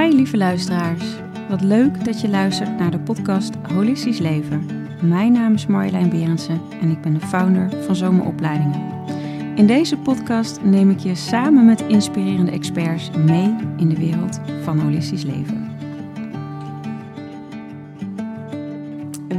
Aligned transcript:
Hi 0.00 0.14
lieve 0.14 0.36
luisteraars. 0.36 1.04
Wat 1.48 1.60
leuk 1.60 2.04
dat 2.04 2.20
je 2.20 2.28
luistert 2.28 2.78
naar 2.78 2.90
de 2.90 3.00
podcast 3.00 3.54
Holistisch 3.54 4.18
Leven. 4.18 4.66
Mijn 5.02 5.32
naam 5.32 5.54
is 5.54 5.66
Marjolein 5.66 6.10
Berendsen 6.10 6.60
en 6.80 6.90
ik 6.90 7.00
ben 7.00 7.14
de 7.14 7.20
founder 7.20 7.82
van 7.84 7.96
Zomeropleidingen. 7.96 8.92
In 9.56 9.66
deze 9.66 9.98
podcast 9.98 10.62
neem 10.62 10.90
ik 10.90 10.98
je 10.98 11.14
samen 11.14 11.64
met 11.64 11.80
inspirerende 11.80 12.50
experts 12.50 13.10
mee 13.10 13.56
in 13.76 13.88
de 13.88 13.96
wereld 13.96 14.40
van 14.62 14.78
holistisch 14.78 15.24
leven. 15.24 15.76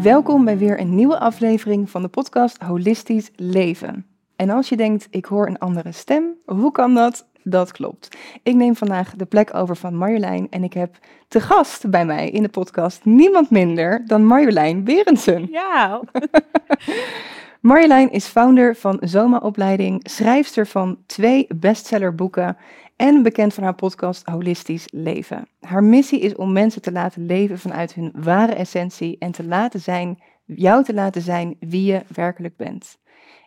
Welkom 0.02 0.46
bij 0.46 0.58
weer 0.58 0.80
een 0.80 0.96
nieuwe 0.96 1.20
aflevering 1.20 1.90
van 1.90 2.02
de 2.02 2.08
podcast 2.08 2.62
Holistisch 2.62 3.32
Leven. 3.36 4.06
En 4.36 4.50
als 4.50 4.70
je 4.70 4.78
denkt, 4.78 5.08
ik 5.10 5.26
hoor 5.26 5.48
een 5.48 5.60
andere 5.60 5.92
stem, 5.92 6.34
hoe 6.46 6.72
kan 6.72 6.94
dat? 6.94 7.28
Dat 7.48 7.72
klopt. 7.72 8.18
Ik 8.44 8.56
neem 8.56 8.76
vandaag 8.76 9.16
de 9.16 9.26
plek 9.26 9.54
over 9.54 9.78
van 9.78 9.96
Marjolein 9.96 10.48
en 10.50 10.64
ik 10.64 10.74
heb 10.74 10.98
te 11.28 11.40
gast 11.40 11.90
bij 11.90 12.06
mij 12.06 12.30
in 12.30 12.44
de 12.44 12.50
podcast 12.50 13.06
niemand 13.06 13.50
minder 13.50 14.04
dan 14.08 14.26
Marjolein 14.26 14.84
Berendsen. 14.84 15.48
Ja. 15.52 16.02
Marjolein 17.62 18.12
is 18.12 18.26
founder 18.26 18.76
van 18.76 18.98
Zoma-opleiding, 19.02 20.00
schrijfster 20.10 20.68
van 20.68 20.98
twee 21.06 21.48
bestsellerboeken 21.56 22.58
en 22.96 23.24
bekend 23.24 23.54
van 23.54 23.64
haar 23.64 23.76
podcast 23.76 24.26
Holistisch 24.26 24.88
Leven. 24.92 25.48
Haar 25.60 25.84
missie 25.84 26.20
is 26.20 26.36
om 26.36 26.52
mensen 26.52 26.82
te 26.82 26.92
laten 26.92 27.26
leven 27.26 27.60
vanuit 27.60 27.94
hun 27.94 28.12
ware 28.16 28.54
essentie 28.54 29.16
en 29.20 29.32
te 29.32 29.44
laten 29.44 29.80
zijn, 29.80 30.22
jou 30.46 30.84
te 30.84 30.94
laten 30.94 31.22
zijn 31.22 31.56
wie 31.60 31.92
je 31.92 32.02
werkelijk 32.16 32.58
bent. 32.58 32.98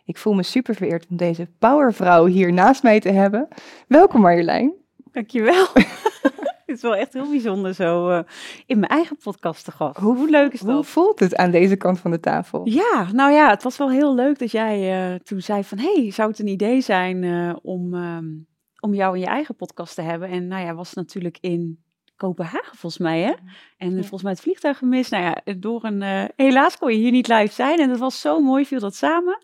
Ik 0.09 0.17
voel 0.17 0.33
me 0.33 0.43
super 0.43 0.75
vereerd 0.75 1.05
om 1.09 1.17
deze 1.17 1.47
powervrouw 1.59 2.25
hier 2.25 2.53
naast 2.53 2.83
mij 2.83 2.99
te 2.99 3.09
hebben. 3.09 3.47
Welkom 3.87 4.21
Marjolein. 4.21 4.73
Dankjewel. 5.11 5.67
Het 6.65 6.77
is 6.77 6.81
wel 6.81 6.95
echt 6.95 7.13
heel 7.13 7.29
bijzonder 7.29 7.73
zo 7.73 8.09
uh, 8.09 8.19
in 8.65 8.79
mijn 8.79 8.91
eigen 8.91 9.17
podcast 9.17 9.65
te 9.65 9.71
gast. 9.71 9.97
Hoe, 9.97 10.15
hoe, 10.15 10.29
leuk 10.29 10.53
is 10.53 10.59
dat? 10.59 10.75
Hoe 10.75 10.83
voelt 10.83 11.19
het 11.19 11.35
aan 11.35 11.51
deze 11.51 11.75
kant 11.75 11.99
van 11.99 12.11
de 12.11 12.19
tafel? 12.19 12.61
Ja, 12.69 13.07
nou 13.13 13.31
ja, 13.31 13.49
het 13.49 13.63
was 13.63 13.77
wel 13.77 13.91
heel 13.91 14.15
leuk 14.15 14.39
dat 14.39 14.51
jij 14.51 15.11
uh, 15.11 15.19
toen 15.19 15.41
zei 15.41 15.63
van... 15.63 15.77
hey, 15.77 16.11
zou 16.11 16.29
het 16.29 16.39
een 16.39 16.47
idee 16.47 16.81
zijn 16.81 17.23
uh, 17.23 17.55
om, 17.61 17.93
um, 17.93 18.47
om 18.79 18.93
jou 18.93 19.15
in 19.15 19.21
je 19.21 19.27
eigen 19.27 19.55
podcast 19.55 19.95
te 19.95 20.01
hebben? 20.01 20.29
En 20.29 20.47
nou 20.47 20.65
ja, 20.65 20.73
was 20.73 20.93
natuurlijk 20.93 21.37
in 21.41 21.83
Kopenhagen 22.19 22.77
volgens 22.77 22.97
mij, 22.97 23.19
hè? 23.19 23.33
En 23.77 23.89
ja. 23.89 23.99
volgens 23.99 24.21
mij 24.21 24.31
het 24.31 24.41
vliegtuig 24.41 24.77
gemist. 24.77 25.11
Nou 25.11 25.23
ja, 25.23 25.53
door 25.57 25.83
een... 25.83 26.01
Uh, 26.01 26.23
helaas 26.35 26.77
kon 26.77 26.91
je 26.91 26.97
hier 26.97 27.11
niet 27.11 27.27
live 27.27 27.53
zijn. 27.53 27.79
En 27.79 27.89
dat 27.89 27.97
was 27.99 28.21
zo 28.21 28.39
mooi, 28.39 28.65
viel 28.65 28.79
dat 28.79 28.95
samen. 28.95 29.37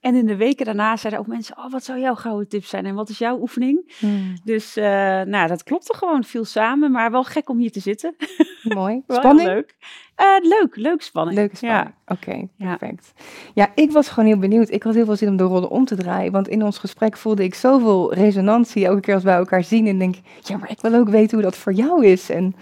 En 0.00 0.14
in 0.14 0.26
de 0.26 0.36
weken 0.36 0.64
daarna 0.64 0.96
zeiden 0.96 1.20
ook 1.20 1.26
mensen... 1.26 1.56
Oh, 1.58 1.70
wat 1.70 1.84
zou 1.84 1.98
jouw 1.98 2.14
gouden 2.14 2.48
tip 2.48 2.64
zijn? 2.64 2.86
En 2.86 2.94
wat 2.94 3.08
is 3.08 3.18
jouw 3.18 3.38
oefening? 3.40 3.94
Hmm. 3.98 4.34
Dus, 4.44 4.76
uh, 4.76 4.84
nou, 5.22 5.48
dat 5.48 5.62
klopte 5.62 5.94
gewoon. 5.94 6.24
Viel 6.24 6.44
samen. 6.44 6.90
Maar 6.90 7.10
wel 7.10 7.24
gek 7.24 7.48
om 7.48 7.58
hier 7.58 7.72
te 7.72 7.80
zitten. 7.80 8.16
Mooi. 8.62 9.02
Spanning? 9.08 9.48
leuk. 9.48 9.74
Uh, 10.22 10.48
leuk, 10.48 10.76
leuk 10.76 11.02
spanning. 11.02 11.36
Leuke 11.36 11.56
spanning. 11.56 11.84
Ja. 11.84 12.14
Oké, 12.14 12.28
okay, 12.28 12.48
perfect. 12.58 13.12
Ja. 13.16 13.24
ja, 13.54 13.82
ik 13.82 13.92
was 13.92 14.08
gewoon 14.08 14.28
heel 14.28 14.38
benieuwd. 14.38 14.70
Ik 14.70 14.82
had 14.82 14.94
heel 14.94 15.04
veel 15.04 15.16
zin 15.16 15.28
om 15.28 15.36
de 15.36 15.42
rollen 15.42 15.70
om 15.70 15.84
te 15.84 15.96
draaien. 15.96 16.32
Want 16.32 16.48
in 16.48 16.64
ons 16.64 16.78
gesprek 16.78 17.16
voelde 17.16 17.44
ik 17.44 17.54
zoveel 17.54 18.14
resonantie. 18.14 18.86
Elke 18.86 19.00
keer 19.00 19.14
als 19.14 19.22
wij 19.22 19.36
elkaar 19.36 19.64
zien 19.64 19.86
en 19.86 19.98
denk... 19.98 20.14
Ja, 20.42 20.56
maar 20.56 20.70
ik 20.70 20.80
wil 20.80 20.94
ook 20.94 21.08
weten 21.08 21.34
hoe 21.34 21.42
dat 21.42 21.56
voor 21.56 21.72
jou 21.72 22.06
is. 22.06 22.30
En 22.30 22.54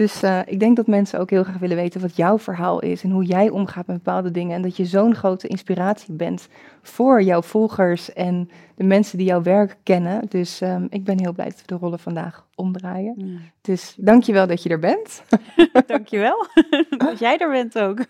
dus 0.00 0.22
uh, 0.22 0.40
ik 0.44 0.60
denk 0.60 0.76
dat 0.76 0.86
mensen 0.86 1.20
ook 1.20 1.30
heel 1.30 1.42
graag 1.42 1.58
willen 1.58 1.76
weten 1.76 2.00
wat 2.00 2.16
jouw 2.16 2.38
verhaal 2.38 2.80
is 2.80 3.02
en 3.02 3.10
hoe 3.10 3.24
jij 3.24 3.50
omgaat 3.50 3.86
met 3.86 3.96
bepaalde 3.96 4.30
dingen. 4.30 4.56
En 4.56 4.62
dat 4.62 4.76
je 4.76 4.84
zo'n 4.84 5.14
grote 5.14 5.48
inspiratie 5.48 6.14
bent 6.14 6.48
voor 6.82 7.22
jouw 7.22 7.42
volgers 7.42 8.12
en 8.12 8.50
de 8.74 8.84
mensen 8.84 9.18
die 9.18 9.26
jouw 9.26 9.42
werk 9.42 9.76
kennen. 9.82 10.26
Dus 10.28 10.60
um, 10.60 10.86
ik 10.90 11.04
ben 11.04 11.20
heel 11.20 11.32
blij 11.32 11.46
dat 11.46 11.60
we 11.60 11.66
de 11.66 11.74
rollen 11.74 11.98
vandaag 11.98 12.46
omdraaien. 12.54 13.14
Ja. 13.16 13.38
Dus 13.60 13.94
dankjewel 13.98 14.46
dat 14.46 14.62
je 14.62 14.68
er 14.68 14.78
bent. 14.78 15.22
dankjewel 15.86 16.46
dat 17.06 17.18
jij 17.18 17.38
er 17.38 17.50
bent 17.50 17.78
ook. 17.78 18.04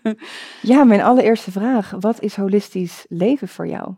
ja, 0.61 0.83
mijn 0.83 1.01
allereerste 1.01 1.51
vraag. 1.51 1.93
Wat 1.99 2.21
is 2.21 2.35
holistisch 2.35 3.05
leven 3.09 3.47
voor 3.47 3.67
jou? 3.67 3.93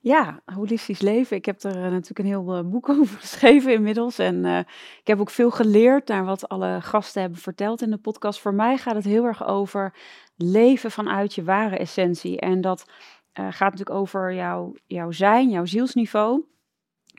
Ja, 0.00 0.40
holistisch 0.44 1.00
leven. 1.00 1.36
Ik 1.36 1.44
heb 1.44 1.62
er 1.62 1.76
uh, 1.76 1.82
natuurlijk 1.82 2.18
een 2.18 2.24
heel 2.24 2.56
uh, 2.58 2.70
boek 2.70 2.88
over 2.98 3.18
geschreven 3.18 3.72
inmiddels. 3.72 4.18
En 4.18 4.44
uh, 4.44 4.58
ik 5.00 5.06
heb 5.06 5.20
ook 5.20 5.30
veel 5.30 5.50
geleerd 5.50 6.08
naar 6.08 6.24
wat 6.24 6.48
alle 6.48 6.78
gasten 6.80 7.20
hebben 7.20 7.40
verteld 7.40 7.82
in 7.82 7.90
de 7.90 7.96
podcast. 7.96 8.40
Voor 8.40 8.54
mij 8.54 8.76
gaat 8.76 8.94
het 8.94 9.04
heel 9.04 9.24
erg 9.24 9.46
over 9.46 9.94
leven 10.36 10.90
vanuit 10.90 11.34
je 11.34 11.44
ware 11.44 11.76
essentie. 11.76 12.40
En 12.40 12.60
dat 12.60 12.84
gaat 13.32 13.70
natuurlijk 13.70 13.90
over 13.90 14.34
jouw, 14.34 14.74
jouw 14.86 15.10
zijn, 15.10 15.50
jouw 15.50 15.64
zielsniveau. 15.64 16.44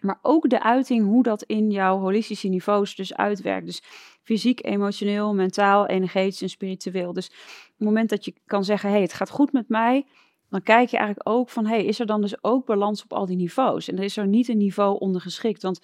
Maar 0.01 0.19
ook 0.21 0.49
de 0.49 0.63
uiting, 0.63 1.05
hoe 1.05 1.23
dat 1.23 1.43
in 1.43 1.71
jouw 1.71 1.99
holistische 1.99 2.47
niveaus 2.47 2.95
dus 2.95 3.15
uitwerkt. 3.15 3.65
Dus 3.65 3.81
fysiek, 4.23 4.65
emotioneel, 4.65 5.33
mentaal, 5.33 5.87
energetisch 5.87 6.41
en 6.41 6.49
spiritueel. 6.49 7.13
Dus 7.13 7.27
op 7.27 7.33
het 7.77 7.87
moment 7.87 8.09
dat 8.09 8.25
je 8.25 8.33
kan 8.45 8.63
zeggen, 8.63 8.89
hé, 8.89 8.95
hey, 8.95 9.03
het 9.03 9.13
gaat 9.13 9.29
goed 9.29 9.51
met 9.51 9.69
mij 9.69 10.05
dan 10.51 10.63
kijk 10.63 10.89
je 10.89 10.97
eigenlijk 10.97 11.29
ook 11.29 11.49
van, 11.49 11.65
hey, 11.65 11.85
is 11.85 11.99
er 11.99 12.05
dan 12.05 12.21
dus 12.21 12.43
ook 12.43 12.65
balans 12.65 13.03
op 13.03 13.13
al 13.13 13.25
die 13.25 13.35
niveaus? 13.35 13.87
En 13.87 13.97
er 13.97 14.03
is 14.03 14.17
er 14.17 14.27
niet 14.27 14.47
een 14.47 14.57
niveau 14.57 14.99
ondergeschikt. 14.99 15.61
Want 15.61 15.81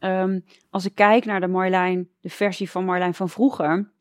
um, 0.00 0.44
als 0.70 0.84
ik 0.84 0.94
kijk 0.94 1.24
naar 1.24 1.40
de 1.40 1.46
Marlijn, 1.46 2.08
de 2.20 2.30
versie 2.30 2.70
van 2.70 2.84
Marlijn 2.84 3.14
van 3.14 3.28
vroeger, 3.28 3.92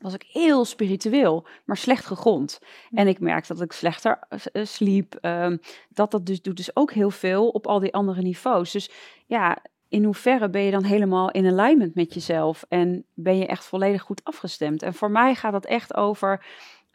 was 0.00 0.14
ik 0.14 0.26
heel 0.28 0.64
spiritueel, 0.64 1.46
maar 1.64 1.76
slecht 1.76 2.06
gegrond. 2.06 2.58
En 2.90 3.08
ik 3.08 3.20
merkte 3.20 3.52
dat 3.52 3.62
ik 3.62 3.72
slechter 3.72 4.18
uh, 4.52 4.64
sliep. 4.64 5.18
Um, 5.20 5.60
dat 5.88 6.10
dat 6.10 6.26
dus 6.26 6.42
doet 6.42 6.56
dus 6.56 6.76
ook 6.76 6.92
heel 6.92 7.10
veel 7.10 7.48
op 7.48 7.66
al 7.66 7.78
die 7.78 7.94
andere 7.94 8.22
niveaus. 8.22 8.72
Dus 8.72 8.90
ja, 9.26 9.58
in 9.88 10.04
hoeverre 10.04 10.50
ben 10.50 10.62
je 10.62 10.70
dan 10.70 10.84
helemaal 10.84 11.30
in 11.30 11.46
alignment 11.46 11.94
met 11.94 12.14
jezelf? 12.14 12.64
En 12.68 13.04
ben 13.14 13.38
je 13.38 13.46
echt 13.46 13.64
volledig 13.64 14.02
goed 14.02 14.24
afgestemd? 14.24 14.82
En 14.82 14.94
voor 14.94 15.10
mij 15.10 15.34
gaat 15.34 15.52
dat 15.52 15.66
echt 15.66 15.94
over 15.94 16.44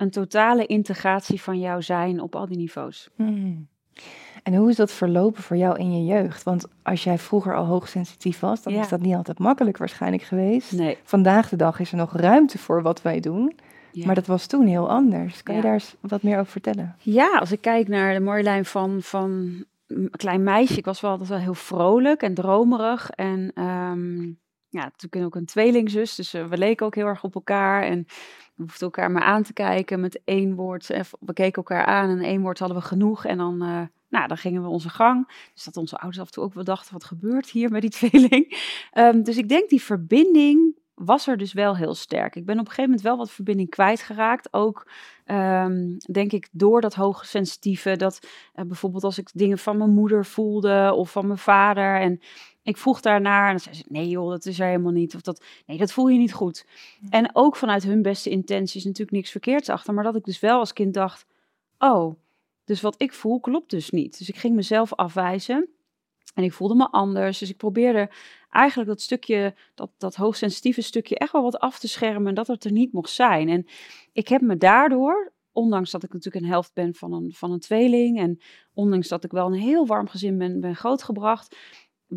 een 0.01 0.09
totale 0.09 0.66
integratie 0.66 1.41
van 1.41 1.59
jouw 1.59 1.81
zijn 1.81 2.22
op 2.22 2.35
al 2.35 2.47
die 2.47 2.57
niveaus. 2.57 3.09
Hmm. 3.16 3.67
En 4.44 4.56
hoe 4.56 4.69
is 4.69 4.75
dat 4.75 4.91
verlopen 4.91 5.44
voor 5.44 5.57
jou 5.57 5.79
in 5.79 5.97
je 5.97 6.06
jeugd? 6.13 6.44
Want 6.44 6.66
als 6.84 7.03
jij 7.03 7.17
vroeger 7.17 7.56
al 7.56 7.66
hoogsensitief 7.66 8.39
was, 8.39 8.63
dan 8.63 8.73
ja. 8.73 8.81
is 8.81 8.89
dat 8.89 9.01
niet 9.01 9.16
altijd 9.16 9.39
makkelijk 9.39 9.78
waarschijnlijk 9.78 10.23
geweest. 10.23 10.72
Nee. 10.72 10.97
Vandaag 11.03 11.50
de 11.50 11.56
dag 11.56 11.79
is 11.79 11.91
er 11.91 11.97
nog 11.97 12.16
ruimte 12.16 12.57
voor 12.57 12.81
wat 12.81 13.01
wij 13.01 13.19
doen. 13.19 13.56
Ja. 13.91 14.06
Maar 14.06 14.16
dat 14.16 14.25
was 14.25 14.45
toen 14.45 14.66
heel 14.66 14.89
anders. 14.89 15.44
Kan 15.44 15.56
ja. 15.56 15.62
je 15.62 15.66
daar 15.66 15.75
eens 15.75 15.95
wat 16.00 16.23
meer 16.23 16.39
over 16.39 16.51
vertellen? 16.51 16.95
Ja, 17.00 17.38
als 17.39 17.51
ik 17.51 17.62
kijk 17.62 17.88
naar 17.88 18.13
de 18.13 18.19
Marjolein 18.19 18.66
van, 18.66 19.01
van 19.01 19.53
een 19.88 20.09
klein 20.12 20.44
meisje, 20.44 20.78
ik 20.78 20.85
was 20.85 21.01
wel 21.01 21.12
altijd 21.12 21.29
wel 21.29 21.38
heel 21.38 21.53
vrolijk 21.53 22.22
en 22.22 22.33
dromerig. 22.33 23.09
En 23.09 23.51
um, 23.63 24.39
ja, 24.69 24.83
natuurlijk 24.83 25.25
ook 25.25 25.35
een 25.35 25.45
tweelingzus, 25.45 26.16
dus 26.16 26.33
uh, 26.33 26.45
we 26.45 26.57
leken 26.57 26.85
ook 26.85 26.95
heel 26.95 27.06
erg 27.06 27.23
op 27.23 27.35
elkaar. 27.35 27.83
En 27.83 28.06
hoefden 28.62 28.88
elkaar 28.88 29.12
maar 29.12 29.22
aan 29.22 29.44
te 29.44 29.54
kijken 29.54 30.00
met 30.00 30.22
één 30.26 30.56
woord. 30.56 30.88
We 31.20 31.34
keken 31.34 31.54
elkaar 31.54 31.86
aan 31.86 32.10
en 32.10 32.20
één 32.20 32.42
woord 32.42 32.60
hadden 32.60 32.78
we 32.78 32.84
genoeg. 32.84 33.26
En 33.26 33.38
dan, 33.38 33.64
uh, 33.64 33.82
nou, 34.10 34.28
dan 34.28 34.38
gingen 34.38 34.62
we 34.62 34.68
onze 34.68 34.90
gang. 34.90 35.28
Dus 35.54 35.64
dat 35.64 35.78
onze 35.78 35.98
ouders 35.98 36.20
af 36.20 36.26
en 36.26 36.32
toe 36.32 36.44
ook 36.44 36.54
wel 36.54 36.64
dachten, 36.64 36.94
wat 36.94 37.04
gebeurt 37.04 37.50
hier 37.50 37.72
met 37.72 37.82
die 37.82 37.90
tweeling? 37.90 38.60
Um, 38.94 39.24
dus 39.28 39.38
ik 39.38 39.50
denk 39.50 39.70
die 39.70 39.82
verbinding 39.82 40.76
was 41.06 41.28
er 41.28 41.38
dus 41.38 41.53
wel 41.53 41.75
heel 41.75 41.94
sterk. 41.94 42.35
Ik 42.35 42.45
ben 42.45 42.56
op 42.56 42.59
een 42.59 42.67
gegeven 42.67 42.89
moment 42.89 43.01
wel 43.01 43.17
wat 43.17 43.31
verbinding 43.31 43.69
kwijtgeraakt. 43.69 44.53
Ook 44.53 44.88
um, 45.25 45.97
denk 46.12 46.31
ik 46.31 46.47
door 46.51 46.81
dat 46.81 46.94
hoogsensitieve. 46.94 47.95
Dat 47.95 48.28
uh, 48.56 48.66
bijvoorbeeld 48.66 49.03
als 49.03 49.17
ik 49.17 49.29
dingen 49.34 49.57
van 49.57 49.78
mijn 49.78 49.94
moeder 49.94 50.25
voelde 50.25 50.94
of 50.95 51.12
van 51.12 51.28
mijn 51.28 51.39
vader. 51.39 52.00
En 52.00 52.19
ik 52.63 52.78
vroeg 52.78 53.01
daarnaar 53.01 53.45
en 53.45 53.51
dan 53.51 53.59
zei 53.59 53.75
ze: 53.75 53.84
Nee, 53.88 54.07
joh, 54.07 54.29
dat 54.29 54.45
is 54.45 54.59
er 54.59 54.66
helemaal 54.66 54.91
niet. 54.91 55.16
Of 55.16 55.22
dat, 55.22 55.45
nee, 55.66 55.78
dat 55.78 55.91
voel 55.91 56.07
je 56.07 56.17
niet 56.17 56.34
goed. 56.34 56.66
En 57.09 57.29
ook 57.33 57.56
vanuit 57.56 57.83
hun 57.83 58.01
beste 58.01 58.29
intenties 58.29 58.83
natuurlijk 58.83 59.12
niks 59.12 59.31
verkeerds 59.31 59.69
achter. 59.69 59.94
Maar 59.94 60.03
dat 60.03 60.16
ik 60.16 60.23
dus 60.23 60.39
wel 60.39 60.59
als 60.59 60.73
kind 60.73 60.94
dacht: 60.94 61.25
Oh, 61.78 62.16
dus 62.66 62.81
wat 62.81 63.01
ik 63.01 63.13
voel 63.13 63.39
klopt 63.39 63.69
dus 63.69 63.89
niet. 63.89 64.18
Dus 64.18 64.29
ik 64.29 64.38
ging 64.38 64.56
mezelf 64.56 64.94
afwijzen. 64.94 65.69
En 66.34 66.44
ik 66.44 66.53
voelde 66.53 66.75
me 66.75 66.90
anders. 66.90 67.40
Dus 67.40 67.50
ik 67.50 67.58
probeerde 67.58 68.09
eigenlijk 68.50 68.90
dat 68.90 69.02
stukje, 69.02 69.56
dat, 69.75 69.89
dat 69.98 70.16
hoogsensitieve 70.16 70.81
stukje, 70.81 71.18
echt 71.18 71.31
wel 71.31 71.44
wat 71.44 71.60
af 71.60 71.80
te 71.80 71.88
schermen. 71.88 72.28
En 72.28 72.33
dat 72.33 72.48
het 72.48 72.63
er 72.63 72.72
niet 72.72 72.94
mocht 72.94 73.10
zijn. 73.10 73.50
En 73.50 73.66
ik 74.12 74.28
heb 74.28 74.42
me 74.42 74.57
daardoor, 74.57 75.31
ondanks 75.51 75.92
dat 75.92 76.04
ik 76.04 76.13
natuurlijk 76.13 76.45
een 76.45 76.51
helft 76.51 76.74
ben 76.74 76.94
van 76.94 77.13
een, 77.13 77.33
van 77.33 77.51
een 77.51 77.60
tweeling. 77.60 78.19
En 78.19 78.39
ondanks 78.74 79.07
dat 79.07 79.24
ik 79.24 79.31
wel 79.31 79.48
een 79.48 79.60
heel 79.60 79.86
warm 79.86 80.07
gezin 80.07 80.38
ben, 80.38 80.60
ben 80.60 80.75
grootgebracht 80.75 81.56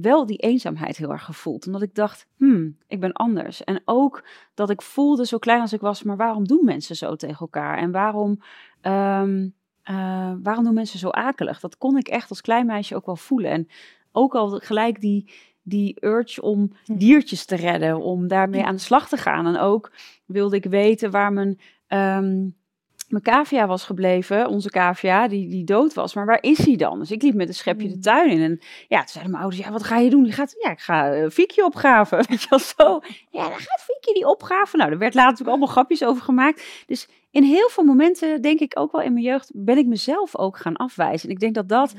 wel 0.03 0.27
die 0.27 0.37
eenzaamheid 0.37 0.97
heel 0.97 1.11
erg 1.11 1.25
gevoeld. 1.25 1.67
Omdat 1.67 1.83
ik 1.83 1.95
dacht, 1.95 2.27
hmm, 2.37 2.79
ik 2.87 3.01
ben 3.01 3.13
anders. 3.13 3.65
En 3.65 3.83
ook 3.85 4.25
dat 4.55 4.71
ik 4.71 4.83
voelde, 4.83 5.27
zo 5.27 5.39
klein 5.39 5.61
als 5.61 5.73
ik 5.73 5.81
was, 5.81 6.03
maar 6.03 6.17
waarom 6.17 6.47
doen 6.47 6.65
mensen 6.65 6.97
zo 6.97 7.17
tegen 7.17 7.39
elkaar? 7.39 7.79
En 7.79 7.91
waarom, 7.91 8.41
um, 8.83 9.55
uh, 9.91 10.33
waarom 10.43 10.65
doen 10.65 10.75
mensen 10.75 10.99
zo 10.99 11.09
akelig? 11.09 11.61
Dat 11.61 11.77
kon 11.77 11.97
ik 11.97 12.09
echt 12.09 12.31
als 12.31 12.41
klein 12.41 12.67
meisje 12.67 12.95
ook 12.97 13.07
wel 13.07 13.17
voelen. 13.17 13.51
En 13.51 13.69
ook 14.15 14.35
al 14.35 14.49
gelijk 14.49 15.01
die, 15.01 15.31
die 15.63 15.97
urge 16.01 16.43
om 16.43 16.73
diertjes 16.85 17.45
te 17.45 17.57
redden, 17.57 18.01
om 18.01 18.29
daarmee 18.29 18.65
aan 18.65 18.75
de 18.75 18.81
slag 18.81 19.09
te 19.09 19.17
gaan. 19.17 19.47
En 19.47 19.59
ook 19.59 19.93
wilde 20.27 20.57
ik 20.57 20.65
weten 20.65 21.11
waar 21.11 21.33
mijn... 21.33 21.59
Um, 21.89 22.57
mijn 23.09 23.23
cavia 23.23 23.67
was 23.67 23.85
gebleven, 23.85 24.49
onze 24.49 24.71
cavia, 24.71 25.29
die, 25.29 25.49
die 25.49 25.65
dood 25.65 25.95
was. 25.95 26.15
Maar 26.15 26.27
waar 26.27 26.43
is 26.43 26.65
hij 26.65 26.77
dan? 26.77 26.99
Dus 26.99 27.11
ik 27.11 27.23
liep 27.23 27.35
met 27.35 27.49
een 27.49 27.55
schepje 27.55 27.89
de 27.89 27.95
mm. 27.95 28.01
tuin 28.01 28.31
in. 28.31 28.41
En 28.41 28.61
ja, 28.89 28.99
toen 28.99 29.09
zeiden 29.09 29.33
mijn 29.33 29.43
ouders, 29.43 29.65
ja, 29.65 29.73
wat 29.73 29.85
ga 29.85 29.99
je 29.99 30.11
doen? 30.11 30.23
Die 30.23 30.33
gaat, 30.33 30.55
ja, 30.63 30.71
ik 30.71 30.81
ga 30.81 31.17
uh, 31.17 31.29
Fiekje 31.31 31.65
opgraven. 31.65 32.19
Weet 32.29 32.43
je 32.43 32.47
wel, 32.49 32.59
zo. 32.59 33.01
Ja, 33.31 33.43
dan 33.43 33.59
gaat 33.59 33.81
Fiekje 33.81 34.15
die 34.15 34.29
opgraven. 34.29 34.79
Nou, 34.79 34.91
er 34.91 34.99
werd 34.99 35.15
later 35.15 35.31
natuurlijk 35.31 35.57
allemaal 35.57 35.75
grapjes 35.75 36.05
over 36.05 36.23
gemaakt. 36.23 36.85
Dus 36.87 37.09
in 37.31 37.43
heel 37.43 37.69
veel 37.69 37.85
momenten, 37.85 38.43
denk 38.43 38.61
ik 38.61 38.79
ook 38.79 38.93
wel 38.93 39.03
in 39.03 39.13
mijn 39.13 39.25
jeugd, 39.25 39.51
ben 39.55 39.79
ik 39.79 39.87
mezelf 39.87 40.37
ook 40.37 40.59
gaan 40.59 40.77
afwijzen. 40.77 41.29
En 41.29 41.35
ik 41.35 41.41
denk 41.41 41.55
dat 41.55 41.69
dat 41.69 41.95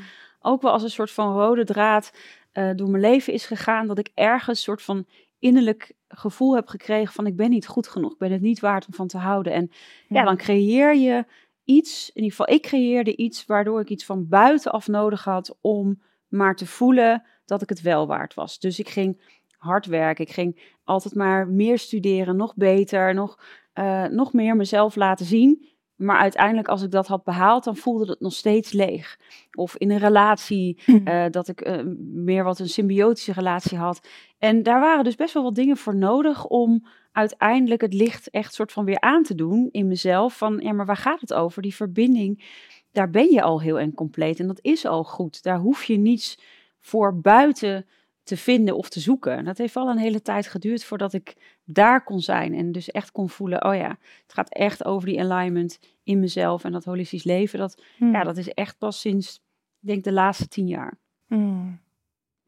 ook 0.45 0.61
wel 0.61 0.71
als 0.71 0.83
een 0.83 0.89
soort 0.89 1.11
van 1.11 1.33
rode 1.33 1.63
draad 1.63 2.11
uh, 2.53 2.69
door 2.75 2.89
mijn 2.89 3.03
leven 3.03 3.33
is 3.33 3.45
gegaan. 3.45 3.87
Dat 3.87 3.99
ik 3.99 4.11
ergens 4.13 4.57
een 4.57 4.63
soort 4.63 4.81
van 4.81 5.05
innerlijk 5.39 5.93
gevoel 6.07 6.55
heb 6.55 6.67
gekregen 6.67 7.13
van 7.13 7.27
ik 7.27 7.35
ben 7.35 7.49
niet 7.49 7.67
goed 7.67 7.87
genoeg, 7.87 8.11
ik 8.11 8.17
ben 8.17 8.31
het 8.31 8.41
niet 8.41 8.59
waard 8.59 8.87
om 8.87 8.93
van 8.93 9.07
te 9.07 9.17
houden. 9.17 9.53
En 9.53 9.71
ja, 10.07 10.23
dan 10.23 10.37
creëer 10.37 10.95
je 10.95 11.25
iets, 11.63 12.09
in 12.13 12.23
ieder 12.23 12.37
geval 12.37 12.55
ik 12.55 12.61
creëerde 12.61 13.15
iets 13.15 13.45
waardoor 13.45 13.81
ik 13.81 13.89
iets 13.89 14.05
van 14.05 14.27
buitenaf 14.27 14.87
nodig 14.87 15.23
had 15.23 15.57
om 15.61 16.01
maar 16.27 16.55
te 16.55 16.65
voelen 16.65 17.23
dat 17.45 17.61
ik 17.61 17.69
het 17.69 17.81
wel 17.81 18.07
waard 18.07 18.33
was. 18.33 18.59
Dus 18.59 18.79
ik 18.79 18.89
ging 18.89 19.21
hard 19.57 19.85
werken, 19.85 20.25
ik 20.25 20.31
ging 20.31 20.73
altijd 20.83 21.15
maar 21.15 21.47
meer 21.47 21.79
studeren, 21.79 22.35
nog 22.35 22.55
beter, 22.55 23.13
nog, 23.13 23.39
uh, 23.73 24.05
nog 24.05 24.33
meer 24.33 24.55
mezelf 24.55 24.95
laten 24.95 25.25
zien. 25.25 25.74
Maar 25.95 26.19
uiteindelijk, 26.19 26.67
als 26.67 26.81
ik 26.81 26.91
dat 26.91 27.07
had 27.07 27.23
behaald, 27.23 27.63
dan 27.63 27.75
voelde 27.75 28.11
het 28.11 28.19
nog 28.19 28.33
steeds 28.33 28.71
leeg. 28.71 29.19
Of 29.51 29.75
in 29.75 29.91
een 29.91 29.97
relatie, 29.97 30.81
hm. 30.85 31.07
eh, 31.07 31.25
dat 31.29 31.47
ik 31.47 31.67
uh, 31.67 31.81
meer 32.13 32.43
wat 32.43 32.59
een 32.59 32.69
symbiotische 32.69 33.33
relatie 33.33 33.77
had. 33.77 34.07
En 34.37 34.63
daar 34.63 34.79
waren 34.79 35.03
dus 35.03 35.15
best 35.15 35.33
wel 35.33 35.43
wat 35.43 35.55
dingen 35.55 35.77
voor 35.77 35.95
nodig 35.95 36.45
om 36.45 36.85
uiteindelijk 37.11 37.81
het 37.81 37.93
licht 37.93 38.29
echt 38.29 38.53
soort 38.53 38.71
van 38.71 38.85
weer 38.85 38.99
aan 38.99 39.23
te 39.23 39.35
doen 39.35 39.69
in 39.71 39.87
mezelf. 39.87 40.37
Van, 40.37 40.59
ja, 40.63 40.73
maar 40.73 40.85
waar 40.85 40.97
gaat 40.97 41.21
het 41.21 41.33
over? 41.33 41.61
Die 41.61 41.75
verbinding, 41.75 42.45
daar 42.91 43.09
ben 43.09 43.31
je 43.31 43.41
al 43.41 43.61
heel 43.61 43.79
en 43.79 43.93
compleet. 43.93 44.39
En 44.39 44.47
dat 44.47 44.59
is 44.61 44.85
al 44.85 45.03
goed. 45.03 45.43
Daar 45.43 45.59
hoef 45.59 45.83
je 45.83 45.97
niets 45.97 46.39
voor 46.79 47.19
buiten 47.19 47.85
te 48.23 48.37
vinden 48.37 48.75
of 48.75 48.89
te 48.89 48.99
zoeken. 48.99 49.45
Dat 49.45 49.57
heeft 49.57 49.75
al 49.75 49.89
een 49.89 49.97
hele 49.97 50.21
tijd 50.21 50.47
geduurd 50.47 50.83
voordat 50.83 51.13
ik 51.13 51.54
daar 51.65 52.03
kon 52.03 52.19
zijn 52.19 52.53
en 52.53 52.71
dus 52.71 52.91
echt 52.91 53.11
kon 53.11 53.29
voelen, 53.29 53.65
oh 53.65 53.75
ja, 53.75 53.89
het 54.23 54.33
gaat 54.33 54.49
echt 54.49 54.85
over 54.85 55.07
die 55.07 55.21
alignment 55.21 55.79
in 56.03 56.19
mezelf 56.19 56.63
en 56.63 56.71
dat 56.71 56.85
holistisch 56.85 57.23
leven. 57.23 57.59
Dat, 57.59 57.83
hmm. 57.97 58.11
ja, 58.11 58.23
dat 58.23 58.37
is 58.37 58.49
echt 58.49 58.77
pas 58.77 58.99
sinds, 58.99 59.35
ik 59.81 59.87
denk 59.87 60.03
de 60.03 60.11
laatste 60.11 60.47
tien 60.47 60.67
jaar. 60.67 60.97
Hmm. 61.27 61.79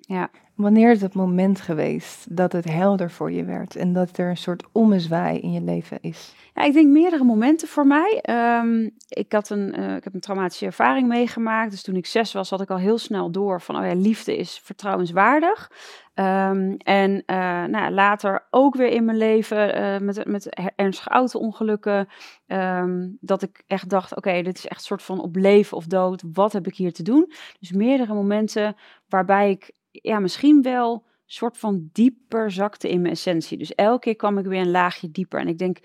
Ja. 0.07 0.29
Wanneer 0.55 0.91
is 0.91 1.01
het 1.01 1.13
moment 1.13 1.61
geweest 1.61 2.35
dat 2.37 2.51
het 2.51 2.65
helder 2.65 3.11
voor 3.11 3.31
je 3.31 3.43
werd 3.43 3.75
en 3.75 3.93
dat 3.93 4.17
er 4.17 4.29
een 4.29 4.37
soort 4.37 4.63
ommezwaai 4.71 5.39
in 5.39 5.51
je 5.51 5.61
leven 5.61 5.97
is? 6.01 6.35
Ja, 6.53 6.63
ik 6.63 6.73
denk 6.73 6.87
meerdere 6.87 7.23
momenten 7.23 7.67
voor 7.67 7.87
mij. 7.87 8.23
Um, 8.59 8.91
ik, 9.09 9.31
had 9.31 9.49
een, 9.49 9.79
uh, 9.79 9.95
ik 9.95 10.03
heb 10.03 10.13
een 10.13 10.19
traumatische 10.19 10.65
ervaring 10.65 11.07
meegemaakt. 11.07 11.71
Dus 11.71 11.83
toen 11.83 11.95
ik 11.95 12.05
zes 12.05 12.33
was, 12.33 12.49
had 12.49 12.61
ik 12.61 12.69
al 12.69 12.77
heel 12.77 12.97
snel 12.97 13.31
door 13.31 13.61
van, 13.61 13.77
oh 13.77 13.85
ja, 13.85 13.93
liefde 13.93 14.37
is 14.37 14.61
vertrouwenswaardig. 14.63 15.71
Um, 16.15 16.77
en 16.77 17.11
uh, 17.11 17.63
nou, 17.63 17.91
later 17.91 18.47
ook 18.49 18.75
weer 18.75 18.89
in 18.89 19.05
mijn 19.05 19.17
leven 19.17 19.77
uh, 19.77 19.99
met, 19.99 20.25
met 20.25 20.49
ernstige 20.75 21.09
auto-ongelukken. 21.09 22.07
Um, 22.47 23.17
dat 23.21 23.41
ik 23.41 23.63
echt 23.67 23.89
dacht, 23.89 24.15
oké, 24.15 24.41
dit 24.41 24.57
is 24.57 24.67
echt 24.67 24.79
een 24.79 24.85
soort 24.85 25.03
van 25.03 25.21
op 25.21 25.35
leven 25.35 25.77
of 25.77 25.85
dood. 25.85 26.23
Wat 26.33 26.53
heb 26.53 26.67
ik 26.67 26.75
hier 26.75 26.93
te 26.93 27.03
doen? 27.03 27.31
Dus 27.59 27.71
meerdere 27.71 28.13
momenten 28.13 28.75
waarbij 29.09 29.49
ik 29.49 29.71
ja, 30.01 30.19
misschien 30.19 30.61
wel 30.61 31.05
soort 31.25 31.57
van 31.57 31.89
dieper 31.93 32.51
zakte 32.51 32.89
in 32.89 33.01
mijn 33.01 33.13
essentie. 33.13 33.57
Dus 33.57 33.75
elke 33.75 33.99
keer 33.99 34.15
kwam 34.15 34.37
ik 34.37 34.45
weer 34.45 34.61
een 34.61 34.71
laagje 34.71 35.11
dieper. 35.11 35.39
En 35.39 35.47
ik 35.47 35.57
denk, 35.57 35.77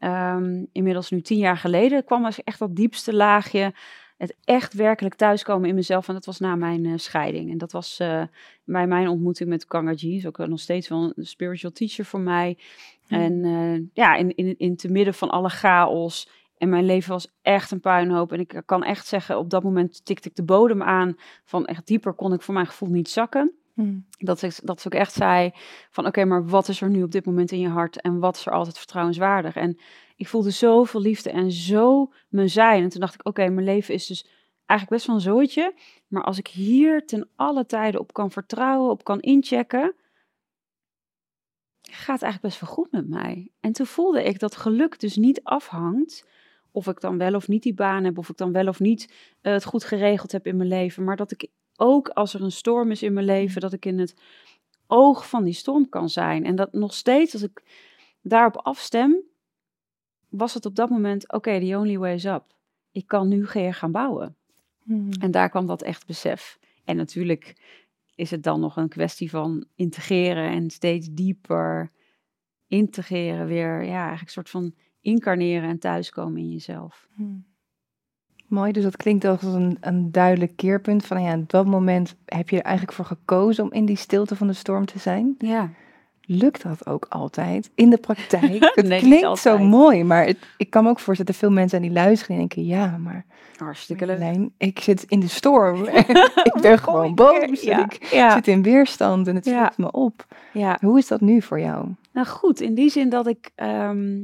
um, 0.00 0.66
inmiddels 0.72 1.10
nu 1.10 1.20
tien 1.20 1.38
jaar 1.38 1.56
geleden, 1.56 2.04
kwam 2.04 2.24
er 2.24 2.36
echt 2.44 2.58
dat 2.58 2.76
diepste 2.76 3.14
laagje. 3.14 3.74
Het 4.16 4.36
echt 4.44 4.74
werkelijk 4.74 5.14
thuiskomen 5.14 5.68
in 5.68 5.74
mezelf. 5.74 6.08
En 6.08 6.14
dat 6.14 6.24
was 6.24 6.38
na 6.38 6.54
mijn 6.56 6.84
uh, 6.84 6.92
scheiding. 6.96 7.50
En 7.50 7.58
dat 7.58 7.72
was 7.72 7.98
uh, 8.02 8.22
bij 8.64 8.86
mijn 8.86 9.08
ontmoeting 9.08 9.48
met 9.48 9.66
Kangaji. 9.66 10.16
Is 10.16 10.26
ook 10.26 10.38
nog 10.38 10.60
steeds 10.60 10.88
wel 10.88 11.12
een 11.16 11.26
spiritual 11.26 11.72
teacher 11.72 12.04
voor 12.04 12.20
mij. 12.20 12.58
En 13.08 13.44
uh, 13.44 13.80
ja, 13.92 14.14
in, 14.14 14.34
in, 14.36 14.58
in 14.58 14.76
te 14.76 14.88
midden 14.88 15.14
van 15.14 15.30
alle 15.30 15.48
chaos. 15.48 16.28
En 16.60 16.68
mijn 16.68 16.84
leven 16.84 17.10
was 17.10 17.28
echt 17.42 17.70
een 17.70 17.80
puinhoop. 17.80 18.32
En 18.32 18.40
ik 18.40 18.62
kan 18.64 18.82
echt 18.84 19.06
zeggen, 19.06 19.38
op 19.38 19.50
dat 19.50 19.62
moment 19.62 20.04
tikte 20.04 20.28
ik 20.28 20.36
de 20.36 20.44
bodem 20.44 20.82
aan. 20.82 21.16
Van 21.44 21.66
echt 21.66 21.86
dieper 21.86 22.12
kon 22.12 22.32
ik 22.32 22.42
voor 22.42 22.54
mijn 22.54 22.66
gevoel 22.66 22.88
niet 22.88 23.08
zakken. 23.08 23.54
Hmm. 23.74 24.06
Dat, 24.18 24.42
ik, 24.42 24.60
dat 24.62 24.80
ze 24.80 24.86
ook 24.86 24.94
echt 25.00 25.12
zei 25.12 25.50
van 25.90 26.06
oké, 26.06 26.24
maar 26.24 26.46
wat 26.46 26.68
is 26.68 26.80
er 26.80 26.90
nu 26.90 27.02
op 27.02 27.10
dit 27.10 27.26
moment 27.26 27.52
in 27.52 27.60
je 27.60 27.68
hart 27.68 28.00
en 28.00 28.18
wat 28.18 28.36
is 28.36 28.46
er 28.46 28.52
altijd 28.52 28.78
vertrouwenswaardig? 28.78 29.56
En 29.56 29.78
ik 30.16 30.28
voelde 30.28 30.50
zoveel 30.50 31.00
liefde 31.00 31.30
en 31.30 31.52
zo 31.52 32.12
mijn 32.28 32.50
zijn. 32.50 32.82
En 32.82 32.88
toen 32.88 33.00
dacht 33.00 33.14
ik 33.14 33.26
oké, 33.26 33.48
mijn 33.48 33.66
leven 33.66 33.94
is 33.94 34.06
dus 34.06 34.26
eigenlijk 34.66 34.90
best 34.90 35.06
wel 35.06 35.16
een 35.16 35.34
zooitje. 35.34 35.74
Maar 36.06 36.24
als 36.24 36.38
ik 36.38 36.48
hier 36.48 37.06
ten 37.06 37.28
alle 37.36 37.66
tijden 37.66 38.00
op 38.00 38.12
kan 38.12 38.30
vertrouwen, 38.30 38.90
op 38.90 39.04
kan 39.04 39.20
inchecken, 39.20 39.94
gaat 41.80 42.22
eigenlijk 42.22 42.42
best 42.42 42.60
wel 42.60 42.70
goed 42.70 42.92
met 42.92 43.08
mij. 43.08 43.50
En 43.60 43.72
toen 43.72 43.86
voelde 43.86 44.24
ik 44.24 44.38
dat 44.38 44.56
geluk 44.56 45.00
dus 45.00 45.16
niet 45.16 45.40
afhangt 45.42 46.28
of 46.72 46.86
ik 46.86 47.00
dan 47.00 47.18
wel 47.18 47.34
of 47.34 47.48
niet 47.48 47.62
die 47.62 47.74
baan 47.74 48.04
heb, 48.04 48.18
of 48.18 48.28
ik 48.28 48.36
dan 48.36 48.52
wel 48.52 48.66
of 48.66 48.80
niet 48.80 49.12
uh, 49.42 49.52
het 49.52 49.64
goed 49.64 49.84
geregeld 49.84 50.32
heb 50.32 50.46
in 50.46 50.56
mijn 50.56 50.68
leven, 50.68 51.04
maar 51.04 51.16
dat 51.16 51.30
ik 51.30 51.48
ook 51.76 52.08
als 52.08 52.34
er 52.34 52.42
een 52.42 52.52
storm 52.52 52.90
is 52.90 53.02
in 53.02 53.12
mijn 53.12 53.26
leven, 53.26 53.60
dat 53.60 53.72
ik 53.72 53.86
in 53.86 53.98
het 53.98 54.14
oog 54.86 55.28
van 55.28 55.44
die 55.44 55.54
storm 55.54 55.88
kan 55.88 56.08
zijn. 56.08 56.44
En 56.44 56.56
dat 56.56 56.72
nog 56.72 56.94
steeds, 56.94 57.32
als 57.32 57.42
ik 57.42 57.62
daarop 58.22 58.56
afstem, 58.56 59.22
was 60.28 60.54
het 60.54 60.66
op 60.66 60.74
dat 60.74 60.90
moment, 60.90 61.24
oké, 61.24 61.34
okay, 61.36 61.60
the 61.60 61.76
only 61.76 61.98
way 61.98 62.14
is 62.14 62.24
up. 62.24 62.44
Ik 62.92 63.06
kan 63.06 63.28
nu 63.28 63.46
weer 63.52 63.74
gaan 63.74 63.92
bouwen. 63.92 64.36
Hmm. 64.82 65.10
En 65.20 65.30
daar 65.30 65.48
kwam 65.48 65.66
dat 65.66 65.82
echt 65.82 66.06
besef. 66.06 66.58
En 66.84 66.96
natuurlijk 66.96 67.56
is 68.14 68.30
het 68.30 68.42
dan 68.42 68.60
nog 68.60 68.76
een 68.76 68.88
kwestie 68.88 69.30
van 69.30 69.66
integreren 69.74 70.50
en 70.50 70.70
steeds 70.70 71.08
dieper 71.10 71.90
integreren 72.66 73.46
weer. 73.46 73.84
Ja, 73.84 74.00
eigenlijk 74.06 74.20
een 74.20 74.28
soort 74.28 74.50
van 74.50 74.74
incarneren 75.00 75.68
en 75.68 75.78
thuiskomen 75.78 76.40
in 76.40 76.50
jezelf. 76.50 77.08
Hmm. 77.14 77.48
Mooi, 78.50 78.72
dus 78.72 78.82
dat 78.82 78.96
klinkt 78.96 79.24
als 79.24 79.42
een, 79.42 79.76
een 79.80 80.12
duidelijk 80.12 80.56
keerpunt. 80.56 81.06
Van 81.06 81.22
ja, 81.22 81.34
op 81.34 81.50
dat 81.50 81.66
moment 81.66 82.14
heb 82.24 82.48
je 82.48 82.56
er 82.56 82.62
eigenlijk 82.62 82.96
voor 82.96 83.04
gekozen 83.04 83.64
om 83.64 83.72
in 83.72 83.84
die 83.84 83.96
stilte 83.96 84.36
van 84.36 84.46
de 84.46 84.52
storm 84.52 84.84
te 84.86 84.98
zijn. 84.98 85.34
Ja. 85.38 85.70
Lukt 86.20 86.62
dat 86.62 86.86
ook 86.86 87.06
altijd 87.08 87.70
in 87.74 87.90
de 87.90 87.96
praktijk? 87.96 88.70
Het 88.74 88.96
klinkt 88.98 89.38
zo 89.38 89.58
mooi, 89.58 90.04
maar 90.04 90.26
het, 90.26 90.38
ik 90.56 90.70
kan 90.70 90.84
me 90.84 90.90
ook 90.90 91.00
voorstellen 91.00 91.32
dat 91.32 91.40
veel 91.40 91.50
mensen 91.50 91.78
aan 91.78 91.84
die 91.84 91.92
luisteren 91.92 92.36
en 92.36 92.38
denken: 92.38 92.64
ja, 92.64 92.96
maar. 92.96 93.24
Hartstikke 93.56 94.06
leuk. 94.06 94.48
ik 94.58 94.80
zit 94.80 95.02
in 95.02 95.20
de 95.20 95.28
storm. 95.28 95.84
ik 96.52 96.58
ben 96.60 96.78
gewoon 96.78 97.14
boos. 97.14 97.60
Ja. 97.60 97.84
Ik 97.84 98.30
zit 98.32 98.48
in 98.48 98.62
weerstand 98.62 99.26
en 99.26 99.34
het 99.34 99.44
ja. 99.44 99.72
me 99.76 99.90
op. 99.90 100.26
Ja. 100.52 100.78
Hoe 100.80 100.98
is 100.98 101.08
dat 101.08 101.20
nu 101.20 101.42
voor 101.42 101.60
jou? 101.60 101.88
Nou 102.12 102.26
goed, 102.26 102.60
in 102.60 102.74
die 102.74 102.90
zin 102.90 103.08
dat 103.08 103.26
ik 103.26 103.50
ehm, 103.54 104.18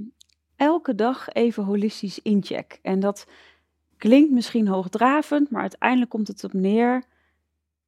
elke 0.57 0.95
dag 0.95 1.33
even 1.33 1.65
holistisch 1.65 2.19
incheck. 2.23 2.79
En 2.83 3.01
dat 3.01 3.27
klinkt 3.97 4.31
misschien 4.31 4.69
hoogdravend, 4.69 5.51
maar 5.51 5.61
uiteindelijk 5.61 6.11
komt 6.11 6.29
het 6.29 6.45
op 6.45 6.53
neer. 6.53 7.05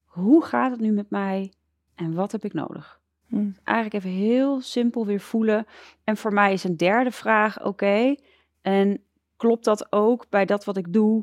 Hoe 0.04 0.44
gaat 0.44 0.70
het 0.70 0.80
nu 0.80 0.90
met 0.90 1.10
mij 1.10 1.52
en 1.94 2.14
wat 2.14 2.32
heb 2.32 2.44
ik 2.44 2.52
nodig? 2.52 3.00
Hm. 3.26 3.50
Eigenlijk 3.64 4.04
even 4.04 4.16
heel 4.18 4.60
simpel 4.60 5.06
weer 5.06 5.20
voelen. 5.20 5.66
En 6.04 6.16
voor 6.16 6.32
mij 6.32 6.52
is 6.52 6.64
een 6.64 6.76
derde 6.76 7.10
vraag: 7.10 7.64
oké, 7.64 8.14
en 8.62 9.02
klopt 9.36 9.64
dat 9.64 9.92
ook 9.92 10.26
bij 10.28 10.44
dat 10.44 10.64
wat 10.64 10.76
ik 10.76 10.92
doe? 10.92 11.22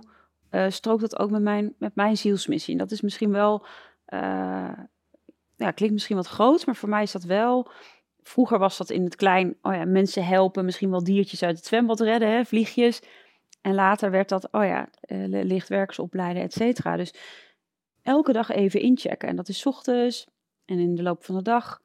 Uh, 0.52 0.66
strookt 0.70 1.02
dat 1.02 1.20
ook 1.20 1.30
met 1.30 1.42
mijn, 1.42 1.74
met 1.78 1.96
mijn 1.96 2.18
zielsmissie? 2.18 2.74
En 2.74 2.80
dat 2.80 2.92
is 2.92 3.02
misschien 3.02 3.32
wel, 3.32 3.66
uh, 4.10 4.80
ja, 5.56 5.72
klinkt 5.72 5.94
misschien 5.94 6.16
wat 6.16 6.28
groot, 6.28 6.66
maar 6.66 6.76
voor 6.76 6.90
mij 6.90 7.04
is 7.04 7.12
dat 7.12 7.24
wel. 7.24 7.72
Vroeger 8.28 8.60
was 8.60 8.78
dat 8.78 8.90
in 8.90 9.04
het 9.04 9.16
klein, 9.16 9.56
oh 9.62 9.74
ja, 9.74 9.86
mensen 9.86 10.26
helpen, 10.26 10.66
misschien 10.66 10.90
wel 10.90 11.04
diertjes 11.04 11.44
uit 11.44 11.58
het 11.58 11.66
zwembad 11.66 12.00
redden, 12.00 12.32
hè, 12.32 12.46
vliegjes. 12.46 13.02
En 13.62 13.74
later 13.74 14.12
werd 14.12 14.30
dat, 14.30 14.52
oh 14.52 14.64
ja, 14.64 14.90
uh, 15.08 15.44
lichtwerkers 15.44 16.00
opleiden, 16.00 16.44
et 16.44 16.54
cetera. 16.54 16.96
Dus 16.96 17.14
elke 18.02 18.32
dag 18.32 18.50
even 18.50 18.80
inchecken. 18.80 19.30
En 19.30 19.36
dat 19.36 19.48
is 19.48 19.66
ochtends 19.66 20.28
en 20.66 20.80
in 20.80 20.96
de 20.96 21.04
loop 21.04 21.24
van 21.24 21.36
de 21.36 21.42
dag. 21.42 21.82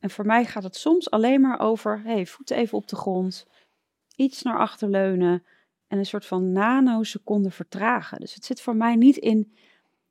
En 0.00 0.10
voor 0.10 0.26
mij 0.26 0.44
gaat 0.44 0.62
het 0.62 0.76
soms 0.76 1.10
alleen 1.10 1.40
maar 1.40 1.60
over, 1.60 2.00
hey, 2.04 2.26
voeten 2.26 2.56
even 2.56 2.78
op 2.78 2.88
de 2.88 2.96
grond, 2.96 3.46
iets 4.16 4.42
naar 4.42 4.58
achter 4.58 4.88
leunen 4.88 5.44
en 5.88 5.98
een 5.98 6.06
soort 6.06 6.26
van 6.26 6.52
nanoseconde 6.52 7.50
vertragen. 7.50 8.20
Dus 8.20 8.34
het 8.34 8.44
zit 8.44 8.60
voor 8.60 8.76
mij 8.76 8.96
niet 8.96 9.16
in 9.16 9.56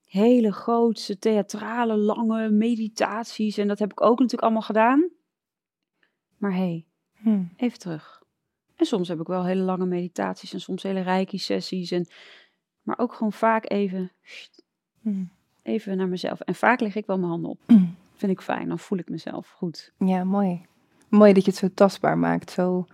hele 0.06 0.54
grootse, 0.54 1.20
theatrale, 1.20 1.98
lange 1.98 2.50
meditaties. 2.50 3.58
En 3.58 3.68
dat 3.68 3.80
heb 3.80 3.92
ik 3.92 4.02
ook 4.02 4.20
natuurlijk 4.20 4.44
allemaal 4.44 4.62
gedaan. 4.62 5.20
Maar 6.42 6.54
hey, 6.54 6.86
hmm. 7.18 7.50
even 7.56 7.80
terug. 7.80 8.24
En 8.76 8.86
soms 8.86 9.08
heb 9.08 9.20
ik 9.20 9.28
wel 9.28 9.46
hele 9.46 9.62
lange 9.62 9.86
meditaties 9.86 10.54
en 10.54 10.62
soms 10.62 10.84
hele 10.84 11.00
rijke 11.00 11.38
sessies. 11.38 11.92
En, 11.92 12.08
maar 12.82 13.00
ook 13.00 13.14
gewoon 13.14 13.34
vaak 13.34 13.70
even, 13.70 14.12
mm. 15.02 15.30
even 15.64 15.98
naar 15.98 16.08
mezelf. 16.08 16.40
En 16.40 16.56
vaak 16.56 16.80
leg 16.80 16.96
ik 16.96 17.06
wel 17.06 17.18
mijn 17.18 17.30
handen 17.30 17.50
op. 17.50 17.60
Mm. 17.68 17.96
Vind 18.14 18.32
ik 18.32 18.42
fijn, 18.42 18.68
dan 18.68 18.80
voel 18.80 18.98
ik 18.98 19.10
mezelf 19.10 19.50
goed. 19.50 19.94
Ja, 19.98 20.24
mooi. 20.24 20.66
Mooi 21.10 21.34
dat 21.34 21.46
je 21.46 21.52
het 21.52 21.60
zo 21.60 21.70
tastbaar 21.74 22.18
maakt. 22.18 22.52
Zo 22.52 22.88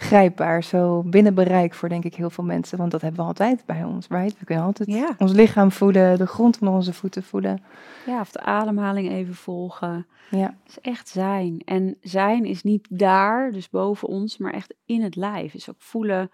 grijpbaar, 0.00 0.62
zo 0.62 1.02
binnen 1.02 1.34
bereik 1.34 1.74
voor 1.74 1.88
denk 1.88 2.04
ik 2.04 2.14
heel 2.14 2.30
veel 2.30 2.44
mensen. 2.44 2.78
Want 2.78 2.90
dat 2.90 3.00
hebben 3.00 3.20
we 3.20 3.26
altijd 3.26 3.62
bij 3.66 3.84
ons, 3.84 4.06
right? 4.08 4.38
We 4.38 4.44
kunnen 4.44 4.64
altijd 4.64 5.14
ons 5.18 5.32
lichaam 5.32 5.72
voelen, 5.72 6.18
de 6.18 6.26
grond 6.26 6.58
onder 6.58 6.74
onze 6.74 6.92
voeten 6.92 7.22
voelen. 7.22 7.62
Ja, 8.06 8.20
of 8.20 8.30
de 8.30 8.40
ademhaling 8.40 9.10
even 9.10 9.34
volgen. 9.34 10.06
Ja. 10.30 10.56
Het 10.62 10.68
is 10.68 10.80
echt 10.80 11.08
zijn. 11.08 11.62
En 11.64 11.96
zijn 12.00 12.44
is 12.44 12.62
niet 12.62 12.86
daar, 12.90 13.52
dus 13.52 13.70
boven 13.70 14.08
ons, 14.08 14.38
maar 14.38 14.52
echt 14.52 14.74
in 14.84 15.02
het 15.02 15.16
lijf. 15.16 15.54
Is 15.54 15.70
ook 15.70 15.80
voelen, 15.82 16.30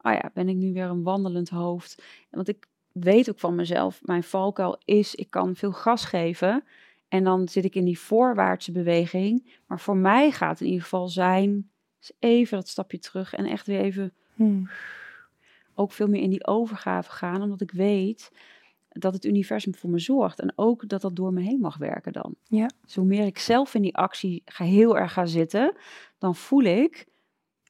oh 0.00 0.12
ja, 0.12 0.30
ben 0.34 0.48
ik 0.48 0.56
nu 0.56 0.72
weer 0.72 0.88
een 0.88 1.02
wandelend 1.02 1.48
hoofd. 1.48 2.02
Want 2.30 2.48
ik 2.48 2.66
weet 2.92 3.30
ook 3.30 3.38
van 3.38 3.54
mezelf, 3.54 4.00
mijn 4.02 4.22
valkuil 4.22 4.78
is, 4.84 5.14
ik 5.14 5.30
kan 5.30 5.56
veel 5.56 5.72
gas 5.72 6.04
geven. 6.04 6.64
En 7.08 7.24
dan 7.24 7.48
zit 7.48 7.64
ik 7.64 7.74
in 7.74 7.84
die 7.84 7.98
voorwaartse 7.98 8.72
beweging. 8.72 9.60
Maar 9.66 9.80
voor 9.80 9.96
mij 9.96 10.30
gaat 10.30 10.60
in 10.60 10.66
ieder 10.66 10.82
geval 10.82 11.08
zijn 11.08 11.70
even 12.18 12.56
dat 12.56 12.68
stapje 12.68 12.98
terug 12.98 13.34
en 13.34 13.44
echt 13.44 13.66
weer 13.66 13.80
even 13.80 14.12
hmm. 14.34 14.68
ook 15.74 15.92
veel 15.92 16.08
meer 16.08 16.22
in 16.22 16.30
die 16.30 16.46
overgave 16.46 17.10
gaan, 17.10 17.42
omdat 17.42 17.60
ik 17.60 17.70
weet 17.70 18.30
dat 18.88 19.14
het 19.14 19.24
universum 19.24 19.74
voor 19.74 19.90
me 19.90 19.98
zorgt 19.98 20.40
en 20.40 20.52
ook 20.54 20.88
dat 20.88 21.00
dat 21.00 21.16
door 21.16 21.32
me 21.32 21.40
heen 21.40 21.60
mag 21.60 21.76
werken 21.76 22.12
dan. 22.12 22.34
Ja. 22.44 22.70
Dus 22.84 22.94
hoe 22.94 23.04
meer 23.04 23.26
ik 23.26 23.38
zelf 23.38 23.74
in 23.74 23.82
die 23.82 23.96
actie 23.96 24.42
ga, 24.44 24.64
heel 24.64 24.98
erg 24.98 25.12
ga 25.12 25.26
zitten, 25.26 25.76
dan 26.18 26.34
voel 26.34 26.62
ik, 26.62 27.06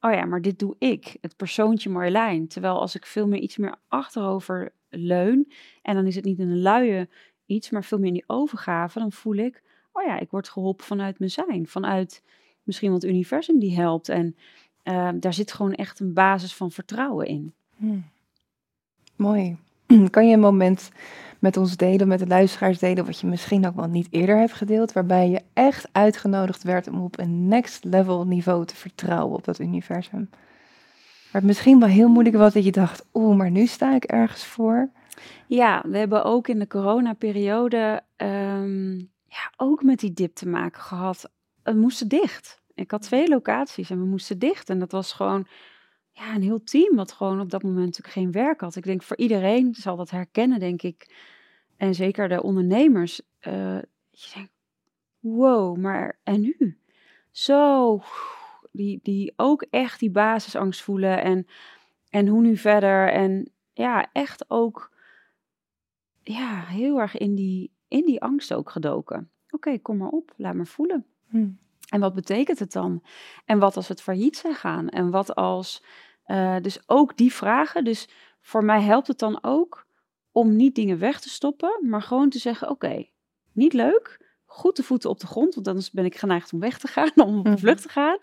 oh 0.00 0.12
ja, 0.12 0.24
maar 0.24 0.42
dit 0.42 0.58
doe 0.58 0.76
ik, 0.78 1.16
het 1.20 1.36
persoontje 1.36 1.90
Marjolein. 1.90 2.48
Terwijl 2.48 2.80
als 2.80 2.94
ik 2.94 3.06
veel 3.06 3.26
meer 3.26 3.40
iets 3.40 3.56
meer 3.56 3.74
achterover 3.88 4.72
leun, 4.88 5.52
en 5.82 5.94
dan 5.94 6.06
is 6.06 6.14
het 6.14 6.24
niet 6.24 6.38
een 6.38 6.60
luie 6.60 7.08
iets, 7.46 7.70
maar 7.70 7.84
veel 7.84 7.98
meer 7.98 8.06
in 8.06 8.12
die 8.12 8.24
overgave, 8.26 8.98
dan 8.98 9.12
voel 9.12 9.34
ik, 9.34 9.62
oh 9.92 10.04
ja, 10.04 10.18
ik 10.18 10.30
word 10.30 10.48
geholpen 10.48 10.84
vanuit 10.84 11.18
mijn 11.18 11.30
zijn, 11.30 11.66
vanuit 11.66 12.22
misschien 12.66 12.88
wel 12.88 12.98
het 12.98 13.08
universum 13.08 13.58
die 13.58 13.76
helpt. 13.76 14.08
En 14.08 14.36
ehm, 14.82 15.18
daar 15.18 15.34
zit 15.34 15.52
gewoon 15.52 15.74
echt 15.74 16.00
een 16.00 16.12
basis 16.12 16.54
van 16.54 16.70
vertrouwen 16.70 17.26
in. 17.26 17.54
Hmm. 17.76 18.04
Mooi. 19.16 19.56
Kan 20.10 20.28
je 20.28 20.34
een 20.34 20.40
moment 20.40 20.90
met 21.38 21.56
ons 21.56 21.76
delen, 21.76 22.08
met 22.08 22.18
de 22.18 22.26
luisteraars 22.26 22.78
delen, 22.78 23.04
wat 23.04 23.20
je 23.20 23.26
misschien 23.26 23.66
ook 23.66 23.74
wel 23.74 23.88
niet 23.88 24.08
eerder 24.10 24.38
hebt 24.38 24.52
gedeeld, 24.52 24.92
waarbij 24.92 25.28
je 25.28 25.42
echt 25.52 25.88
uitgenodigd 25.92 26.62
werd 26.62 26.88
om 26.88 27.00
op 27.00 27.18
een 27.18 27.48
next 27.48 27.84
level 27.84 28.26
niveau 28.26 28.64
te 28.64 28.76
vertrouwen 28.76 29.36
op 29.36 29.44
dat 29.44 29.58
universum? 29.58 30.28
Waar 30.30 31.40
het 31.42 31.44
misschien 31.44 31.80
wel 31.80 31.88
heel 31.88 32.08
moeilijk 32.08 32.36
was 32.36 32.52
dat 32.52 32.64
je 32.64 32.72
dacht, 32.72 33.06
oeh, 33.14 33.36
maar 33.36 33.50
nu 33.50 33.66
sta 33.66 33.94
ik 33.94 34.04
ergens 34.04 34.44
voor. 34.44 34.90
Ja, 35.46 35.82
we 35.86 35.98
hebben 35.98 36.24
ook 36.24 36.48
in 36.48 36.58
de 36.58 36.66
coronaperiode 36.66 38.02
um, 38.16 39.10
ja, 39.28 39.52
ook 39.56 39.82
met 39.82 39.98
die 39.98 40.12
dip 40.12 40.34
te 40.34 40.48
maken 40.48 40.80
gehad 40.80 41.30
we 41.74 41.80
moesten 41.80 42.08
dicht. 42.08 42.60
Ik 42.74 42.90
had 42.90 43.02
twee 43.02 43.28
locaties 43.28 43.90
en 43.90 44.00
we 44.00 44.06
moesten 44.06 44.38
dicht. 44.38 44.70
En 44.70 44.78
dat 44.78 44.92
was 44.92 45.12
gewoon 45.12 45.46
ja, 46.12 46.34
een 46.34 46.42
heel 46.42 46.62
team 46.62 46.96
wat 46.96 47.12
gewoon 47.12 47.40
op 47.40 47.50
dat 47.50 47.62
moment 47.62 47.84
natuurlijk 47.84 48.14
geen 48.14 48.32
werk 48.32 48.60
had. 48.60 48.76
Ik 48.76 48.84
denk 48.84 49.02
voor 49.02 49.16
iedereen 49.16 49.74
zal 49.74 49.96
dat 49.96 50.10
herkennen, 50.10 50.60
denk 50.60 50.82
ik. 50.82 51.14
En 51.76 51.94
zeker 51.94 52.28
de 52.28 52.42
ondernemers. 52.42 53.20
Uh, 53.40 53.78
je 54.10 54.30
denkt, 54.34 54.52
wow, 55.18 55.76
maar 55.76 56.18
en 56.22 56.40
nu? 56.40 56.78
Zo, 57.30 58.00
die, 58.72 59.00
die 59.02 59.32
ook 59.36 59.62
echt 59.62 60.00
die 60.00 60.10
basisangst 60.10 60.82
voelen. 60.82 61.22
En, 61.22 61.46
en 62.10 62.26
hoe 62.26 62.40
nu 62.40 62.56
verder? 62.56 63.12
En 63.12 63.50
ja, 63.72 64.08
echt 64.12 64.50
ook 64.50 64.90
ja, 66.22 66.64
heel 66.64 67.00
erg 67.00 67.16
in 67.16 67.34
die, 67.34 67.70
in 67.88 68.04
die 68.04 68.22
angst 68.22 68.54
ook 68.54 68.70
gedoken. 68.70 69.30
Oké, 69.50 69.78
kom 69.78 69.96
maar 69.96 70.08
op, 70.08 70.32
laat 70.36 70.54
me 70.54 70.66
voelen. 70.66 71.06
Hm. 71.28 71.48
En 71.88 72.00
wat 72.00 72.14
betekent 72.14 72.58
het 72.58 72.72
dan? 72.72 73.02
En 73.44 73.58
wat 73.58 73.76
als 73.76 73.88
het 73.88 74.02
failliet 74.02 74.36
zou 74.36 74.54
gaan? 74.54 74.88
En 74.88 75.10
wat 75.10 75.34
als. 75.34 75.84
Uh, 76.26 76.56
dus 76.60 76.88
ook 76.88 77.16
die 77.16 77.32
vragen. 77.32 77.84
Dus 77.84 78.08
voor 78.40 78.64
mij 78.64 78.82
helpt 78.82 79.06
het 79.06 79.18
dan 79.18 79.38
ook 79.42 79.86
om 80.32 80.56
niet 80.56 80.74
dingen 80.74 80.98
weg 80.98 81.20
te 81.20 81.28
stoppen, 81.28 81.78
maar 81.82 82.02
gewoon 82.02 82.28
te 82.28 82.38
zeggen: 82.38 82.70
Oké, 82.70 83.08
niet 83.52 83.72
leuk. 83.72 84.24
Goed 84.44 84.76
de 84.76 84.82
voeten 84.82 85.10
op 85.10 85.20
de 85.20 85.26
grond, 85.26 85.54
want 85.54 85.68
anders 85.68 85.90
ben 85.90 86.04
ik 86.04 86.16
geneigd 86.16 86.52
om 86.52 86.60
weg 86.60 86.78
te 86.78 86.86
gaan, 86.86 87.10
om 87.26 87.38
op 87.38 87.44
de 87.44 87.50
mhm. 87.50 87.58
vlucht 87.58 87.82
te 87.82 87.88
gaan. 87.88 88.18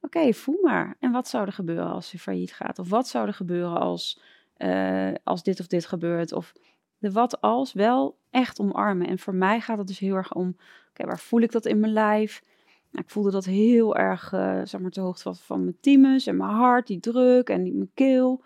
Oké, 0.00 0.32
voel 0.32 0.58
maar. 0.62 0.96
En 1.00 1.12
wat 1.12 1.28
zou 1.28 1.46
er 1.46 1.52
gebeuren 1.52 1.92
als 1.92 2.10
je 2.10 2.18
failliet 2.18 2.52
gaat? 2.52 2.78
Of 2.78 2.88
wat 2.88 3.08
zou 3.08 3.26
er 3.26 3.34
gebeuren 3.34 3.80
als, 3.80 4.20
uh, 4.58 5.12
als 5.24 5.42
dit 5.42 5.60
of 5.60 5.66
dit 5.66 5.86
gebeurt? 5.86 6.32
Of 6.32 6.52
de 6.98 7.12
wat 7.12 7.40
als 7.40 7.72
wel 7.72 8.18
echt 8.30 8.60
omarmen. 8.60 9.06
En 9.06 9.18
voor 9.18 9.34
mij 9.34 9.60
gaat 9.60 9.78
het 9.78 9.86
dus 9.86 9.98
heel 9.98 10.14
erg 10.14 10.34
om 10.34 10.56
okay, 10.94 11.06
waar 11.06 11.18
voel 11.18 11.40
ik 11.40 11.52
dat 11.52 11.66
in 11.66 11.80
mijn 11.80 11.92
lijf? 11.92 12.42
Nou, 12.90 13.04
ik 13.04 13.10
voelde 13.10 13.30
dat 13.30 13.44
heel 13.44 13.96
erg, 13.96 14.32
uh, 14.32 14.60
zeg 14.64 14.80
maar, 14.80 14.90
te 14.90 15.00
hoogte 15.00 15.22
van, 15.22 15.36
van 15.36 15.60
mijn 15.60 15.76
thymus 15.80 16.26
en 16.26 16.36
mijn 16.36 16.50
hart, 16.50 16.86
die 16.86 17.00
druk 17.00 17.48
en 17.48 17.62
die, 17.62 17.74
mijn 17.74 17.90
keel. 17.94 18.42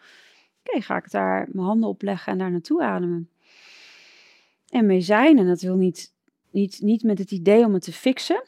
Oké, 0.65 0.81
ga 0.81 0.97
ik 0.97 1.11
daar 1.11 1.49
mijn 1.53 1.67
handen 1.67 1.89
op 1.89 2.03
leggen 2.03 2.33
en 2.33 2.39
daar 2.39 2.51
naartoe 2.51 2.83
ademen. 2.83 3.31
En 4.69 4.87
mee 4.87 5.01
zijn, 5.01 5.39
en 5.39 5.47
dat 5.47 5.61
wil 5.61 5.77
niet, 5.77 6.15
niet, 6.51 6.81
niet 6.81 7.03
met 7.03 7.19
het 7.19 7.31
idee 7.31 7.65
om 7.65 7.75
het 7.75 7.83
te 7.83 7.93
fixen. 7.93 8.43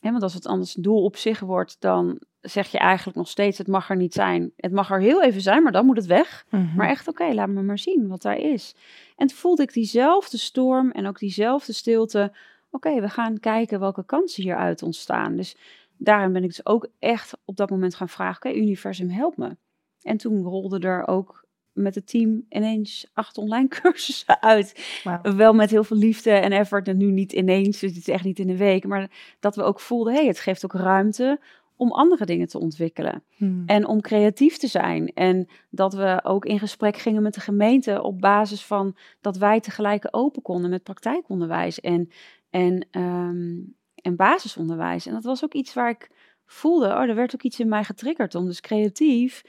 Hè, 0.00 0.10
want 0.10 0.22
als 0.22 0.34
het 0.34 0.46
anders 0.46 0.76
een 0.76 0.82
doel 0.82 1.04
op 1.04 1.16
zich 1.16 1.40
wordt, 1.40 1.76
dan 1.80 2.20
zeg 2.40 2.70
je 2.70 2.78
eigenlijk 2.78 3.16
nog 3.16 3.28
steeds: 3.28 3.58
het 3.58 3.66
mag 3.66 3.90
er 3.90 3.96
niet 3.96 4.14
zijn. 4.14 4.52
Het 4.56 4.72
mag 4.72 4.90
er 4.90 5.00
heel 5.00 5.22
even 5.22 5.40
zijn, 5.40 5.62
maar 5.62 5.72
dan 5.72 5.86
moet 5.86 5.96
het 5.96 6.06
weg. 6.06 6.46
Mhm. 6.50 6.76
Maar 6.76 6.88
echt, 6.88 7.08
oké, 7.08 7.32
laat 7.32 7.48
me 7.48 7.62
maar 7.62 7.78
zien 7.78 8.08
wat 8.08 8.22
daar 8.22 8.38
is. 8.38 8.74
En 9.16 9.26
toen 9.26 9.36
voelde 9.36 9.62
ik 9.62 9.72
diezelfde 9.72 10.38
storm 10.38 10.90
en 10.90 11.06
ook 11.06 11.18
diezelfde 11.18 11.72
stilte 11.72 12.32
oké, 12.70 13.00
we 13.00 13.08
gaan 13.08 13.40
kijken 13.40 13.80
welke 13.80 14.04
kansen 14.04 14.42
hieruit 14.42 14.82
ontstaan. 14.82 15.36
Dus 15.36 15.56
daarin 15.96 16.32
ben 16.32 16.42
ik 16.42 16.48
dus 16.48 16.66
ook 16.66 16.88
echt 16.98 17.36
op 17.44 17.56
dat 17.56 17.70
moment 17.70 17.94
gaan 17.94 18.08
vragen, 18.08 18.50
oké, 18.50 18.58
universum, 18.58 19.08
help 19.08 19.36
me. 19.36 19.56
En 20.02 20.16
toen 20.16 20.42
rolde 20.42 20.78
er 20.78 21.06
ook 21.06 21.40
met 21.72 21.94
het 21.94 22.06
team 22.06 22.46
ineens 22.48 23.10
acht 23.12 23.38
online 23.38 23.68
cursussen 23.80 24.42
uit. 24.42 25.00
Wel 25.22 25.52
met 25.52 25.70
heel 25.70 25.84
veel 25.84 25.96
liefde 25.96 26.30
en 26.30 26.52
effort. 26.52 26.88
En 26.88 26.96
nu 26.96 27.10
niet 27.10 27.32
ineens, 27.32 27.78
dus 27.78 27.90
het 27.90 27.98
is 27.98 28.08
echt 28.08 28.24
niet 28.24 28.38
in 28.38 28.48
een 28.48 28.56
week. 28.56 28.86
Maar 28.86 29.10
dat 29.40 29.56
we 29.56 29.62
ook 29.62 29.80
voelden, 29.80 30.14
hey, 30.14 30.26
het 30.26 30.40
geeft 30.40 30.64
ook 30.64 30.72
ruimte 30.72 31.40
om 31.76 31.92
andere 31.92 32.24
dingen 32.24 32.48
te 32.48 32.58
ontwikkelen. 32.58 33.22
Hmm. 33.36 33.62
En 33.66 33.86
om 33.86 34.00
creatief 34.00 34.56
te 34.56 34.66
zijn. 34.66 35.12
En 35.14 35.48
dat 35.70 35.94
we 35.94 36.20
ook 36.22 36.44
in 36.44 36.58
gesprek 36.58 36.96
gingen 36.96 37.22
met 37.22 37.34
de 37.34 37.40
gemeente 37.40 38.02
op 38.02 38.20
basis 38.20 38.64
van 38.64 38.96
dat 39.20 39.36
wij 39.36 39.60
tegelijk 39.60 40.08
open 40.10 40.42
konden 40.42 40.70
met 40.70 40.82
praktijkonderwijs. 40.82 41.80
En 41.80 42.10
en, 42.50 42.86
um, 42.90 43.74
en 43.94 44.16
basisonderwijs. 44.16 45.06
En 45.06 45.12
dat 45.12 45.24
was 45.24 45.44
ook 45.44 45.52
iets 45.52 45.74
waar 45.74 45.90
ik 45.90 46.10
voelde, 46.46 46.86
oh, 46.86 47.02
er 47.02 47.14
werd 47.14 47.34
ook 47.34 47.42
iets 47.42 47.60
in 47.60 47.68
mij 47.68 47.84
getriggerd 47.84 48.34
om 48.34 48.46
dus 48.46 48.60
creatief 48.60 49.44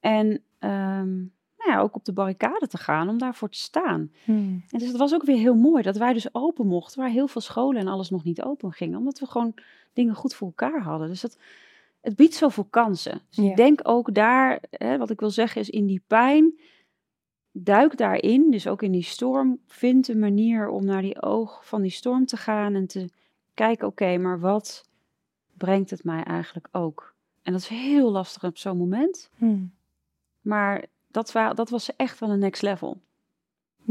en 0.00 0.26
um, 0.58 1.32
nou 1.56 1.72
ja, 1.72 1.80
ook 1.80 1.94
op 1.94 2.04
de 2.04 2.12
barricade 2.12 2.66
te 2.66 2.78
gaan, 2.78 3.08
om 3.08 3.18
daarvoor 3.18 3.50
te 3.50 3.58
staan. 3.58 4.10
Hmm. 4.24 4.64
En 4.68 4.78
dus 4.78 4.88
het 4.88 4.96
was 4.96 5.14
ook 5.14 5.24
weer 5.24 5.38
heel 5.38 5.54
mooi 5.54 5.82
dat 5.82 5.96
wij 5.96 6.12
dus 6.12 6.34
open 6.34 6.66
mochten, 6.66 7.00
waar 7.00 7.10
heel 7.10 7.28
veel 7.28 7.40
scholen 7.40 7.80
en 7.80 7.88
alles 7.88 8.10
nog 8.10 8.24
niet 8.24 8.42
open 8.42 8.72
gingen, 8.72 8.98
omdat 8.98 9.18
we 9.18 9.26
gewoon 9.26 9.54
dingen 9.92 10.14
goed 10.14 10.34
voor 10.34 10.46
elkaar 10.46 10.82
hadden. 10.82 11.08
Dus 11.08 11.20
dat, 11.20 11.38
het 12.00 12.16
biedt 12.16 12.34
zoveel 12.34 12.66
kansen. 12.70 13.20
Dus 13.28 13.44
ik 13.44 13.56
denk 13.56 13.80
ook 13.82 14.14
daar, 14.14 14.62
hè, 14.70 14.98
wat 14.98 15.10
ik 15.10 15.20
wil 15.20 15.30
zeggen 15.30 15.60
is 15.60 15.70
in 15.70 15.86
die 15.86 16.02
pijn, 16.06 16.58
duik 17.52 17.96
daarin, 17.96 18.50
dus 18.50 18.66
ook 18.66 18.82
in 18.82 18.92
die 18.92 19.02
storm, 19.02 19.58
vind 19.66 20.08
een 20.08 20.18
manier 20.18 20.68
om 20.68 20.84
naar 20.84 21.02
die 21.02 21.22
oog 21.22 21.66
van 21.66 21.82
die 21.82 21.90
storm 21.90 22.26
te 22.26 22.36
gaan 22.36 22.74
en 22.74 22.86
te 22.86 23.08
kijken, 23.54 23.86
oké, 23.86 24.16
maar 24.18 24.40
wat 24.40 24.88
brengt 25.56 25.90
het 25.90 26.04
mij 26.04 26.22
eigenlijk 26.22 26.68
ook? 26.72 27.14
En 27.42 27.52
dat 27.52 27.60
is 27.60 27.68
heel 27.68 28.10
lastig 28.10 28.44
op 28.44 28.58
zo'n 28.58 28.76
moment. 28.76 29.30
Hmm. 29.36 29.72
Maar 30.40 30.84
dat, 31.06 31.32
dat 31.32 31.70
was 31.70 31.96
echt 31.96 32.18
wel 32.18 32.30
een 32.30 32.38
next 32.38 32.62
level. 32.62 33.00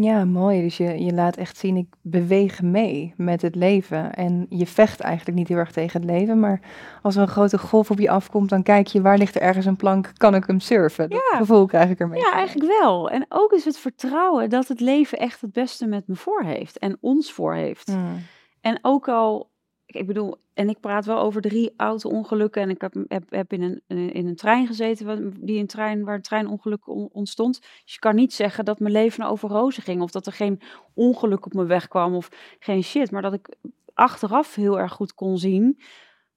Ja, 0.01 0.25
mooi. 0.25 0.61
Dus 0.61 0.77
je, 0.77 1.03
je 1.03 1.13
laat 1.13 1.35
echt 1.35 1.57
zien, 1.57 1.75
ik 1.75 1.87
beweeg 2.01 2.61
mee 2.61 3.13
met 3.17 3.41
het 3.41 3.55
leven. 3.55 4.13
En 4.13 4.45
je 4.49 4.67
vecht 4.67 4.99
eigenlijk 4.99 5.37
niet 5.37 5.47
heel 5.47 5.57
erg 5.57 5.71
tegen 5.71 6.01
het 6.01 6.09
leven. 6.09 6.39
Maar 6.39 6.59
als 7.01 7.15
er 7.15 7.21
een 7.21 7.27
grote 7.27 7.57
golf 7.57 7.91
op 7.91 7.99
je 7.99 8.09
afkomt, 8.09 8.49
dan 8.49 8.63
kijk 8.63 8.87
je 8.87 9.01
waar 9.01 9.17
ligt 9.17 9.35
er 9.35 9.41
ergens 9.41 9.65
een 9.65 9.75
plank, 9.75 10.11
kan 10.17 10.35
ik 10.35 10.43
hem 10.47 10.59
surfen? 10.59 11.09
Dat 11.09 11.21
gevoel 11.29 11.65
krijg 11.65 11.89
ik 11.89 11.99
ermee. 11.99 12.19
Ja, 12.19 12.33
eigenlijk 12.33 12.79
wel. 12.81 13.09
En 13.09 13.25
ook 13.29 13.51
is 13.51 13.65
het 13.65 13.77
vertrouwen 13.77 14.49
dat 14.49 14.67
het 14.67 14.79
leven 14.79 15.17
echt 15.17 15.41
het 15.41 15.53
beste 15.53 15.87
met 15.87 16.07
me 16.07 16.15
voor 16.15 16.43
heeft. 16.43 16.77
En 16.77 16.97
ons 17.01 17.31
voor 17.31 17.53
heeft. 17.53 17.87
Hmm. 17.87 18.21
En 18.61 18.79
ook 18.81 19.07
al 19.07 19.49
ik 19.91 20.07
bedoel, 20.07 20.37
en 20.53 20.69
ik 20.69 20.79
praat 20.79 21.05
wel 21.05 21.19
over 21.19 21.41
drie 21.41 21.73
auto-ongelukken. 21.77 22.61
En 22.61 22.69
ik 22.69 22.81
heb, 22.81 22.93
heb, 23.07 23.23
heb 23.29 23.53
in, 23.53 23.61
een, 23.87 24.13
in 24.13 24.27
een 24.27 24.35
trein 24.35 24.67
gezeten 24.67 25.33
die 25.39 25.59
een 25.59 25.67
trein, 25.67 26.03
waar 26.03 26.15
een 26.15 26.21
treinongeluk 26.21 26.87
ontstond. 27.13 27.61
Dus 27.61 27.93
je 27.93 27.99
kan 27.99 28.15
niet 28.15 28.33
zeggen 28.33 28.65
dat 28.65 28.79
mijn 28.79 28.93
leven 28.93 29.25
over 29.25 29.49
rozen 29.49 29.83
ging. 29.83 30.01
Of 30.01 30.11
dat 30.11 30.25
er 30.25 30.33
geen 30.33 30.61
ongeluk 30.93 31.45
op 31.45 31.53
mijn 31.53 31.67
weg 31.67 31.87
kwam 31.87 32.15
of 32.15 32.29
geen 32.59 32.83
shit. 32.83 33.11
Maar 33.11 33.21
dat 33.21 33.33
ik 33.33 33.55
achteraf 33.93 34.55
heel 34.55 34.79
erg 34.79 34.91
goed 34.91 35.13
kon 35.13 35.37
zien 35.37 35.79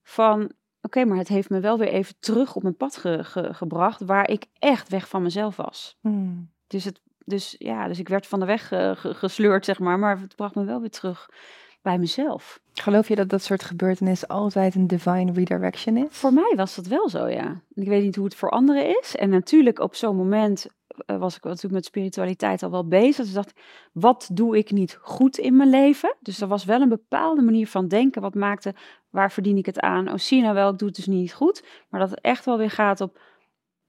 van... 0.02 0.52
Oké, 0.84 1.04
maar 1.04 1.18
het 1.18 1.28
heeft 1.28 1.50
me 1.50 1.60
wel 1.60 1.78
weer 1.78 1.88
even 1.88 2.14
terug 2.18 2.56
op 2.56 2.62
mijn 2.62 2.76
pad 2.76 3.04
gebracht... 3.32 4.00
waar 4.00 4.30
ik 4.30 4.46
echt 4.58 4.88
weg 4.88 5.08
van 5.08 5.22
mezelf 5.22 5.56
was. 5.56 5.96
Hmm. 6.00 6.50
Dus, 6.66 6.84
het, 6.84 7.00
dus 7.24 7.54
ja, 7.58 7.88
dus 7.88 7.98
ik 7.98 8.08
werd 8.08 8.26
van 8.26 8.40
de 8.40 8.46
weg 8.46 8.72
gesleurd, 9.00 9.64
zeg 9.64 9.78
maar. 9.78 9.98
Maar 9.98 10.20
het 10.20 10.36
bracht 10.36 10.54
me 10.54 10.64
wel 10.64 10.80
weer 10.80 10.90
terug 10.90 11.28
bij 11.82 11.98
mezelf. 11.98 12.60
Geloof 12.72 13.08
je 13.08 13.14
dat 13.14 13.28
dat 13.28 13.42
soort 13.42 13.62
gebeurtenissen 13.64 14.28
altijd 14.28 14.74
een 14.74 14.86
divine 14.86 15.32
redirection 15.32 15.96
is? 15.96 16.06
Voor 16.10 16.32
mij 16.32 16.52
was 16.56 16.74
dat 16.74 16.86
wel 16.86 17.08
zo, 17.08 17.28
ja. 17.28 17.62
Ik 17.74 17.88
weet 17.88 18.02
niet 18.02 18.16
hoe 18.16 18.24
het 18.24 18.34
voor 18.34 18.50
anderen 18.50 18.98
is. 19.00 19.16
En 19.16 19.30
natuurlijk 19.30 19.78
op 19.78 19.94
zo'n 19.94 20.16
moment 20.16 20.66
eh, 21.06 21.16
was 21.16 21.36
ik 21.36 21.44
natuurlijk 21.44 21.74
met 21.74 21.84
spiritualiteit 21.84 22.62
al 22.62 22.70
wel 22.70 22.88
bezig. 22.88 23.16
Dus 23.16 23.28
ik 23.28 23.34
dacht, 23.34 23.60
wat 23.92 24.28
doe 24.32 24.56
ik 24.56 24.70
niet 24.70 24.98
goed 25.00 25.38
in 25.38 25.56
mijn 25.56 25.70
leven? 25.70 26.16
Dus 26.20 26.40
er 26.40 26.48
was 26.48 26.64
wel 26.64 26.80
een 26.80 26.88
bepaalde 26.88 27.42
manier 27.42 27.68
van 27.68 27.88
denken. 27.88 28.22
Wat 28.22 28.34
maakte, 28.34 28.74
waar 29.10 29.32
verdien 29.32 29.56
ik 29.56 29.66
het 29.66 29.80
aan? 29.80 30.08
Oh, 30.08 30.16
zie 30.16 30.42
nou 30.42 30.54
wel, 30.54 30.70
ik 30.70 30.78
doe 30.78 30.88
het 30.88 30.96
dus 30.96 31.06
niet 31.06 31.32
goed. 31.32 31.64
Maar 31.88 32.00
dat 32.00 32.10
het 32.10 32.20
echt 32.20 32.44
wel 32.44 32.58
weer 32.58 32.70
gaat 32.70 33.00
op, 33.00 33.20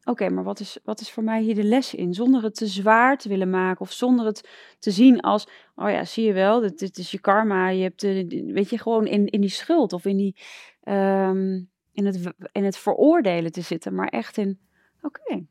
oké, 0.06 0.30
maar 0.30 0.44
wat 0.44 0.60
is, 0.60 0.78
wat 0.84 1.00
is 1.00 1.12
voor 1.12 1.24
mij 1.24 1.42
hier 1.42 1.56
de 1.56 1.64
les 1.64 1.94
in? 1.94 2.14
Zonder 2.14 2.44
het 2.44 2.56
te 2.56 2.68
zwaar 2.68 3.18
te 3.18 3.30
willen 3.30 3.50
maken 3.50 3.82
of 3.82 3.92
zonder 3.92 4.26
het 4.26 4.50
te 4.80 4.92
zien 4.92 5.20
als, 5.20 5.48
oh 5.76 5.90
ja, 5.90 6.06
zie 6.06 6.26
je 6.26 6.34
wel, 6.34 6.60
dit, 6.60 6.80
dit 6.80 6.98
is 6.98 7.12
je 7.12 7.20
karma. 7.20 7.70
Je 7.70 7.84
hebt, 7.84 8.02
de, 8.02 8.44
weet 8.54 8.70
je, 8.70 8.78
gewoon 8.78 9.08
in, 9.08 9.26
in 9.26 9.42
die 9.42 9.50
schuld 9.50 9.94
of 9.94 10.06
in, 10.06 10.18
die, 10.18 10.36
ehm, 10.82 11.62
in, 11.92 12.06
het, 12.06 12.34
in 12.52 12.64
het 12.64 12.78
veroordelen 12.78 13.52
te 13.52 13.62
zitten. 13.62 13.96
Maar 13.96 14.08
echt 14.08 14.38
in, 14.38 14.60
oké, 15.02 15.20
okay, 15.20 15.48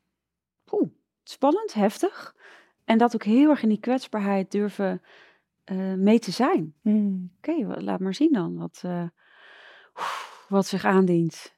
spannend, 1.22 1.74
heftig. 1.74 2.34
En 2.84 2.98
dat 2.98 3.14
ook 3.14 3.24
heel 3.24 3.50
erg 3.50 3.62
in 3.62 3.68
die 3.68 3.80
kwetsbaarheid 3.80 4.50
durven 4.50 5.02
uh, 5.64 5.94
mee 5.94 6.18
te 6.18 6.30
zijn. 6.30 6.74
Hmm. 6.80 7.32
Oké, 7.36 7.80
laat 7.80 8.00
maar 8.00 8.14
zien 8.14 8.32
dan 8.32 8.56
wat, 8.56 8.82
uh, 8.84 9.08
wat 10.48 10.66
zich 10.66 10.84
aandient. 10.84 11.56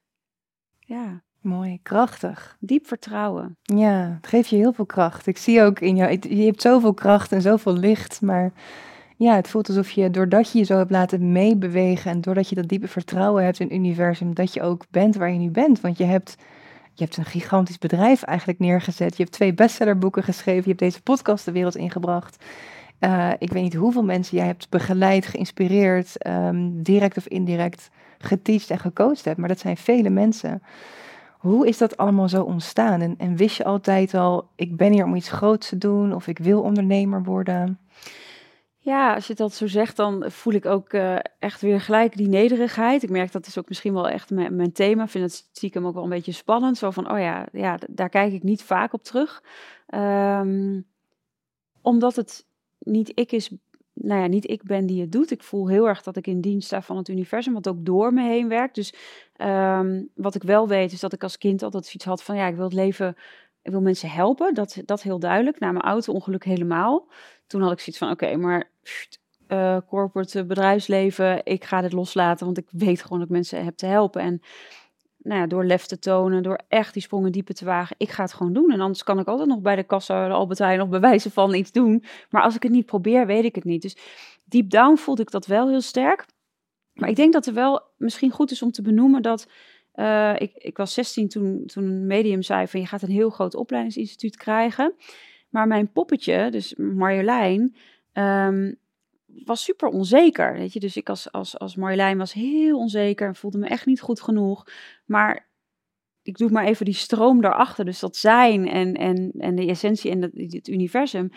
Ja. 0.79 1.23
Mooi, 1.45 1.79
krachtig. 1.83 2.57
Diep 2.61 2.87
vertrouwen. 2.87 3.57
Ja, 3.63 4.19
het 4.21 4.27
geeft 4.27 4.49
je 4.49 4.57
heel 4.57 4.73
veel 4.73 4.87
kracht. 4.87 5.27
Ik 5.27 5.39
zie 5.39 5.63
ook 5.63 5.81
in 5.81 5.97
jou, 5.97 6.19
je 6.21 6.45
hebt 6.45 6.63
zoveel 6.63 6.95
kracht 6.95 7.33
en 7.33 7.43
zoveel 7.43 7.73
licht, 7.73 8.21
maar 8.23 8.53
ja, 9.17 9.35
het 9.35 9.49
voelt 9.49 9.69
alsof 9.69 9.91
je, 9.91 10.11
doordat 10.11 10.53
je 10.53 10.59
je 10.59 10.65
zo 10.65 10.77
hebt 10.77 10.91
laten 10.91 11.33
meebewegen 11.33 12.11
en 12.11 12.21
doordat 12.21 12.49
je 12.49 12.55
dat 12.55 12.69
diepe 12.69 12.89
vertrouwen 12.89 13.45
hebt 13.45 13.61
in 13.61 13.67
het 13.67 13.77
universum, 13.77 14.35
dat 14.35 14.55
je 14.55 14.63
ook 14.63 14.85
bent 14.91 15.17
waar 15.17 15.33
je 15.33 15.39
nu 15.39 15.51
bent. 15.51 15.81
Want 15.81 15.99
je 15.99 16.05
hebt 16.05 16.37
je 16.95 17.05
hebt 17.05 17.17
een 17.17 17.25
gigantisch 17.25 17.79
bedrijf 17.79 18.23
eigenlijk 18.23 18.59
neergezet. 18.59 19.17
Je 19.17 19.23
hebt 19.23 19.35
twee 19.35 19.55
bestsellerboeken 19.55 20.23
geschreven. 20.23 20.63
Je 20.63 20.69
hebt 20.69 20.79
deze 20.79 21.03
podcast 21.03 21.45
de 21.45 21.53
wereld 21.53 21.77
ingebracht. 21.77 22.45
Uh, 23.01 23.31
ik 23.39 23.53
weet 23.53 23.63
niet 23.63 23.75
hoeveel 23.75 24.05
mensen 24.05 24.37
jij 24.37 24.47
hebt 24.47 24.69
begeleid, 24.69 25.27
geïnspireerd, 25.27 26.27
um, 26.27 26.83
direct 26.83 27.17
of 27.17 27.27
indirect 27.27 27.91
geteacht 28.19 28.71
en 28.71 28.79
gecoacht 28.79 29.25
hebt. 29.25 29.39
Maar 29.39 29.49
dat 29.49 29.59
zijn 29.59 29.77
vele 29.77 30.11
mensen. 30.11 30.63
Hoe 31.45 31.67
is 31.67 31.79
dat 31.79 31.97
allemaal 31.97 32.29
zo 32.29 32.43
ontstaan? 32.43 33.01
En, 33.01 33.15
en 33.19 33.37
wist 33.37 33.57
je 33.57 33.65
altijd 33.65 34.15
al, 34.15 34.49
ik 34.57 34.77
ben 34.77 34.93
hier 34.93 35.05
om 35.05 35.15
iets 35.15 35.31
groots 35.31 35.69
te 35.69 35.79
doen 35.79 36.15
of 36.15 36.27
ik 36.27 36.39
wil 36.39 36.63
ondernemer 36.63 37.23
worden? 37.23 37.79
Ja, 38.79 39.15
als 39.15 39.27
je 39.27 39.35
dat 39.35 39.55
zo 39.55 39.67
zegt, 39.67 39.97
dan 39.97 40.25
voel 40.31 40.53
ik 40.53 40.67
ook 40.67 40.93
uh, 40.93 41.17
echt 41.39 41.61
weer 41.61 41.81
gelijk 41.81 42.17
die 42.17 42.29
nederigheid. 42.29 43.03
Ik 43.03 43.11
merk 43.11 43.33
dat 43.33 43.47
is 43.47 43.59
ook 43.59 43.69
misschien 43.69 43.93
wel 43.93 44.09
echt 44.09 44.31
mijn, 44.31 44.57
mijn 44.57 44.73
thema. 44.73 45.03
Ik 45.03 45.11
vind 45.11 45.25
het 45.25 45.35
stiekem 45.53 45.87
ook 45.87 45.95
wel 45.95 46.03
een 46.03 46.09
beetje 46.09 46.33
spannend. 46.33 46.79
Zo 46.79 46.91
van, 46.91 47.11
oh 47.11 47.19
ja, 47.19 47.47
ja 47.53 47.79
daar 47.91 48.09
kijk 48.09 48.33
ik 48.33 48.43
niet 48.43 48.63
vaak 48.63 48.93
op 48.93 49.03
terug. 49.03 49.43
Um, 49.95 50.87
omdat 51.83 52.17
het 52.17 52.47
niet 52.79 53.13
ik 53.15 53.33
is, 53.33 53.51
nou 53.95 54.21
ja, 54.21 54.27
niet 54.27 54.51
ik 54.51 54.63
ben 54.63 54.87
die 54.87 55.01
het 55.01 55.13
doet. 55.13 55.31
Ik 55.31 55.43
voel 55.43 55.69
heel 55.69 55.89
erg 55.89 56.03
dat 56.03 56.17
ik 56.17 56.27
in 56.27 56.41
dienst 56.41 56.67
sta 56.67 56.83
van 56.83 56.97
het 56.97 57.09
universum, 57.09 57.53
wat 57.53 57.69
ook 57.69 57.85
door 57.85 58.13
me 58.13 58.23
heen 58.23 58.49
werkt. 58.49 58.75
Dus 58.75 58.95
um, 59.37 60.09
wat 60.15 60.35
ik 60.35 60.43
wel 60.43 60.69
weet, 60.69 60.93
is 60.93 61.01
dat 61.01 61.13
ik 61.13 61.23
als 61.23 61.39
kind 61.39 61.63
altijd 61.63 61.85
zoiets 61.85 62.05
had 62.05 62.23
van, 62.23 62.37
ja, 62.37 62.47
ik 62.47 62.55
wil 62.55 62.65
het 62.65 62.75
leven 62.75 63.17
ik 63.65 63.71
wil 63.71 63.81
mensen 63.81 64.11
helpen, 64.11 64.55
dat, 64.55 64.83
dat 64.85 65.03
heel 65.03 65.19
duidelijk. 65.19 65.59
Na 65.59 65.73
mijn 65.73 65.85
auto-ongeluk 65.85 66.45
helemaal. 66.45 67.09
Toen 67.47 67.63
had 67.63 67.73
ik 67.73 67.79
zoiets 67.79 67.99
van, 67.99 68.11
oké, 68.11 68.37
maar 68.37 68.71
uh, 69.49 69.77
corporate 69.89 70.45
bedrijfsleven, 70.45 71.45
ik 71.45 71.65
ga 71.65 71.81
dit 71.81 71.93
loslaten, 71.93 72.47
want 72.47 72.59
ik 72.59 72.67
weet 72.71 73.03
gewoon 73.03 73.19
dat 73.19 73.29
ik 73.29 73.35
mensen 73.35 73.65
heb 73.65 73.77
te 73.77 73.87
helpen. 73.87 74.23
En 74.23 74.41
nou 75.25 75.47
door 75.47 75.65
lef 75.65 75.87
te 75.87 75.99
tonen, 75.99 76.43
door 76.43 76.61
echt 76.69 76.93
die 76.93 77.03
sprongen 77.03 77.33
diepe 77.33 77.53
te 77.53 77.65
wagen, 77.65 77.97
ik 77.99 78.11
ga 78.11 78.23
het 78.23 78.33
gewoon 78.33 78.53
doen. 78.53 78.71
En 78.71 78.81
anders 78.81 79.03
kan 79.03 79.19
ik 79.19 79.27
altijd 79.27 79.49
nog 79.49 79.61
bij 79.61 79.77
de 79.77 79.83
kassa, 79.83 80.29
de 80.29 80.35
Albert 80.35 80.59
Heijn, 80.59 80.91
bewijzen 80.91 81.31
van 81.31 81.55
iets 81.55 81.73
doen. 81.73 82.05
Maar 82.31 82.43
als 82.43 82.55
ik 82.55 82.63
het 82.63 82.73
niet 82.73 82.87
probeer, 82.87 83.27
weet 83.27 83.45
ik 83.45 83.55
het 83.55 83.65
niet. 83.65 83.83
Dus 83.83 83.97
deep 84.45 84.71
down 84.71 84.97
voelde 84.97 85.23
ik 85.23 85.31
dat 85.31 85.47
wel 85.47 85.69
heel 85.69 85.81
sterk. 85.81 86.27
Maar 86.93 87.09
ik 87.09 87.17
denk 87.17 87.33
dat 87.33 87.47
er 87.47 87.55
wel 87.55 87.83
misschien 87.97 88.31
goed 88.31 88.51
is 88.51 88.63
om 88.63 88.71
te 88.71 88.83
benoemen 88.83 89.23
dat 89.23 89.49
uh, 89.95 90.35
ik, 90.39 90.53
ik 90.55 90.77
was 90.77 90.95
16 90.95 91.29
toen, 91.29 91.67
toen 91.67 92.07
medium 92.07 92.43
zei 92.43 92.67
van 92.67 92.81
je 92.81 92.87
gaat 92.87 93.03
een 93.03 93.11
heel 93.11 93.31
groot 93.31 93.55
opleidingsinstituut 93.55 94.37
krijgen. 94.37 94.95
Maar 95.49 95.67
mijn 95.67 95.93
poppetje, 95.93 96.51
dus 96.51 96.75
Marjolein, 96.75 97.77
um, 98.13 98.79
was 99.45 99.65
super 99.65 99.89
onzeker. 99.89 100.53
Weet 100.53 100.73
je? 100.73 100.81
Dus 100.81 100.97
ik 100.97 101.09
als, 101.09 101.33
als, 101.33 101.59
als 101.59 101.77
Marjolein 101.77 102.19
was 102.19 102.33
heel 102.33 102.79
onzeker 102.79 103.27
en 103.27 103.35
voelde 103.35 103.59
me 103.59 103.67
echt 103.67 103.87
niet 103.87 104.01
goed 104.01 104.21
genoeg. 104.21 104.67
Maar 105.05 105.49
ik 106.23 106.39
doe 106.39 106.51
maar 106.51 106.65
even 106.65 106.85
die 106.85 106.95
stroom 106.95 107.41
daarachter. 107.41 107.85
Dus 107.85 108.01
dat 108.01 108.17
zijn 108.17 108.69
en, 108.69 108.95
en, 108.95 109.33
en 109.39 109.55
de 109.55 109.67
essentie 109.67 110.11
en 110.11 110.23
het, 110.23 110.33
het 110.53 110.69
universum. 110.69 111.31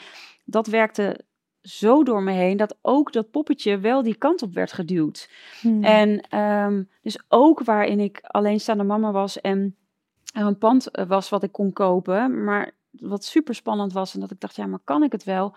Dat 0.45 0.67
werkte 0.67 1.25
zo 1.61 2.03
door 2.03 2.23
me 2.23 2.31
heen 2.31 2.57
dat 2.57 2.77
ook 2.81 3.13
dat 3.13 3.31
poppetje 3.31 3.79
wel 3.79 4.03
die 4.03 4.15
kant 4.15 4.41
op 4.41 4.53
werd 4.53 4.71
geduwd. 4.71 5.29
Hmm. 5.61 5.83
En 5.83 6.39
um, 6.39 6.89
dus 7.01 7.19
ook 7.27 7.63
waarin 7.63 7.99
ik 7.99 8.19
alleenstaande 8.21 8.83
mama 8.83 9.11
was 9.11 9.41
en 9.41 9.75
er 10.33 10.45
een 10.45 10.57
pand 10.57 10.91
eh, 10.91 11.07
was 11.07 11.29
wat 11.29 11.43
ik 11.43 11.51
kon 11.51 11.73
kopen, 11.73 12.43
maar 12.43 12.71
wat 12.91 13.25
super 13.25 13.55
spannend 13.55 13.93
was 13.93 14.13
en 14.13 14.19
dat 14.19 14.31
ik 14.31 14.39
dacht, 14.39 14.55
ja, 14.55 14.65
maar 14.65 14.79
kan 14.83 15.03
ik 15.03 15.11
het 15.11 15.23
wel? 15.23 15.55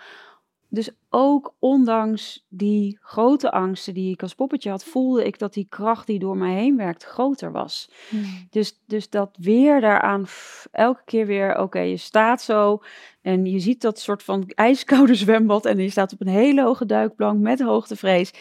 Dus 0.72 0.90
ook 1.08 1.54
ondanks 1.58 2.46
die 2.48 2.98
grote 3.00 3.50
angsten 3.50 3.94
die 3.94 4.12
ik 4.12 4.22
als 4.22 4.34
poppetje 4.34 4.70
had, 4.70 4.84
voelde 4.84 5.24
ik 5.24 5.38
dat 5.38 5.54
die 5.54 5.66
kracht 5.68 6.06
die 6.06 6.18
door 6.18 6.36
mij 6.36 6.54
heen 6.54 6.76
werkt 6.76 7.04
groter 7.04 7.52
was. 7.52 7.90
Hmm. 8.08 8.46
Dus, 8.50 8.80
dus 8.86 9.08
dat 9.08 9.36
weer 9.40 9.80
daaraan, 9.80 10.26
elke 10.70 11.02
keer 11.04 11.26
weer, 11.26 11.58
oké, 11.58 11.80
je 11.80 11.96
staat 11.96 12.42
zo 12.42 12.82
en 13.22 13.46
je 13.46 13.58
ziet 13.58 13.80
dat 13.80 13.98
soort 13.98 14.22
van 14.22 14.50
ijskoude 14.54 15.14
zwembad 15.24 15.66
en 15.66 15.78
je 15.78 15.90
staat 15.90 16.12
op 16.12 16.20
een 16.20 16.28
hele 16.28 16.62
hoge 16.62 16.86
duikplank 16.86 17.40
met 17.40 17.60
hoogtevrees. 17.60 18.32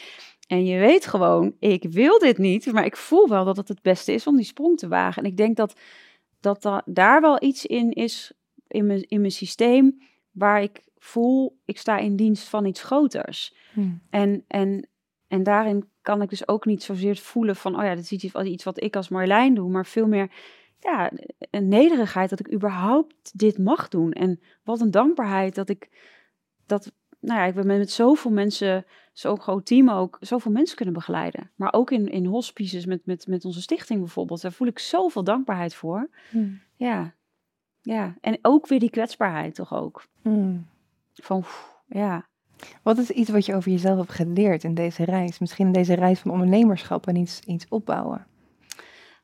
En 0.48 0.65
je 0.65 0.80
weet 0.80 1.06
gewoon, 1.06 1.56
ik 1.60 1.84
wil 1.84 2.20
dit 2.20 2.38
niet, 2.38 2.72
maar 2.72 2.86
ik 2.86 2.98
voel 2.98 3.28
wel 3.28 3.46
dat 3.46 3.58
het 3.58 3.68
het 3.68 3.82
beste 3.82 4.13
is 4.13 4.28
om 4.28 4.36
die 4.36 4.46
sprong 4.46 4.78
te 4.78 4.88
wagen. 4.88 5.24
En 5.24 5.30
ik 5.30 5.38
denk 5.38 5.56
dat, 5.58 5.74
dat 6.39 6.82
daar 6.86 7.22
wel 7.22 7.44
iets 7.44 7.65
in 7.65 7.92
is 7.92 8.34
in 8.68 8.86
mijn, 8.86 9.08
in 9.08 9.20
mijn 9.20 9.32
systeem 9.32 10.02
waar 10.32 10.62
ik 10.62 10.82
voel, 10.99 11.57
ik 11.65 11.77
sta 11.77 11.97
in 11.97 12.15
dienst 12.15 12.47
van 12.47 12.65
iets 12.65 12.83
groters. 12.83 13.55
Hmm. 13.73 14.01
En, 14.09 14.43
en, 14.47 14.88
en 15.27 15.43
daarin 15.43 15.89
kan 16.01 16.21
ik 16.21 16.29
dus 16.29 16.47
ook 16.47 16.65
niet 16.65 16.83
zozeer 16.83 17.15
voelen 17.15 17.55
van, 17.55 17.75
oh 17.75 17.83
ja, 17.83 17.95
dat 17.95 18.12
is 18.12 18.33
iets, 18.33 18.63
wat 18.63 18.83
ik 18.83 18.95
als 18.95 19.09
Marlijn 19.09 19.53
doe, 19.53 19.69
maar 19.69 19.85
veel 19.85 20.07
meer 20.07 20.31
ja, 20.79 21.12
een 21.51 21.67
nederigheid 21.67 22.29
dat 22.29 22.39
ik 22.39 22.53
überhaupt 22.53 23.39
dit 23.39 23.57
mag 23.57 23.88
doen. 23.88 24.12
En 24.12 24.39
wat 24.63 24.81
een 24.81 24.91
dankbaarheid 24.91 25.55
dat 25.55 25.69
ik 25.69 25.89
dat, 26.65 26.91
nou 27.19 27.39
ja, 27.39 27.45
ik 27.45 27.55
ben 27.55 27.67
met 27.67 27.91
zoveel 27.91 28.31
mensen, 28.31 28.85
zo'n 29.13 29.39
groot 29.39 29.65
team 29.65 29.89
ook, 29.89 30.17
zoveel 30.19 30.51
mensen 30.51 30.75
kunnen 30.75 30.93
begeleiden. 30.93 31.51
Maar 31.55 31.73
ook 31.73 31.91
in, 31.91 32.07
in 32.07 32.25
hospices 32.25 32.85
met, 32.85 33.05
met, 33.05 33.27
met 33.27 33.45
onze 33.45 33.62
stichting 33.62 33.99
bijvoorbeeld, 33.99 34.41
daar 34.41 34.51
voel 34.51 34.67
ik 34.67 34.79
zoveel 34.79 35.23
dankbaarheid 35.23 35.73
voor. 35.73 36.09
Hmm. 36.29 36.62
Ja, 36.75 37.13
ja. 37.81 38.15
En 38.21 38.39
ook 38.41 38.67
weer 38.67 38.79
die 38.79 38.89
kwetsbaarheid 38.89 39.55
toch 39.55 39.73
ook. 39.73 40.05
Hmm. 40.21 40.67
Van, 41.21 41.43
ja. 41.88 42.27
Wat 42.84 42.97
is 42.97 43.10
iets 43.10 43.29
wat 43.29 43.45
je 43.45 43.55
over 43.55 43.71
jezelf 43.71 43.97
hebt 43.97 44.12
geleerd 44.12 44.63
in 44.63 44.73
deze 44.73 45.03
reis? 45.03 45.39
Misschien 45.39 45.65
in 45.65 45.73
deze 45.73 45.93
reis 45.93 46.19
van 46.19 46.32
ondernemerschap 46.32 47.08
en 47.08 47.15
iets, 47.15 47.39
iets 47.39 47.65
opbouwen? 47.69 48.27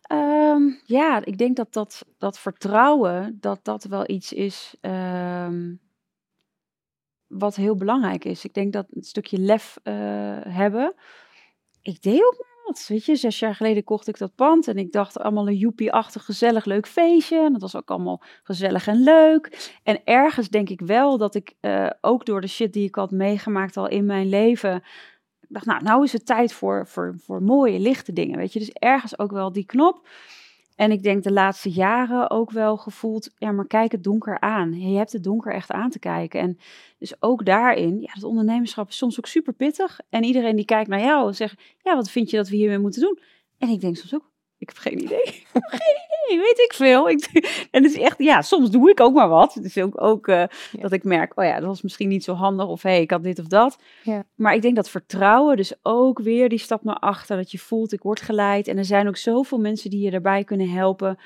Ehm, 0.02 0.62
ja, 0.86 1.26
ik 1.26 1.38
denk 1.38 1.56
dat, 1.56 1.74
dat 1.74 2.06
dat 2.18 2.40
vertrouwen, 2.40 3.38
dat 3.40 3.60
dat 3.64 3.84
wel 3.84 4.10
iets 4.10 4.34
is 4.34 4.76
ehm, 4.82 5.74
wat 7.28 7.56
heel 7.56 7.76
belangrijk 7.76 8.26
is. 8.26 8.46
Ik 8.46 8.54
denk 8.54 8.74
dat 8.74 8.88
een 8.90 9.04
stukje 9.04 9.38
lef 9.38 9.78
uh, 9.84 9.94
hebben. 10.48 10.94
Ik 11.82 12.02
deed 12.02 12.24
ook 12.24 12.46
Weet 12.88 13.06
je, 13.06 13.16
zes 13.16 13.40
jaar 13.40 13.56
geleden 13.56 13.84
kocht 13.84 14.08
ik 14.08 14.18
dat 14.18 14.36
pand 14.36 14.68
en 14.68 14.78
ik 14.78 14.92
dacht 14.92 15.20
allemaal 15.20 15.48
een 15.48 15.58
joepie-achtig 15.58 16.26
gezellig 16.26 16.66
leuk 16.66 16.88
feestje. 16.88 17.40
En 17.40 17.52
dat 17.52 17.62
was 17.62 17.76
ook 17.76 17.90
allemaal 17.90 18.22
gezellig 18.44 18.88
en 18.88 19.04
leuk. 19.04 19.72
En 19.84 20.02
ergens 20.04 20.50
denk 20.50 20.70
ik 20.70 20.82
wel 20.82 21.18
dat 21.18 21.36
ik 21.36 21.54
uh, 21.62 21.90
ook 22.02 22.26
door 22.26 22.42
de 22.42 22.48
shit 22.48 22.74
die 22.74 22.88
ik 22.88 22.96
had 22.96 23.12
meegemaakt 23.12 23.78
al 23.78 23.88
in 23.88 24.06
mijn 24.06 24.30
leven, 24.30 24.84
dacht, 25.48 25.66
nou, 25.66 25.84
nou 25.84 26.04
is 26.04 26.14
het 26.14 26.26
tijd 26.26 26.54
voor, 26.54 26.88
voor, 26.88 27.16
voor 27.18 27.42
mooie, 27.42 27.80
lichte 27.80 28.14
dingen. 28.14 28.38
Weet 28.38 28.54
je, 28.54 28.60
dus 28.60 28.72
ergens 28.72 29.20
ook 29.20 29.32
wel 29.32 29.52
die 29.52 29.66
knop. 29.66 30.08
En 30.76 30.92
ik 30.92 31.04
denk 31.04 31.24
de 31.24 31.32
laatste 31.32 31.70
jaren 31.70 32.30
ook 32.30 32.52
wel 32.52 32.78
gevoeld, 32.78 33.32
ja, 33.38 33.52
maar 33.52 33.68
kijk 33.68 33.92
het 33.92 34.04
donker 34.04 34.40
aan. 34.40 34.74
Je 34.74 34.98
hebt 34.98 35.12
het 35.12 35.24
donker 35.24 35.54
echt 35.54 35.72
aan 35.72 35.90
te 35.90 36.00
kijken. 36.00 36.40
En 36.40 36.58
dus 36.98 37.22
ook 37.22 37.46
daarin, 37.46 38.02
ja, 38.02 38.12
het 38.14 38.24
ondernemerschap 38.24 38.90
is 38.90 38.98
soms 38.98 39.18
ook 39.18 39.28
super 39.28 39.54
pittig. 39.54 40.00
En 40.10 40.24
iedereen 40.24 40.56
die 40.56 40.66
kijkt 40.66 40.90
naar 40.90 41.02
jou 41.02 41.34
zegt, 41.34 41.62
ja, 41.84 41.96
wat 41.96 42.10
vind 42.10 42.30
je 42.30 42.38
dat 42.38 42.50
we 42.50 42.56
hiermee 42.56 42.80
moeten 42.80 43.02
doen? 43.02 43.20
En 43.58 43.70
ik 43.70 43.82
denk 43.82 43.96
soms 43.98 44.16
ook, 44.16 44.32
ik 44.58 44.68
heb 44.68 44.78
geen 44.78 45.02
idee. 45.02 45.26
geen 45.54 45.98
idee. 46.05 46.05
Nee, 46.28 46.38
weet 46.38 46.60
ik 46.60 46.74
veel. 46.74 47.10
Ik, 47.10 47.30
en 47.72 47.84
het 47.84 47.96
is 47.96 48.00
echt, 48.00 48.16
ja, 48.18 48.42
soms 48.42 48.70
doe 48.70 48.90
ik 48.90 49.00
ook 49.00 49.14
maar 49.14 49.30
wat. 49.30 49.54
Het 49.54 49.66
is 49.66 49.78
ook, 49.78 50.02
ook 50.02 50.28
uh, 50.28 50.44
dat 50.80 50.92
ik 50.92 51.04
merk, 51.04 51.40
oh 51.40 51.46
ja, 51.46 51.60
dat 51.60 51.68
was 51.68 51.82
misschien 51.82 52.10
niet 52.10 52.24
zo 52.24 52.34
handig. 52.34 52.68
Of 52.68 52.82
hé, 52.82 52.90
hey, 52.90 53.02
ik 53.02 53.12
had 53.12 53.24
dit 53.24 53.40
of 53.40 53.48
dat. 53.48 53.78
Ja. 54.04 54.26
Maar 54.36 54.54
ik 54.56 54.62
denk 54.62 54.76
dat 54.76 54.90
vertrouwen, 54.90 55.58
dus 55.58 55.74
ook 55.82 56.20
weer 56.20 56.50
die 56.50 56.60
stap 56.60 56.84
naar 56.84 57.00
achter. 57.00 57.38
Dat 57.38 57.52
je 57.52 57.60
voelt, 57.60 57.94
ik 57.94 58.02
word 58.02 58.22
geleid. 58.22 58.68
En 58.68 58.78
er 58.78 58.86
zijn 58.86 59.08
ook 59.08 59.18
zoveel 59.18 59.58
mensen 59.58 59.90
die 59.90 60.04
je 60.04 60.12
daarbij 60.12 60.44
kunnen 60.44 60.70
helpen. 60.70 61.18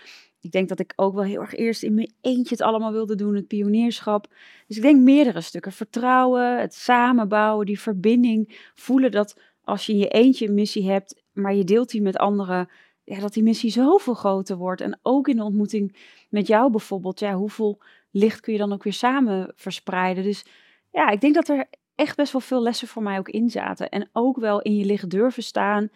Ik 0.41 0.51
denk 0.51 0.69
dat 0.69 0.79
ik 0.79 0.93
ook 0.95 1.13
wel 1.13 1.23
heel 1.23 1.41
erg 1.41 1.55
eerst 1.55 1.83
in 1.83 1.93
mijn 1.93 2.13
eentje 2.21 2.55
het 2.55 2.61
allemaal 2.61 2.91
wilde 2.91 3.15
doen, 3.15 3.35
het 3.35 3.47
pionierschap. 3.47 4.27
Dus 4.67 4.77
ik 4.77 4.83
denk 4.83 5.01
meerdere 5.01 5.41
stukken. 5.41 5.71
Vertrouwen, 5.71 6.59
het 6.59 6.73
samenbouwen, 6.73 7.65
die 7.65 7.79
verbinding. 7.79 8.69
Voelen 8.75 9.11
dat 9.11 9.39
als 9.63 9.85
je 9.85 9.91
in 9.91 9.99
je 9.99 10.07
eentje 10.07 10.47
een 10.47 10.53
missie 10.53 10.89
hebt, 10.89 11.21
maar 11.33 11.55
je 11.55 11.63
deelt 11.63 11.89
die 11.89 12.01
met 12.01 12.17
anderen, 12.17 12.69
ja, 13.09 13.19
dat 13.19 13.33
die 13.33 13.43
missie 13.43 13.71
zoveel 13.71 14.13
groter 14.13 14.57
wordt. 14.57 14.81
En 14.81 14.99
ook 15.01 15.27
in 15.27 15.35
de 15.35 15.43
ontmoeting 15.43 15.95
met 16.29 16.47
jou 16.47 16.71
bijvoorbeeld, 16.71 17.19
ja, 17.19 17.33
hoeveel 17.33 17.81
licht 18.11 18.39
kun 18.39 18.53
je 18.53 18.59
dan 18.59 18.73
ook 18.73 18.83
weer 18.83 18.93
samen 18.93 19.51
verspreiden. 19.55 20.23
Dus 20.23 20.45
ja, 20.91 21.09
ik 21.09 21.21
denk 21.21 21.35
dat 21.35 21.47
er 21.47 21.67
echt 21.95 22.15
best 22.15 22.31
wel 22.31 22.41
veel 22.41 22.61
lessen 22.61 22.87
voor 22.87 23.03
mij 23.03 23.17
ook 23.17 23.29
in 23.29 23.49
zaten. 23.49 23.89
En 23.89 24.09
ook 24.13 24.37
wel 24.37 24.61
in 24.61 24.75
je 24.75 24.85
licht 24.85 25.09
durven 25.09 25.43
staan, 25.43 25.89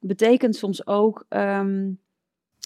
betekent 0.00 0.56
soms 0.56 0.86
ook 0.86 1.24
ehm, 1.28 1.90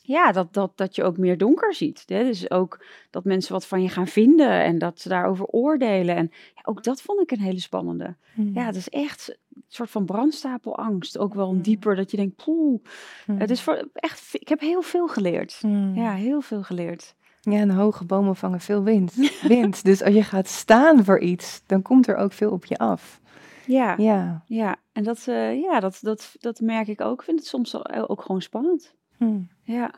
ja, 0.03 0.33
dat, 0.33 0.55
dat, 0.55 0.73
dat 0.77 0.95
je 0.95 1.05
ook 1.05 1.17
meer 1.17 1.39
donker 1.39 1.75
ziet. 1.75 2.05
Hè? 2.07 2.25
Dus 2.25 2.51
ook 2.51 2.85
dat 3.11 3.25
mensen 3.25 3.53
wat 3.53 3.67
van 3.67 3.83
je 3.83 3.89
gaan 3.89 4.07
vinden 4.07 4.63
en 4.63 4.79
dat 4.79 5.01
ze 5.01 5.09
daarover 5.09 5.47
oordelen. 5.47 6.17
En 6.17 6.31
ja, 6.55 6.63
ook 6.65 6.83
dat 6.83 7.03
vond 7.03 7.21
ik 7.21 7.31
een 7.31 7.45
hele 7.45 7.61
spannende. 7.61 8.17
Hmm. 8.35 8.55
Ja, 8.55 8.65
het 8.65 8.77
is 8.77 8.89
echt 8.89 9.39
soort 9.67 9.91
van 9.91 10.05
brandstapelangst. 10.05 11.19
Ook 11.19 11.35
wel 11.35 11.47
een 11.49 11.53
Hmm. 11.55 11.63
dieper 11.63 11.97
dat 11.97 12.11
je 12.11 12.17
denkt, 12.17 12.45
poeh. 12.45 12.83
Hmm. 13.25 13.39
Het 13.39 13.51
is 13.51 13.63
voor, 13.63 13.89
echt, 13.93 14.29
ik 14.33 14.49
heb 14.49 14.61
heel 14.61 14.83
veel 14.83 15.09
geleerd. 15.09 15.59
Hmm. 15.61 15.95
Ja, 15.95 16.13
heel 16.15 16.41
veel 16.41 16.63
geleerd. 16.63 17.15
Ja, 17.41 17.59
en 17.59 17.71
hoge 17.71 18.05
bomen 18.05 18.37
vangen 18.37 18.61
veel 18.61 18.83
wind. 18.83 19.15
wind. 19.55 19.85
Dus 19.85 20.03
als 20.03 20.15
je 20.15 20.23
gaat 20.23 20.49
staan 20.49 21.05
voor 21.05 21.21
iets, 21.21 21.63
dan 21.67 21.83
komt 21.83 22.07
er 22.07 22.17
ook 22.17 22.33
veel 22.33 22.51
op 22.51 22.65
je 22.65 22.79
af. 22.79 23.21
Ja, 23.67 23.95
ja. 23.97 24.43
Ja. 24.47 24.77
en 24.93 25.03
dat, 25.05 25.25
eh, 25.29 25.61
ja, 25.61 25.81
dat, 25.81 25.99
dat, 26.03 26.37
dat 26.41 26.61
merk 26.61 26.87
ik 26.89 27.01
ook. 27.01 27.19
Ik 27.19 27.25
vind 27.25 27.39
het 27.39 27.49
soms 27.49 27.75
eh, 27.83 28.05
ook 28.07 28.23
gewoon 28.23 28.43
spannend. 28.43 28.95
Hmm. 29.17 29.49
Ja. 29.63 29.91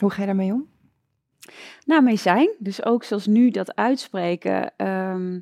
Hoe 0.00 0.10
ga 0.10 0.20
je 0.20 0.26
daarmee 0.26 0.52
om? 0.52 0.68
Nou, 1.84 2.02
mee 2.02 2.16
zijn. 2.16 2.50
Dus 2.58 2.84
ook 2.84 3.04
zoals 3.04 3.26
nu 3.26 3.50
dat 3.50 3.74
uitspreken. 3.76 4.76
ehm, 4.76 5.40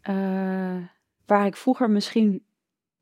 eh, 0.00 0.76
waar 1.30 1.46
ik 1.46 1.56
vroeger 1.56 1.90
misschien. 1.90 2.32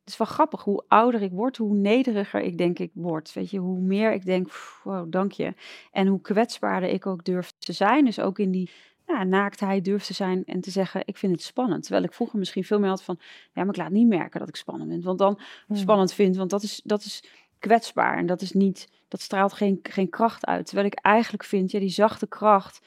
Het 0.01 0.09
is 0.09 0.17
wel 0.17 0.27
grappig 0.27 0.63
hoe 0.63 0.85
ouder 0.89 1.23
ik 1.23 1.33
word, 1.33 1.57
hoe 1.57 1.75
nederiger 1.75 2.41
ik 2.41 2.59
denk 2.59 2.79
ik 2.79 2.91
word. 2.95 3.33
Weet 3.33 3.51
je, 3.51 3.59
hoe 3.59 3.79
meer 3.81 4.13
ik 4.13 4.25
denk, 4.25 4.47
"Pff, 4.47 4.81
wow, 4.85 5.13
dank 5.13 5.33
je. 5.33 5.55
En 5.93 6.07
hoe 6.07 6.21
kwetsbaarder 6.21 6.89
ik 6.89 7.07
ook 7.07 7.25
durf 7.25 7.53
te 7.59 7.73
zijn. 7.73 8.05
Dus 8.05 8.21
ook 8.21 8.39
in 8.39 8.51
die 8.51 8.71
ja, 9.07 9.25
naaktheid 9.25 9.85
durf 9.85 10.05
te 10.05 10.15
zijn 10.15 10.45
en 10.45 10.61
te 10.61 10.71
zeggen, 10.71 11.03
ik 11.05 11.17
vind 11.17 11.33
het 11.33 11.43
spannend. 11.43 11.83
Terwijl 11.83 12.05
ik 12.05 12.13
vroeger 12.13 12.39
misschien 12.39 12.65
veel 12.65 12.79
meer 12.79 12.89
had 12.89 13.03
van, 13.03 13.19
ja, 13.53 13.65
maar 13.65 13.75
ik 13.75 13.77
laat 13.77 13.91
niet 13.91 14.09
merken 14.09 14.41
dat 14.41 14.49
ik 14.49 14.57
spannend 14.57 14.91
vind. 14.91 15.05
Want 15.05 15.19
dan 15.19 15.41
Hmm. 15.67 15.77
spannend 15.77 16.13
vind, 16.13 16.37
want 16.37 16.51
dat 16.51 16.63
is, 16.63 16.81
dat 16.85 17.05
is 17.05 17.25
kwetsbaar 17.59 18.17
en 18.17 18.27
dat 18.27 18.41
is 18.41 18.53
niet, 18.53 18.89
dat 19.09 19.21
straalt 19.21 19.53
geen, 19.53 19.79
geen 19.83 20.09
kracht 20.09 20.47
uit. 20.47 20.67
Terwijl 20.67 20.87
ik 20.87 20.95
eigenlijk 20.95 21.45
vind, 21.45 21.71
ja, 21.71 21.79
die 21.79 21.89
zachte 21.89 22.27
kracht, 22.27 22.81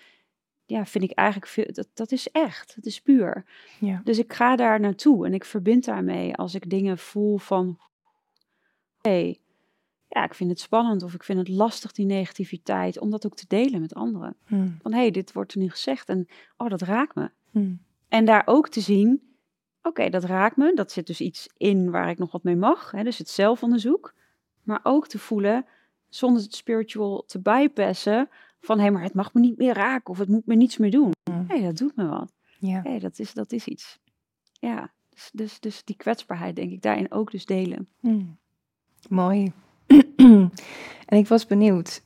ja, 0.72 0.86
vind 0.86 1.04
ik 1.04 1.12
eigenlijk 1.12 1.52
veel, 1.52 1.66
dat, 1.68 1.88
dat 1.94 2.12
is 2.12 2.28
echt, 2.32 2.76
het 2.76 2.86
is 2.86 3.02
puur. 3.02 3.46
Ja. 3.80 4.02
Dus 4.04 4.20
ik 4.20 4.34
ga 4.34 4.56
daar 4.56 4.80
naartoe 4.80 5.26
en 5.26 5.34
ik 5.34 5.46
verbind 5.46 5.86
daarmee 5.86 6.36
als 6.36 6.56
ik 6.56 6.70
dingen 6.70 6.98
voel 6.98 7.38
van, 7.38 7.80
hey, 9.02 9.40
ja, 10.08 10.24
ik 10.24 10.34
vind 10.34 10.50
het 10.50 10.60
spannend 10.60 11.04
of 11.04 11.14
ik 11.14 11.24
vind 11.24 11.40
het 11.40 11.48
lastig 11.48 11.92
die 11.92 12.06
negativiteit, 12.06 13.00
om 13.00 13.10
dat 13.10 13.26
ook 13.26 13.36
te 13.36 13.46
delen 13.48 13.82
met 13.82 13.94
anderen. 13.94 14.36
Hmm. 14.46 14.78
Van, 14.82 14.94
hey, 14.94 15.12
dit 15.12 15.34
wordt 15.34 15.54
er 15.54 15.60
nu 15.60 15.70
gezegd 15.70 16.10
en, 16.10 16.28
oh, 16.58 16.70
dat 16.70 16.82
raakt 16.82 17.16
me. 17.16 17.30
Hmm. 17.52 17.82
En 18.08 18.26
daar 18.26 18.44
ook 18.46 18.70
te 18.70 18.82
zien, 18.82 19.22
oké, 19.82 20.10
dat 20.10 20.24
raakt 20.24 20.58
me. 20.58 20.74
Dat 20.76 20.92
zit 20.92 21.08
dus 21.08 21.22
iets 21.22 21.50
in 21.58 21.92
waar 21.92 22.10
ik 22.10 22.18
nog 22.18 22.32
wat 22.32 22.44
mee 22.44 22.56
mag. 22.56 22.92
Hè, 22.92 23.04
dus 23.04 23.18
het 23.18 23.30
zelfonderzoek. 23.30 24.14
Maar 24.64 24.80
ook 24.84 25.08
te 25.08 25.20
voelen, 25.20 25.66
zonder 26.10 26.42
het 26.42 26.56
spiritual 26.56 27.24
te 27.28 27.40
bypassen, 27.40 28.30
van 28.62 28.80
hé, 28.80 28.90
maar 28.90 29.04
het 29.04 29.14
mag 29.14 29.34
me 29.34 29.42
niet 29.42 29.58
meer 29.58 29.74
raken 29.74 30.14
of 30.14 30.18
het 30.20 30.30
moet 30.30 30.46
me 30.46 30.56
niets 30.56 30.78
meer 30.78 30.92
doen. 30.92 31.12
Hé, 31.48 31.62
dat 31.62 31.78
doet 31.78 31.96
me 31.96 32.08
wat. 32.08 32.34
Ja. 32.60 32.82
Hé, 32.84 33.00
dat, 33.00 33.20
is, 33.20 33.34
dat 33.34 33.52
is 33.52 33.66
iets. 33.66 34.00
Ja, 34.52 34.92
dus, 35.10 35.30
dus, 35.34 35.60
dus 35.60 35.84
die 35.84 35.96
kwetsbaarheid 35.96 36.56
denk 36.56 36.72
ik 36.72 36.82
daarin 36.82 37.12
ook 37.12 37.32
dus 37.32 37.46
delen. 37.46 37.88
Hmm. 38.00 38.38
Mooi. 39.10 39.52
en 41.06 41.18
ik 41.18 41.28
was 41.28 41.46
benieuwd, 41.46 42.02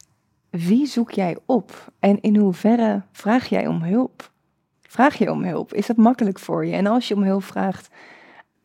wie 0.50 0.86
zoek 0.86 1.12
jij 1.12 1.38
op 1.46 1.92
en 2.00 2.22
in 2.22 2.36
hoeverre 2.36 3.04
vraag 3.12 3.50
jij 3.50 3.68
om 3.68 3.84
hulp? 3.84 4.32
Vraag 4.82 5.18
je 5.18 5.32
om 5.32 5.44
hulp? 5.44 5.74
Is 5.74 5.86
dat 5.86 5.98
makkelijk 5.98 6.40
voor 6.40 6.66
je? 6.66 6.74
En 6.74 6.88
als 6.88 7.08
je 7.08 7.16
om 7.16 7.24
hulp 7.24 7.44
vraagt, 7.44 7.96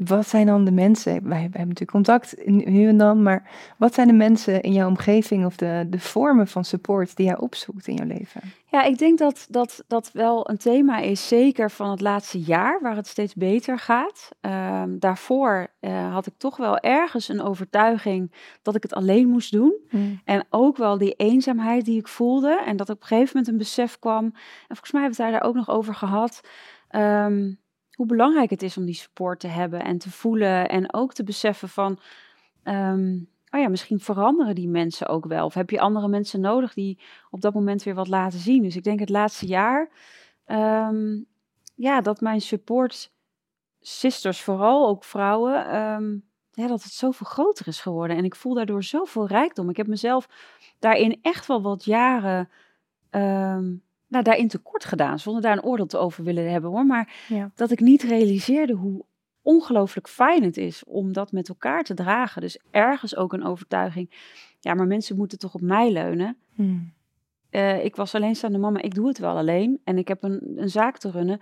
wat 0.04 0.28
zijn 0.28 0.46
dan 0.46 0.64
de 0.64 0.72
mensen? 0.72 1.12
Wij, 1.12 1.22
wij 1.28 1.40
hebben 1.40 1.60
natuurlijk 1.60 1.90
contact 1.90 2.34
nu 2.46 2.88
en 2.88 2.96
dan, 2.96 3.22
maar 3.22 3.50
wat 3.76 3.94
zijn 3.94 4.06
de 4.06 4.12
mensen 4.12 4.60
in 4.60 4.72
jouw 4.72 4.88
omgeving 4.88 5.44
of 5.44 5.56
de, 5.56 5.86
de 5.90 6.00
vormen 6.00 6.48
van 6.48 6.64
support 6.64 7.16
die 7.16 7.26
jij 7.26 7.38
opzoekt 7.38 7.86
in 7.86 7.94
jouw 7.94 8.06
leven? 8.06 8.40
Ja, 8.66 8.82
ik 8.82 8.98
denk 8.98 9.18
dat 9.18 9.46
dat, 9.50 9.84
dat 9.86 10.10
wel 10.12 10.50
een 10.50 10.56
thema 10.56 10.98
is, 10.98 11.28
zeker 11.28 11.70
van 11.70 11.90
het 11.90 12.00
laatste 12.00 12.40
jaar, 12.40 12.80
waar 12.80 12.96
het 12.96 13.06
steeds 13.06 13.34
beter 13.34 13.78
gaat. 13.78 14.28
Ehm, 14.40 14.98
daarvoor 14.98 15.66
eh, 15.80 16.12
had 16.12 16.26
ik 16.26 16.34
toch 16.36 16.56
wel 16.56 16.78
ergens 16.78 17.28
een 17.28 17.42
overtuiging 17.42 18.32
dat 18.62 18.74
ik 18.74 18.82
het 18.82 18.94
alleen 18.94 19.28
moest 19.28 19.52
doen. 19.52 19.74
En 20.24 20.46
ook 20.50 20.76
wel 20.76 20.98
die 20.98 21.14
eenzaamheid 21.14 21.84
die 21.84 21.98
ik 21.98 22.08
voelde. 22.08 22.62
En 22.66 22.76
dat 22.76 22.90
op 22.90 23.00
een 23.00 23.06
gegeven 23.06 23.30
moment 23.32 23.48
een 23.48 23.58
besef 23.58 23.98
kwam. 23.98 24.24
En 24.24 24.32
volgens 24.68 24.92
mij 24.92 25.00
hebben 25.00 25.18
we 25.18 25.24
het 25.24 25.32
daar 25.32 25.48
ook 25.48 25.54
nog 25.54 25.70
over 25.70 25.94
gehad. 25.94 26.40
ehm, 26.88 27.50
hoe 28.00 28.08
belangrijk 28.08 28.50
het 28.50 28.62
is 28.62 28.76
om 28.76 28.84
die 28.84 28.94
support 28.94 29.40
te 29.40 29.46
hebben 29.46 29.84
en 29.84 29.98
te 29.98 30.10
voelen. 30.10 30.68
En 30.68 30.94
ook 30.94 31.12
te 31.12 31.24
beseffen 31.24 31.68
van. 31.68 31.98
ehm, 32.62 33.14
oh 33.50 33.60
ja, 33.60 33.68
misschien 33.68 34.00
veranderen 34.00 34.54
die 34.54 34.68
mensen 34.68 35.06
ook 35.06 35.26
wel. 35.26 35.44
Of 35.44 35.54
heb 35.54 35.70
je 35.70 35.80
andere 35.80 36.08
mensen 36.08 36.40
nodig 36.40 36.74
die 36.74 37.00
op 37.30 37.40
dat 37.40 37.54
moment 37.54 37.82
weer 37.82 37.94
wat 37.94 38.08
laten 38.08 38.38
zien. 38.38 38.62
Dus 38.62 38.76
ik 38.76 38.84
denk 38.84 39.00
het 39.00 39.08
laatste 39.08 39.46
jaar. 39.46 39.90
ehm, 40.44 41.20
ja, 41.74 42.00
dat 42.00 42.20
mijn 42.20 42.40
support 42.40 43.12
sisters, 43.80 44.42
vooral 44.42 44.88
ook 44.88 45.04
vrouwen. 45.04 45.66
ehm, 45.66 46.18
dat 46.68 46.82
het 46.82 46.92
zoveel 46.92 47.26
groter 47.26 47.66
is 47.66 47.80
geworden. 47.80 48.16
En 48.16 48.24
ik 48.24 48.34
voel 48.34 48.54
daardoor 48.54 48.82
zoveel 48.82 49.26
rijkdom. 49.26 49.70
Ik 49.70 49.76
heb 49.76 49.86
mezelf 49.86 50.28
daarin 50.78 51.18
echt 51.22 51.46
wel 51.46 51.62
wat 51.62 51.84
jaren 51.84 52.50
nou, 54.10 54.24
daarin 54.24 54.48
tekort 54.48 54.84
gedaan. 54.84 55.18
Zonder 55.18 55.42
daar 55.42 55.52
een 55.52 55.62
oordeel 55.64 55.86
te 55.86 55.98
over 55.98 56.24
willen 56.24 56.50
hebben 56.50 56.70
hoor. 56.70 56.86
Maar 56.86 57.24
Ja. 57.28 57.50
dat 57.54 57.70
ik 57.70 57.80
niet 57.80 58.02
realiseerde 58.02 58.72
hoe 58.72 59.04
ongelooflijk 59.42 60.08
fijn 60.08 60.42
het 60.42 60.56
is 60.56 60.84
om 60.84 61.12
dat 61.12 61.32
met 61.32 61.48
elkaar 61.48 61.82
te 61.82 61.94
dragen. 61.94 62.40
Dus 62.40 62.58
ergens 62.70 63.16
ook 63.16 63.32
een 63.32 63.44
overtuiging. 63.44 64.10
Ja, 64.60 64.74
maar 64.74 64.86
mensen 64.86 65.16
moeten 65.16 65.38
toch 65.38 65.54
op 65.54 65.60
mij 65.60 65.92
leunen. 65.92 66.36
Hmm. 66.54 66.92
Eh, 67.50 67.84
ik 67.84 67.96
was 67.96 68.14
alleenstaande 68.14 68.58
mama, 68.58 68.80
ik 68.82 68.94
doe 68.94 69.08
het 69.08 69.18
wel 69.18 69.36
alleen. 69.36 69.80
En 69.84 69.98
ik 69.98 70.08
heb 70.08 70.22
een, 70.22 70.52
een 70.56 70.68
zaak 70.70 70.98
te 70.98 71.10
runnen. 71.10 71.40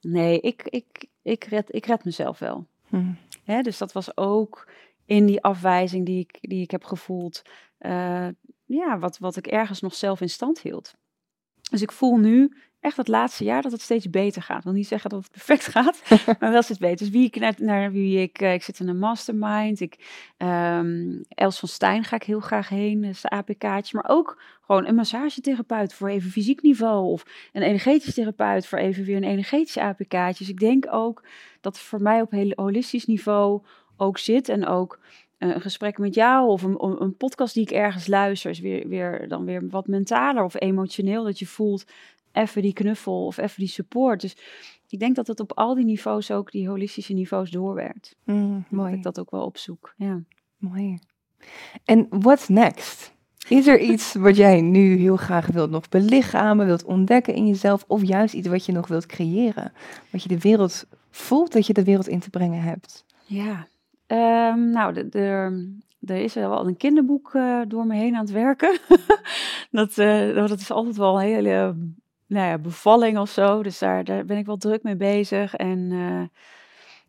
Nee, 0.00 0.40
ik, 0.40 0.62
ik, 0.62 1.06
ik, 1.22 1.44
red, 1.44 1.74
ik 1.74 1.86
red 1.86 2.04
mezelf 2.04 2.38
wel. 2.38 2.66
Hmm. 2.88 3.16
Hè, 3.44 3.60
dus 3.62 3.78
dat 3.78 3.92
was 3.92 4.16
ook 4.16 4.68
in 5.04 5.26
die 5.26 5.42
afwijzing 5.42 6.06
die 6.06 6.18
ik, 6.20 6.38
die 6.40 6.62
ik 6.62 6.70
heb 6.70 6.84
gevoeld. 6.84 7.42
eh, 7.78 8.28
ja, 8.64 8.98
wat, 8.98 9.18
wat 9.18 9.36
ik 9.36 9.46
ergens 9.46 9.80
nog 9.80 9.94
zelf 9.94 10.20
in 10.20 10.28
stand 10.30 10.60
hield. 10.60 10.94
Dus 11.70 11.82
ik 11.82 11.92
voel 11.92 12.16
nu 12.16 12.52
echt 12.80 12.96
het 12.96 13.08
laatste 13.08 13.44
jaar 13.44 13.62
dat 13.62 13.72
het 13.72 13.80
steeds 13.80 14.10
beter 14.10 14.42
gaat. 14.42 14.58
Ik 14.58 14.64
wil 14.64 14.72
niet 14.72 14.86
zeggen 14.86 15.10
dat 15.10 15.22
het 15.22 15.32
perfect 15.32 15.66
gaat, 15.76 16.02
maar 16.40 16.50
wel 16.50 16.62
steeds 16.62 16.78
beter. 16.78 16.96
Dus 16.96 17.08
wie 17.08 17.26
ik 17.26 17.36
naar, 17.36 17.54
naar 17.56 17.92
wie 17.92 18.22
ik, 18.22 18.40
eh, 18.40 18.52
ik 18.52 18.62
zit 18.62 18.80
in 18.80 18.88
een 18.88 18.98
mastermind. 18.98 19.80
Ik, 19.80 19.96
ehm, 20.36 21.22
Els 21.28 21.58
van 21.58 21.68
Stijn 21.68 22.04
ga 22.04 22.16
ik 22.16 22.22
heel 22.22 22.40
graag 22.40 22.68
heen, 22.68 23.00
dat 23.00 23.10
is 23.10 23.20
de 23.20 23.30
APK'tje. 23.30 23.96
Maar 23.96 24.08
ook 24.08 24.42
gewoon 24.60 24.86
een 24.86 24.94
massagetherapeut 24.94 25.94
voor 25.94 26.08
even 26.08 26.30
fysiek 26.30 26.62
niveau. 26.62 27.06
Of 27.06 27.24
een 27.52 27.62
energetisch 27.62 28.14
therapeut 28.14 28.66
voor 28.66 28.78
even 28.78 29.04
weer 29.04 29.16
een 29.16 29.24
energetische 29.24 29.80
APK'tje. 29.80 30.34
Dus 30.38 30.48
ik 30.48 30.60
denk 30.60 30.86
ook 30.90 31.22
dat 31.60 31.78
voor 31.78 32.02
mij 32.02 32.20
op 32.20 32.30
heel 32.30 32.52
holistisch 32.54 33.06
niveau 33.06 33.62
ook 33.96 34.18
zit. 34.18 34.48
En 34.48 34.66
ook 34.66 34.98
een 35.48 35.60
gesprek 35.60 35.98
met 35.98 36.14
jou 36.14 36.48
of 36.48 36.62
een, 36.62 37.02
een- 37.02 37.16
podcast 37.16 37.54
die 37.54 37.62
ik 37.62 37.70
ergens 37.70 38.06
luister... 38.06 38.50
is 38.50 38.60
weer, 38.60 38.88
weer, 38.88 39.28
dan 39.28 39.44
weer 39.44 39.68
wat 39.68 39.86
mentaler 39.86 40.44
of 40.44 40.60
emotioneel. 40.60 41.24
Dat 41.24 41.38
je 41.38 41.46
voelt 41.46 41.84
even 42.32 42.62
die 42.62 42.72
knuffel 42.72 43.26
of 43.26 43.36
even 43.36 43.58
die 43.58 43.68
support. 43.68 44.20
Dus 44.20 44.36
ik 44.88 44.98
denk 44.98 45.16
dat 45.16 45.26
het 45.26 45.40
op 45.40 45.52
al 45.52 45.74
die 45.74 45.84
niveaus 45.84 46.30
ook, 46.30 46.50
die 46.50 46.68
holistische 46.68 47.12
niveaus, 47.12 47.50
doorwerkt. 47.50 48.16
Dat 48.24 48.36
Mooi. 48.68 48.94
ik 48.94 49.02
dat 49.02 49.20
ook 49.20 49.30
wel 49.30 49.44
opzoek. 49.44 49.94
Ja. 49.96 50.22
Mooi. 50.56 50.98
En 51.84 52.06
what's 52.10 52.48
next? 52.48 53.12
Is 53.48 53.66
er 53.66 53.80
iets 53.80 54.14
wat 54.14 54.36
jij 54.36 54.60
nu 54.60 54.96
heel 54.96 55.16
graag 55.16 55.46
wilt 55.46 55.70
nog 55.70 55.88
belichamen, 55.88 56.66
wilt 56.66 56.84
ontdekken 56.84 57.34
in 57.34 57.46
jezelf, 57.46 57.84
of 57.86 58.04
juist 58.04 58.34
iets 58.34 58.48
wat 58.48 58.66
je 58.66 58.72
nog 58.72 58.88
wilt 58.88 59.06
creëren? 59.06 59.72
Wat 60.10 60.22
je 60.22 60.28
de 60.28 60.38
wereld 60.38 60.86
voelt 61.10 61.52
dat 61.52 61.66
je 61.66 61.72
de 61.72 61.84
wereld 61.84 62.08
in 62.08 62.20
te 62.20 62.30
brengen 62.30 62.62
hebt? 62.62 63.04
Ja, 63.26 63.68
Ehm, 64.10 64.70
nou, 64.70 65.08
er 66.06 66.16
is 66.16 66.34
wel 66.34 66.66
een 66.66 66.76
kinderboek 66.76 67.32
uh, 67.34 67.60
door 67.68 67.86
me 67.86 67.94
heen 67.94 68.14
aan 68.14 68.20
het 68.20 68.30
werken. 68.30 68.78
dat, 69.70 69.98
uh, 69.98 70.34
dat 70.34 70.58
is 70.58 70.70
altijd 70.70 70.96
wel 70.96 71.14
een 71.14 71.26
hele 71.26 71.76
nou 72.26 72.46
ja, 72.46 72.58
bevalling 72.58 73.18
of 73.18 73.30
zo. 73.30 73.62
Dus 73.62 73.78
daar, 73.78 74.04
daar 74.04 74.24
ben 74.24 74.38
ik 74.38 74.46
wel 74.46 74.56
druk 74.56 74.82
mee 74.82 74.96
bezig. 74.96 75.54
En 75.54 75.78
uh, 75.78 76.22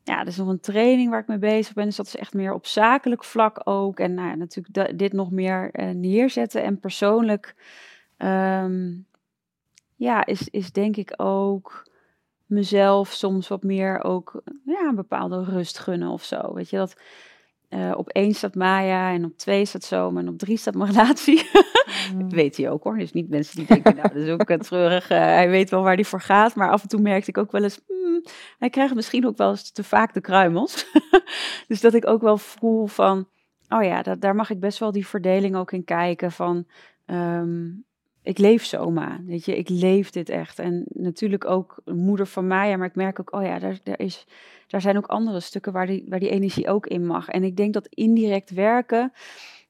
ja, 0.04 0.20
er 0.20 0.28
is 0.28 0.38
nog 0.38 0.48
een 0.48 0.60
training 0.60 1.10
waar 1.10 1.20
ik 1.20 1.28
mee 1.28 1.38
bezig 1.38 1.74
ben. 1.74 1.86
Dus 1.86 1.96
dat 1.96 2.06
is 2.06 2.16
echt 2.16 2.34
meer 2.34 2.54
op 2.54 2.66
zakelijk 2.66 3.24
vlak 3.24 3.62
ook. 3.64 4.00
En 4.00 4.14
nou 4.14 4.28
ja, 4.28 4.36
natuurlijk 4.36 4.98
dit 4.98 5.14
nog 5.14 5.32
meer 5.32 5.72
neerzetten. 5.96 6.64
En 6.64 6.80
persoonlijk, 6.80 7.56
um, 8.18 9.06
ja, 9.96 10.26
is, 10.26 10.50
is 10.50 10.72
denk 10.72 10.98
ik 10.98 11.14
ook 11.16 11.90
mezelf 12.52 13.12
soms 13.12 13.48
wat 13.48 13.64
meer 13.64 14.04
ook 14.04 14.42
ja, 14.66 14.88
een 14.88 14.96
bepaalde 14.96 15.44
rust 15.44 15.80
gunnen 15.80 16.10
of 16.10 16.24
zo. 16.24 16.54
Weet 16.54 16.70
je, 16.70 16.78
dat 16.78 16.96
uh, 17.70 17.92
op 17.96 18.10
één 18.10 18.34
staat 18.34 18.56
Maya 18.56 19.12
en 19.14 19.26
op 19.26 19.38
twee 19.38 19.66
staat 19.66 19.84
Zomer 19.84 20.22
en 20.22 20.30
op 20.30 20.38
drie 20.38 20.58
staat 20.58 20.76
mijn 20.76 20.92
relatie. 20.92 21.50
Mm. 22.16 22.30
weet 22.40 22.58
hij 22.58 22.70
ook 22.70 22.84
hoor. 22.84 22.98
Dus 22.98 23.12
niet 23.12 23.30
mensen 23.30 23.56
die 23.56 23.66
denken, 23.66 23.96
nou 23.96 24.08
dat 24.08 24.24
is 24.24 24.30
ook 24.30 24.64
treurig. 24.64 25.12
Uh, 25.12 25.18
hij 25.40 25.50
weet 25.50 25.70
wel 25.70 25.84
waar 25.84 25.96
hij 25.96 26.04
voor 26.04 26.22
gaat. 26.22 26.56
Maar 26.56 26.72
af 26.72 26.82
en 26.82 26.88
toe 26.88 27.02
merkte 27.02 27.30
ik 27.30 27.38
ook 27.38 27.52
wel 27.52 27.64
eens, 27.64 27.82
hmm, 27.88 28.24
hij 28.60 28.70
krijgt 28.70 28.96
misschien 28.96 29.28
ook 29.28 29.38
wel 29.38 29.50
eens 29.50 29.72
te 29.72 29.84
vaak 29.84 30.14
de 30.14 30.22
kruimels. 30.22 30.86
dus 31.68 31.82
dat 31.82 31.94
ik 31.94 32.08
ook 32.08 32.22
wel 32.22 32.38
voel 32.38 32.86
van, 32.86 33.28
oh 33.70 33.84
ja, 33.84 34.02
dat, 34.02 34.22
daar 34.22 34.36
mag 34.36 34.50
ik 34.50 34.60
best 34.60 34.80
wel 34.80 34.92
die 34.92 35.08
verdeling 35.08 35.56
ook 35.56 35.72
in 35.72 35.84
kijken 35.84 36.32
van... 36.32 36.66
Um, 37.06 37.86
ik 38.24 38.38
leef 38.38 38.64
Soma, 38.64 39.20
weet 39.26 39.46
je, 39.46 39.58
ik 39.58 39.70
leef 39.70 40.10
dit 40.10 40.30
echt. 40.30 40.60
En 40.60 40.86
natuurlijk 40.90 41.46
ook 41.46 41.82
moeder 41.86 42.28
van 42.28 42.48
Maya, 42.48 42.78
maar 42.78 42.88
ik 42.88 42.96
merk 42.96 43.20
ook, 43.20 43.34
oh 43.34 43.44
ja, 43.44 43.60
daar, 43.60 43.80
daar, 43.84 44.00
is, 44.00 44.26
daar 44.68 44.82
zijn 44.82 44.98
ook 44.98 45.08
andere 45.08 45.40
stukken 45.40 45.74
waar 45.74 45.88
die, 45.88 46.06
waar 46.10 46.20
die 46.20 46.30
energie 46.30 46.70
ook 46.70 46.88
in 46.88 47.06
mag. 47.06 47.28
En 47.28 47.44
ik 47.44 47.58
denk 47.58 47.74
dat 47.74 47.88
indirect 47.88 48.50
werken 48.50 49.14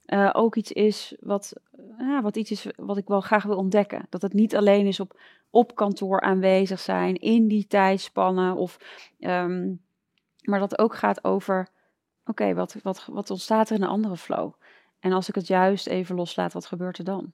uh, 0.06 0.30
ook 0.34 0.56
iets 0.56 0.72
is 0.72 1.16
wat, 1.20 1.54
uh, 2.00 2.22
wat 2.22 2.36
iets 2.36 2.52
is 2.52 2.68
wat 2.76 2.98
ik 2.98 3.08
wel 3.08 3.22
graag 3.22 3.44
wil 3.44 3.58
ontdekken. 3.58 4.06
Dat 4.10 4.22
het 4.22 4.34
niet 4.34 4.56
alleen 4.56 4.86
is 4.86 5.00
op, 5.00 5.20
op 5.50 5.76
kantoor 5.76 6.22
aanwezig 6.22 6.80
zijn, 6.80 7.16
in 7.16 7.48
die 7.48 7.68
tijdspannen, 7.68 8.56
of, 8.56 8.78
um, 9.20 9.82
maar 10.42 10.60
dat 10.60 10.80
ook 10.80 10.96
gaat 10.96 11.24
over, 11.24 11.68
oké, 12.26 12.54
wat, 12.54 12.76
wat, 12.84 13.06
wat 13.12 13.30
ontstaat 13.30 13.70
er 13.70 13.76
in 13.76 13.82
een 13.82 13.90
andere 13.90 14.18
flow? 14.18 14.54
En 15.00 15.12
als 15.12 15.30
ik 15.30 15.36
het 15.36 15.48
juist 15.48 15.88
even 15.88 16.16
loslaat, 16.16 16.54
wat 16.54 16.66
gebeurt 16.66 16.98
er 16.98 17.04
dan? 17.04 17.34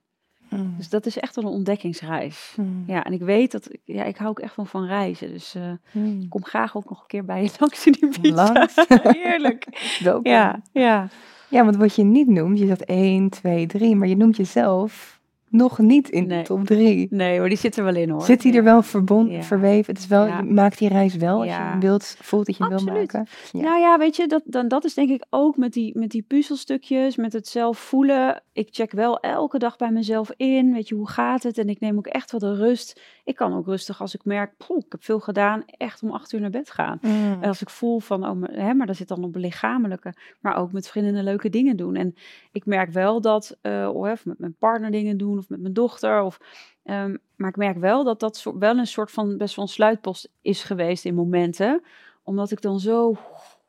Mm. 0.49 0.73
Dus 0.77 0.89
dat 0.89 1.05
is 1.05 1.19
echt 1.19 1.35
wel 1.35 1.45
een 1.45 1.51
ontdekkingsreis. 1.51 2.53
Mm. 2.57 2.83
Ja, 2.87 3.03
en 3.03 3.13
ik 3.13 3.21
weet 3.21 3.51
dat, 3.51 3.69
ja, 3.83 4.03
ik 4.03 4.17
hou 4.17 4.29
ook 4.29 4.39
echt 4.39 4.53
van, 4.53 4.67
van 4.67 4.85
reizen. 4.85 5.31
Dus 5.31 5.55
uh, 5.55 5.63
mm. 5.91 6.21
ik 6.21 6.29
kom 6.29 6.45
graag 6.45 6.77
ook 6.77 6.89
nog 6.89 7.01
een 7.01 7.07
keer 7.07 7.25
bij 7.25 7.43
je 7.43 7.51
langs 7.59 7.85
in 7.85 7.91
die 7.91 8.07
pizza. 8.07 8.53
Langs? 8.53 8.75
Heerlijk. 9.23 9.67
ja, 10.23 10.61
ja. 10.71 11.07
Ja, 11.49 11.63
want 11.63 11.75
wat 11.75 11.95
je 11.95 12.03
niet 12.03 12.27
noemt, 12.27 12.59
je 12.59 12.65
zegt 12.65 12.85
1, 12.85 13.29
2, 13.29 13.67
3, 13.67 13.95
maar 13.95 14.07
je 14.07 14.17
noemt 14.17 14.37
jezelf 14.37 15.16
nog 15.49 15.79
niet 15.79 16.09
in 16.09 16.27
de 16.27 16.41
top 16.41 16.65
drie. 16.65 17.07
Nee, 17.09 17.39
maar 17.39 17.49
die 17.49 17.57
zit 17.57 17.77
er 17.77 17.83
wel 17.83 17.95
in 17.95 18.09
hoor. 18.09 18.21
Zit 18.21 18.41
die 18.41 18.53
er 18.53 18.63
wel 18.63 18.81
verbonden, 18.81 19.43
verweven? 19.43 19.93
Het 19.93 20.03
is 20.03 20.07
wel, 20.07 20.25
je 20.25 20.43
maakt 20.43 20.77
die 20.77 20.89
reis 20.89 21.15
wel 21.15 21.41
als 21.41 21.49
je 21.49 21.75
wilt, 21.79 22.15
voelt 22.21 22.45
dat 22.45 22.57
je 22.57 22.67
wil 22.67 22.83
maken. 22.83 23.27
Nou 23.51 23.79
ja, 23.79 23.97
weet 23.97 24.15
je, 24.15 24.27
dat, 24.27 24.41
dan, 24.45 24.67
dat 24.67 24.85
is 24.85 24.93
denk 24.93 25.09
ik 25.09 25.25
ook 25.29 25.57
met 25.57 25.73
die, 25.73 25.97
met 25.97 26.09
die 26.09 26.25
puzzelstukjes, 26.27 27.15
met 27.15 27.33
het 27.33 27.47
zelf 27.47 27.77
voelen. 27.77 28.43
Ik 28.53 28.67
check 28.71 28.91
wel 28.91 29.19
elke 29.19 29.57
dag 29.57 29.75
bij 29.75 29.91
mezelf 29.91 30.31
in, 30.35 30.73
weet 30.73 30.87
je, 30.87 30.95
hoe 30.95 31.09
gaat 31.09 31.43
het? 31.43 31.57
En 31.57 31.69
ik 31.69 31.79
neem 31.79 31.97
ook 31.97 32.07
echt 32.07 32.31
wel 32.31 32.39
de 32.39 32.55
rust. 32.55 33.01
Ik 33.27 33.35
kan 33.35 33.53
ook 33.53 33.65
rustig 33.65 34.01
als 34.01 34.15
ik 34.15 34.25
merk, 34.25 34.57
poeh, 34.57 34.83
ik 34.85 34.91
heb 34.91 35.03
veel 35.03 35.19
gedaan, 35.19 35.63
echt 35.65 36.03
om 36.03 36.11
acht 36.11 36.31
uur 36.33 36.41
naar 36.41 36.49
bed 36.49 36.71
gaan. 36.71 36.97
Mm. 37.01 37.37
En 37.41 37.47
als 37.47 37.61
ik 37.61 37.69
voel 37.69 37.99
van, 37.99 38.27
oh, 38.27 38.43
hè, 38.43 38.73
maar 38.73 38.87
dat 38.87 38.95
zit 38.95 39.07
dan 39.07 39.23
op 39.23 39.35
lichamelijke, 39.35 40.13
maar 40.39 40.57
ook 40.57 40.71
met 40.71 40.87
vrienden 40.87 41.23
leuke 41.23 41.49
dingen 41.49 41.77
doen. 41.77 41.95
En 41.95 42.15
ik 42.51 42.65
merk 42.65 42.91
wel 42.91 43.21
dat, 43.21 43.57
uh, 43.61 43.89
of 43.93 44.25
met 44.25 44.39
mijn 44.39 44.55
partner 44.59 44.91
dingen 44.91 45.17
doen, 45.17 45.37
of 45.37 45.49
met 45.49 45.61
mijn 45.61 45.73
dochter. 45.73 46.21
Of, 46.21 46.37
um, 46.83 47.17
maar 47.35 47.49
ik 47.49 47.55
merk 47.55 47.77
wel 47.77 48.03
dat 48.03 48.19
dat 48.19 48.51
wel 48.59 48.77
een 48.77 48.87
soort 48.87 49.11
van 49.11 49.37
best 49.37 49.55
wel 49.55 49.65
een 49.65 49.71
sluitpost 49.71 50.29
is 50.41 50.63
geweest 50.63 51.05
in 51.05 51.15
momenten. 51.15 51.83
Omdat 52.23 52.51
ik 52.51 52.61
dan 52.61 52.79
zo 52.79 53.15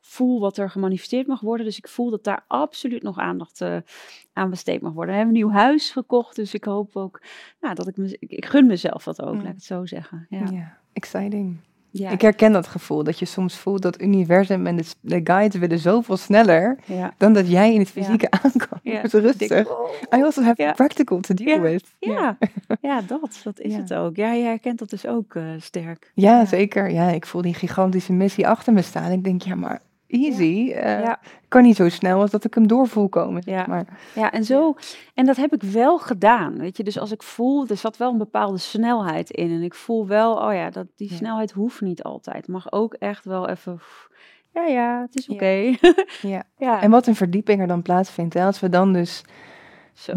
voel 0.09 0.39
wat 0.39 0.57
er 0.57 0.69
gemanifesteerd 0.69 1.27
mag 1.27 1.39
worden. 1.39 1.65
Dus 1.65 1.77
ik 1.77 1.87
voel 1.87 2.09
dat 2.09 2.23
daar 2.23 2.43
absoluut 2.47 3.03
nog 3.03 3.17
aandacht 3.17 3.61
uh, 3.61 3.77
aan 4.33 4.49
besteed 4.49 4.81
mag 4.81 4.93
worden. 4.93 5.13
We 5.13 5.19
hebben 5.19 5.35
een 5.35 5.41
nieuw 5.41 5.57
huis 5.57 5.91
gekocht, 5.91 6.35
dus 6.35 6.53
ik 6.53 6.63
hoop 6.63 6.95
ook 6.95 7.21
nou, 7.61 7.75
dat 7.75 7.87
ik, 7.87 7.97
me, 7.97 8.17
ik, 8.19 8.31
ik 8.31 8.45
gun 8.45 8.67
mezelf 8.67 9.03
dat 9.03 9.21
ook, 9.21 9.33
mm. 9.33 9.39
laat 9.39 9.49
ik 9.49 9.55
het 9.55 9.63
zo 9.63 9.85
zeggen. 9.85 10.25
Ja, 10.29 10.43
ja 10.51 10.77
exciting. 10.93 11.57
Ja. 11.91 12.09
Ik 12.09 12.21
herken 12.21 12.51
dat 12.51 12.67
gevoel, 12.67 13.03
dat 13.03 13.19
je 13.19 13.25
soms 13.25 13.57
voelt 13.57 13.81
dat 13.81 13.93
het 13.93 14.03
universum 14.03 14.67
en 14.67 14.75
de, 14.75 14.83
de 15.01 15.21
guides 15.23 15.59
willen 15.59 15.79
zoveel 15.79 16.17
sneller 16.17 16.77
dan 17.17 17.33
dat 17.33 17.49
jij 17.49 17.73
in 17.73 17.79
het 17.79 17.89
fysieke 17.89 18.27
ja. 18.29 18.39
aankomt. 18.43 18.81
Ja. 18.83 19.01
rustig. 19.01 19.69
Oh. 19.69 19.91
I 20.15 20.23
also 20.23 20.41
have 20.41 20.73
practical 20.75 21.19
to 21.19 21.33
deal 21.33 21.59
with. 21.59 21.83
Ja. 21.99 22.37
Ja. 22.81 23.01
dat, 23.01 23.41
dat 23.43 23.59
is 23.59 23.75
het 23.75 23.93
ook. 23.93 24.15
Ja, 24.15 24.33
je 24.33 24.43
herkent 24.43 24.79
dat 24.79 24.89
dus 24.89 25.05
ook 25.05 25.33
uh, 25.33 25.43
sterk. 25.59 26.11
Ja, 26.13 26.45
zeker. 26.45 26.91
Ja, 26.91 27.09
ik 27.09 27.25
voel 27.25 27.41
die 27.41 27.53
gigantische 27.53 28.13
missie 28.13 28.47
achter 28.47 28.73
me 28.73 28.81
staan. 28.81 29.11
Ik 29.11 29.23
denk, 29.23 29.41
ja, 29.41 29.55
maar 29.55 29.81
easy. 30.09 30.71
Ja. 30.73 31.01
Uh, 31.01 31.13
kan 31.47 31.63
niet 31.63 31.75
zo 31.75 31.89
snel 31.89 32.21
als 32.21 32.31
dat 32.31 32.43
ik 32.43 32.53
hem 32.53 32.67
doorvoel 32.67 33.09
komen. 33.09 33.41
Ja. 33.45 33.65
maar. 33.67 33.85
ja, 34.15 34.31
en 34.31 34.43
zo. 34.43 34.75
En 35.13 35.25
dat 35.25 35.35
heb 35.35 35.53
ik 35.53 35.63
wel 35.63 35.97
gedaan. 35.97 36.57
Weet 36.57 36.77
je, 36.77 36.83
dus 36.83 36.99
als 36.99 37.11
ik 37.11 37.23
voel, 37.23 37.67
er 37.67 37.77
zat 37.77 37.97
wel 37.97 38.11
een 38.11 38.17
bepaalde 38.17 38.57
snelheid 38.57 39.29
in. 39.29 39.51
En 39.51 39.61
ik 39.61 39.73
voel 39.73 40.07
wel, 40.07 40.33
oh 40.33 40.53
ja, 40.53 40.69
dat 40.69 40.87
die 40.95 41.13
snelheid 41.13 41.51
hoeft 41.51 41.81
niet 41.81 42.03
altijd. 42.03 42.47
Mag 42.47 42.71
ook 42.71 42.93
echt 42.93 43.25
wel 43.25 43.49
even. 43.49 43.79
Ja, 44.53 44.65
ja, 44.65 45.01
het 45.01 45.15
is 45.15 45.27
oké. 45.27 45.75
Ja. 46.21 46.43
ja. 46.57 46.81
En 46.81 46.91
wat 46.91 47.07
een 47.07 47.15
verdieping 47.15 47.61
er 47.61 47.67
dan 47.67 47.81
plaatsvindt. 47.81 48.33
Hè? 48.33 48.45
Als 48.45 48.59
we 48.59 48.69
dan 48.69 48.93
dus 48.93 49.23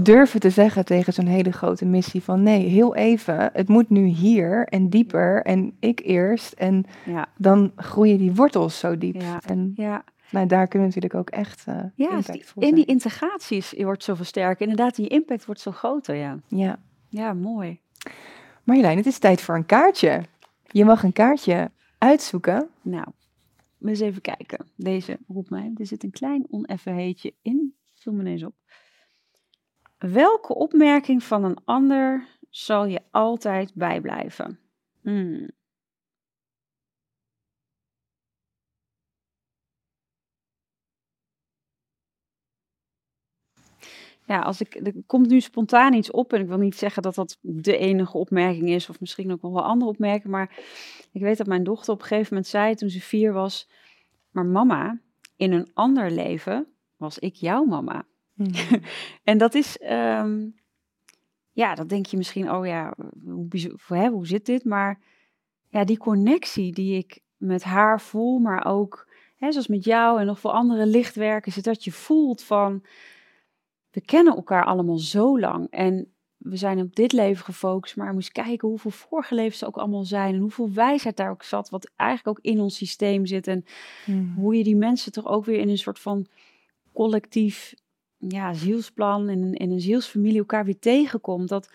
durven 0.00 0.40
te 0.40 0.50
zeggen 0.50 0.84
tegen 0.84 1.12
zo'n 1.12 1.26
hele 1.26 1.52
grote 1.52 1.84
missie 1.84 2.22
van 2.22 2.42
nee, 2.42 2.68
heel 2.68 2.94
even, 2.94 3.50
het 3.52 3.68
moet 3.68 3.90
nu 3.90 4.04
hier 4.04 4.66
en 4.66 4.88
dieper 4.88 5.42
en 5.42 5.76
ik 5.80 6.00
eerst. 6.04 6.52
En 6.52 6.84
ja. 7.04 7.28
dan 7.36 7.72
groeien 7.76 8.18
die 8.18 8.34
wortels 8.34 8.78
zo 8.78 8.98
diep. 8.98 9.20
Ja. 9.20 9.40
En 9.46 9.72
ja. 9.74 10.04
Nou, 10.30 10.46
daar 10.46 10.68
kunnen 10.68 10.88
we 10.88 10.94
natuurlijk 10.94 11.14
ook 11.14 11.30
echt 11.30 11.64
uh, 11.68 11.76
ja, 11.94 12.20
in 12.58 12.74
die 12.74 12.84
integraties 12.84 13.72
wordt 13.76 14.04
zoveel 14.04 14.24
sterker. 14.24 14.60
Inderdaad, 14.60 14.96
die 14.96 15.08
impact 15.08 15.44
wordt 15.44 15.60
zo 15.60 15.70
groter, 15.70 16.14
ja. 16.14 16.38
Ja, 16.48 16.78
ja 17.08 17.32
mooi. 17.32 17.80
Marjolein, 18.64 18.96
het 18.96 19.06
is 19.06 19.18
tijd 19.18 19.40
voor 19.40 19.54
een 19.54 19.66
kaartje. 19.66 20.22
Je 20.66 20.84
mag 20.84 21.02
een 21.02 21.12
kaartje 21.12 21.70
uitzoeken. 21.98 22.68
Nou, 22.82 23.06
eens 23.84 24.00
even 24.00 24.20
kijken. 24.20 24.66
Deze 24.76 25.18
roept 25.28 25.50
mij. 25.50 25.72
Er 25.76 25.86
zit 25.86 26.04
een 26.04 26.10
klein 26.10 26.46
oneffenheidje 26.50 27.34
in. 27.42 27.74
Zoom 27.92 28.16
me 28.16 28.24
eens 28.24 28.44
op. 28.44 28.54
Welke 30.10 30.54
opmerking 30.54 31.22
van 31.22 31.44
een 31.44 31.58
ander 31.64 32.28
zal 32.50 32.84
je 32.84 33.00
altijd 33.10 33.74
bijblijven? 33.74 34.58
Hmm. 35.00 35.50
Ja, 44.26 44.40
als 44.40 44.60
ik, 44.60 44.74
er 44.74 44.94
komt 45.06 45.28
nu 45.28 45.40
spontaan 45.40 45.92
iets 45.92 46.10
op 46.10 46.32
en 46.32 46.40
ik 46.40 46.46
wil 46.48 46.58
niet 46.58 46.76
zeggen 46.76 47.02
dat 47.02 47.14
dat 47.14 47.38
de 47.40 47.76
enige 47.76 48.18
opmerking 48.18 48.68
is 48.68 48.88
of 48.88 49.00
misschien 49.00 49.32
ook 49.32 49.42
nog 49.42 49.52
wel 49.52 49.64
andere 49.64 49.90
opmerkingen, 49.90 50.30
maar 50.30 50.58
ik 51.12 51.20
weet 51.20 51.38
dat 51.38 51.46
mijn 51.46 51.64
dochter 51.64 51.92
op 51.92 52.00
een 52.00 52.06
gegeven 52.06 52.28
moment 52.28 52.46
zei 52.46 52.74
toen 52.74 52.90
ze 52.90 53.00
vier 53.00 53.32
was, 53.32 53.68
maar 54.30 54.46
mama, 54.46 55.00
in 55.36 55.52
een 55.52 55.70
ander 55.74 56.10
leven 56.10 56.66
was 56.96 57.18
ik 57.18 57.34
jouw 57.34 57.64
mama. 57.64 58.06
Hmm. 58.34 58.80
en 59.30 59.38
dat 59.38 59.54
is, 59.54 59.78
ehm, 59.78 60.48
ja, 61.52 61.74
dat 61.74 61.88
denk 61.88 62.06
je 62.06 62.16
misschien, 62.16 62.50
oh 62.50 62.66
ja, 62.66 62.94
hoe, 63.24 63.48
hè, 63.86 64.08
hoe 64.08 64.26
zit 64.26 64.46
dit? 64.46 64.64
Maar 64.64 65.00
ja, 65.68 65.84
die 65.84 65.98
connectie 65.98 66.72
die 66.72 66.96
ik 66.96 67.20
met 67.36 67.62
haar 67.62 68.00
voel, 68.00 68.38
maar 68.38 68.66
ook, 68.66 69.08
hè, 69.36 69.50
zoals 69.52 69.66
met 69.66 69.84
jou 69.84 70.20
en 70.20 70.26
nog 70.26 70.40
veel 70.40 70.52
andere 70.52 70.86
lichtwerkers, 70.86 71.56
is 71.56 71.62
dat 71.62 71.84
je 71.84 71.92
voelt 71.92 72.42
van, 72.42 72.84
we 73.90 74.00
kennen 74.00 74.36
elkaar 74.36 74.64
allemaal 74.64 74.98
zo 74.98 75.40
lang 75.40 75.70
en 75.70 76.12
we 76.36 76.56
zijn 76.56 76.80
op 76.80 76.94
dit 76.96 77.12
leven 77.12 77.44
gefocust, 77.44 77.96
maar 77.96 78.14
moest 78.14 78.32
kijken 78.32 78.68
hoeveel 78.68 78.90
vorige 78.90 79.34
levens 79.34 79.60
er 79.60 79.66
ook 79.66 79.76
allemaal 79.76 80.04
zijn 80.04 80.34
en 80.34 80.40
hoeveel 80.40 80.72
wijsheid 80.72 81.16
daar 81.16 81.30
ook 81.30 81.42
zat, 81.42 81.70
wat 81.70 81.90
eigenlijk 81.96 82.38
ook 82.38 82.44
in 82.44 82.60
ons 82.60 82.76
systeem 82.76 83.26
zit 83.26 83.46
en 83.46 83.64
hmm. 84.04 84.34
hoe 84.36 84.56
je 84.56 84.64
die 84.64 84.76
mensen 84.76 85.12
toch 85.12 85.26
ook 85.26 85.44
weer 85.44 85.58
in 85.58 85.68
een 85.68 85.78
soort 85.78 85.98
van 85.98 86.26
collectief 86.92 87.74
ja, 88.28 88.52
zielsplan, 88.52 89.30
in 89.30 89.42
een, 89.42 89.54
in 89.54 89.70
een 89.70 89.80
zielsfamilie 89.80 90.38
elkaar 90.38 90.64
weer 90.64 90.78
tegenkomt. 90.78 91.48
Dat, 91.48 91.70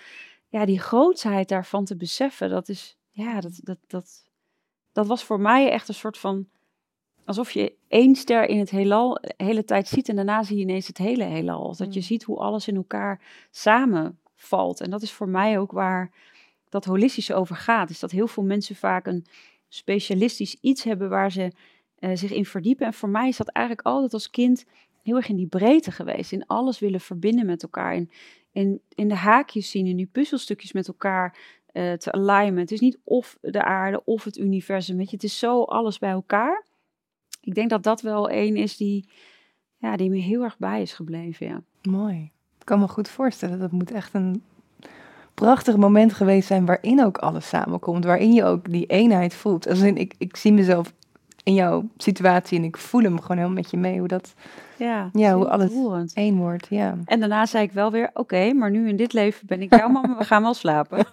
ja, 0.48 0.66
die 0.66 0.80
grootsheid 0.80 1.50
daarvan 1.50 1.86
te 1.86 1.96
beseffen, 1.96 2.50
dat 2.50 2.70
is, 2.70 2.98
ja, 3.10 3.42
dat, 3.42 3.60
dat, 3.64 3.78
dat, 3.88 4.24
dat 4.92 5.08
was 5.08 5.24
voor 5.24 5.40
mij 5.40 5.72
echt 5.72 5.88
een 5.88 5.94
soort 5.94 6.18
van, 6.18 6.48
alsof 7.26 7.52
je 7.52 7.74
één 7.88 8.16
ster 8.16 8.50
in 8.50 8.60
het 8.60 8.70
heelal 8.70 9.14
de 9.14 9.34
hele 9.38 9.64
tijd 9.64 9.88
ziet 9.88 10.10
en 10.10 10.16
daarna 10.16 10.44
zie 10.44 10.56
je 10.56 10.62
ineens 10.62 10.88
het 10.88 10.98
hele 10.98 11.24
heelal. 11.24 11.76
Dat 11.76 11.94
je 11.94 12.00
mm. 12.00 12.06
ziet 12.06 12.24
hoe 12.24 12.38
alles 12.38 12.68
in 12.68 12.76
elkaar 12.76 13.22
samenvalt. 13.52 14.82
En 14.82 14.90
dat 14.90 15.02
is 15.02 15.12
voor 15.12 15.30
mij 15.30 15.60
ook 15.60 15.72
waar 15.72 16.12
dat 16.70 16.86
holistische 16.86 17.34
over 17.34 17.56
gaat. 17.56 17.90
Is 17.90 18.00
dat 18.00 18.12
heel 18.12 18.28
veel 18.28 18.44
mensen 18.44 18.76
vaak 18.76 19.08
een 19.08 19.26
specialistisch 19.70 20.58
iets 20.62 20.84
hebben 20.84 21.10
waar 21.10 21.32
ze 21.32 21.52
uh, 22.00 22.12
zich 22.14 22.32
in 22.32 22.46
verdiepen. 22.46 22.86
En 22.86 22.94
voor 22.94 23.10
mij 23.10 23.28
is 23.28 23.38
dat 23.38 23.48
eigenlijk 23.48 23.88
altijd 23.88 24.14
als 24.14 24.30
kind 24.30 24.66
heel 25.08 25.16
erg 25.16 25.30
in 25.30 25.36
die 25.36 25.48
breedte 25.48 25.92
geweest. 25.92 26.32
In 26.32 26.46
alles 26.46 26.80
willen 26.80 27.00
verbinden 27.00 27.46
met 27.46 27.64
elkaar. 27.64 27.96
In, 27.96 28.12
in, 28.52 28.82
in 28.96 29.08
de 29.08 29.16
haakjes 29.16 29.70
zien, 29.70 29.86
in 29.86 29.96
die 29.96 30.10
puzzelstukjes 30.12 30.72
met 30.72 30.88
elkaar 30.88 31.38
uh, 31.74 31.94
te 31.94 32.12
alignen. 32.12 32.58
Het 32.58 32.72
is 32.72 32.80
niet 32.80 32.98
of 33.04 33.38
de 33.42 33.64
aarde 33.64 34.02
of 34.04 34.24
het 34.24 34.38
universum. 34.38 34.98
Weet 34.98 35.10
je, 35.10 35.16
het 35.16 35.26
is 35.26 35.40
zo 35.40 35.64
alles 35.64 36.00
bij 36.00 36.10
elkaar. 36.10 36.66
Ik 37.42 37.56
denk 37.56 37.70
dat 37.70 37.84
dat 37.84 38.02
wel 38.02 38.32
een 38.32 38.56
is 38.56 38.78
die, 38.78 39.10
ja, 39.78 39.98
die 39.98 40.10
me 40.10 40.18
heel 40.18 40.44
erg 40.44 40.58
bij 40.58 40.82
is 40.82 40.94
gebleven. 40.94 41.48
Ja. 41.48 41.62
Mooi. 41.82 42.32
Ik 42.60 42.66
kan 42.66 42.80
me 42.80 42.88
goed 42.88 43.10
voorstellen. 43.10 43.60
Dat 43.60 43.72
moet 43.72 43.92
echt 43.92 44.14
een 44.14 44.44
prachtig 45.34 45.78
moment 45.78 46.14
geweest 46.14 46.48
zijn 46.48 46.66
waarin 46.66 47.04
ook 47.04 47.18
alles 47.18 47.48
samenkomt. 47.48 48.06
Waarin 48.06 48.34
je 48.34 48.44
ook 48.44 48.72
die 48.72 48.86
eenheid 48.86 49.34
voelt. 49.34 49.68
Als 49.68 49.80
in, 49.80 49.98
ik, 49.98 50.14
ik 50.18 50.36
zie 50.36 50.54
mezelf 50.54 50.94
in 51.48 51.54
jouw 51.54 51.90
situatie 51.98 52.58
en 52.58 52.64
ik 52.64 52.78
voel 52.78 53.02
hem 53.02 53.22
gewoon 53.22 53.38
helemaal 53.38 53.56
met 53.56 53.72
je 53.72 53.78
mee. 53.78 54.00
Hoe 54.00 54.08
dat, 54.08 54.34
ja, 54.78 55.10
ja 55.14 55.34
hoe 55.34 55.48
alles 55.48 55.72
één 56.14 56.36
wordt. 56.36 56.68
Ja. 56.70 56.98
En 57.06 57.20
daarna 57.20 57.46
zei 57.46 57.64
ik 57.64 57.72
wel 57.72 57.92
weer, 57.92 58.10
oké, 58.14 58.54
maar 58.54 58.72
nu 58.72 58.88
in 58.90 58.96
dit 58.96 59.14
leven 59.14 59.48
ben 59.48 59.62
ik 59.62 59.76
jouw 59.76 59.90
mama, 59.90 60.18
we 60.18 60.24
gaan 60.24 60.42
wel 60.42 60.54
slapen. 60.54 61.06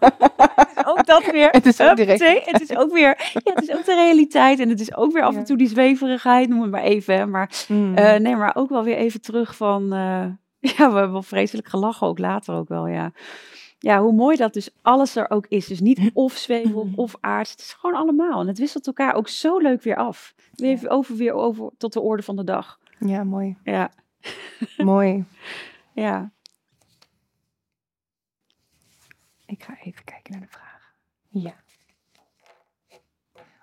ook 0.87 1.07
dat 1.07 1.31
weer. 1.31 1.49
Het 1.59 1.67
is 1.67 1.81
ook 1.81 1.97
direct. 1.97 2.51
Het 2.51 2.71
is 2.71 2.77
ook 2.77 2.93
weer, 2.93 3.31
ja, 3.33 3.53
het 3.55 3.69
is 3.69 3.77
ook 3.77 3.85
de 3.85 3.95
realiteit 3.95 4.61
en 4.61 4.69
het 4.69 4.81
is 4.81 4.97
ook 4.97 5.13
weer 5.13 5.23
af 5.23 5.37
en 5.37 5.45
toe 5.45 5.57
die 5.57 5.69
zweverigheid, 5.69 6.49
noem 6.49 6.63
het 6.63 6.71
maar 6.71 6.83
even. 6.83 7.31
Maar 7.31 7.51
mm. 7.69 7.99
uh, 7.99 8.15
nee, 8.15 8.37
maar 8.37 8.57
ook 8.57 8.69
wel 8.69 8.85
weer 8.85 8.97
even 8.97 9.21
terug 9.21 9.57
van, 9.57 9.83
uh, 9.83 10.25
ja, 10.77 10.91
we 10.91 10.99
hebben 10.99 11.13
wel 11.13 11.23
vreselijk 11.23 11.69
gelachen 11.69 12.07
ook 12.07 12.19
later 12.19 12.55
ook 12.55 12.69
wel, 12.69 12.87
ja 12.87 13.13
ja, 13.85 14.01
hoe 14.01 14.13
mooi 14.13 14.37
dat 14.37 14.53
dus 14.53 14.71
alles 14.83 15.17
er 15.17 15.31
ook 15.31 15.47
is. 15.47 15.67
Dus 15.67 15.81
niet 15.81 16.11
of 16.15 16.33
zwevel 16.33 16.89
of 16.95 17.17
aard. 17.21 17.51
Het 17.51 17.61
is 17.61 17.73
gewoon 17.73 17.97
allemaal. 17.97 18.41
En 18.41 18.47
het 18.47 18.59
wisselt 18.59 18.87
elkaar 18.87 19.15
ook 19.15 19.29
zo 19.29 19.59
leuk 19.59 19.83
weer 19.83 19.97
af. 19.97 20.35
Weer 20.53 20.71
even 20.71 20.91
over, 20.91 21.17
weer 21.17 21.33
over 21.33 21.71
tot 21.79 21.93
de 21.93 22.01
orde 22.01 22.23
van 22.23 22.37
de 22.37 22.45
dag. 22.45 22.79
Ja, 22.99 23.25
mooi. 23.25 23.57
Ja. 23.65 23.91
mooi. 24.77 25.25
Ja. 25.93 26.33
Ik 29.47 29.63
ga 29.63 29.77
even 29.83 30.05
kijken 30.05 30.33
naar 30.33 30.41
de 30.41 30.49
vragen. 30.49 30.93
Ja. 31.29 31.55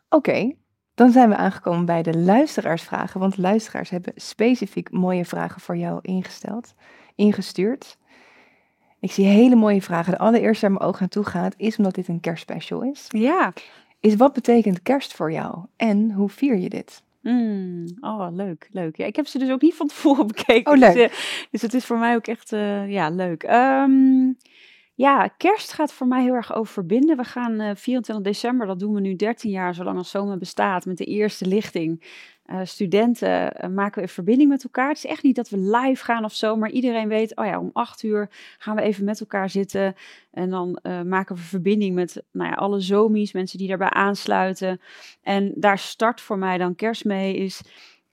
Oké, 0.10 0.54
dan 0.94 1.12
zijn 1.12 1.30
we 1.30 1.36
aangekomen 1.36 1.86
bij 1.86 2.04
de 2.04 2.18
luisteraarsvragen. 2.18 3.20
Want 3.20 3.38
luisteraars 3.38 3.90
hebben 3.90 4.14
specifiek 4.16 4.92
mooie 4.92 5.26
vragen 5.26 5.62
voor 5.62 5.78
jou 5.78 6.00
ingesteld, 6.02 6.74
ingestuurd. 7.16 7.98
Ik 9.02 9.12
zie 9.12 9.26
hele 9.26 9.56
mooie 9.56 9.82
vragen. 9.82 10.12
De 10.12 10.18
allereerste 10.18 10.62
waar 10.62 10.78
mijn 10.78 10.90
oog 10.90 11.00
naartoe 11.00 11.26
gaat, 11.26 11.54
is 11.58 11.78
omdat 11.78 11.96
dit 11.96 12.08
een 12.08 12.20
kerstspecial 12.20 12.84
is. 12.84 13.06
Ja. 13.08 13.54
Is 14.00 14.16
wat 14.16 14.34
betekent 14.34 14.82
kerst 14.82 15.14
voor 15.14 15.32
jou? 15.32 15.66
En 15.76 16.12
hoe 16.12 16.30
vier 16.30 16.58
je 16.58 16.70
dit? 16.70 17.04
Mm, 17.22 17.86
oh, 18.00 18.28
leuk, 18.32 18.68
leuk. 18.72 18.98
Ja, 18.98 19.06
ik 19.06 19.16
heb 19.16 19.28
ze 19.28 19.40
dus 19.40 19.50
ook 19.50 19.62
niet 19.62 19.76
van 19.76 19.88
tevoren 19.88 20.28
bekeken. 20.34 20.72
Oh, 20.72 20.78
leuk. 20.78 20.94
Dus, 20.94 21.04
uh, 21.04 21.10
dus 21.52 21.62
het 21.62 21.74
is 21.74 21.86
voor 21.86 21.98
mij 21.98 22.16
ook 22.16 22.28
echt, 22.28 22.52
uh, 22.52 22.92
ja, 22.92 23.10
leuk. 23.10 23.44
Um, 23.44 24.38
ja, 24.96 25.28
kerst 25.28 25.74
gaat 25.74 25.94
voor 25.94 26.08
mij 26.08 26.24
heel 26.24 26.34
erg 26.34 26.56
over 26.56 26.74
verbinden. 26.74 27.18
We 27.18 27.24
gaan 27.24 27.62
uh, 27.62 27.72
24 27.76 28.26
december, 28.26 28.68
dat 28.68 28.80
doen 28.80 28.94
we 28.94 29.00
nu 29.00 29.16
13 29.16 29.52
jaar, 29.52 29.74
zolang 29.74 29.98
als 29.98 30.10
zomer 30.10 30.38
bestaat, 30.38 30.86
met 30.86 30.98
de 30.98 31.06
eerste 31.06 31.46
lichting. 31.46 32.04
Uh, 32.52 32.60
studenten 32.64 33.64
uh, 33.64 33.70
maken 33.70 33.96
we 33.96 34.02
een 34.02 34.14
verbinding 34.14 34.50
met 34.50 34.64
elkaar. 34.64 34.88
Het 34.88 34.98
is 34.98 35.06
echt 35.06 35.24
niet 35.24 35.36
dat 35.36 35.50
we 35.50 35.58
live 35.58 36.04
gaan 36.04 36.24
of 36.24 36.34
zo, 36.34 36.56
maar 36.56 36.70
iedereen 36.70 37.08
weet, 37.08 37.36
oh 37.36 37.46
ja, 37.46 37.60
om 37.60 37.70
acht 37.74 38.04
uur 38.04 38.30
gaan 38.58 38.76
we 38.76 38.82
even 38.82 39.06
met 39.06 39.20
elkaar 39.20 39.50
zitten. 39.50 39.96
En 40.32 40.50
dan 40.50 40.80
uh, 40.84 41.02
maken 41.02 41.36
we 41.36 41.42
verbinding 41.42 41.96
met 41.96 42.24
nou 42.32 42.50
ja, 42.50 42.56
alle 42.56 42.80
zomies, 42.80 43.34
mensen 43.34 43.58
die 43.58 43.68
daarbij 43.68 43.90
aansluiten. 43.90 44.82
En 45.22 45.54
daar 45.56 45.78
start 45.78 46.22
voor 46.22 46.38
mij 46.38 46.58
dan 46.58 46.76
kerst 46.76 47.06
mee, 47.06 47.36
is, 47.36 47.62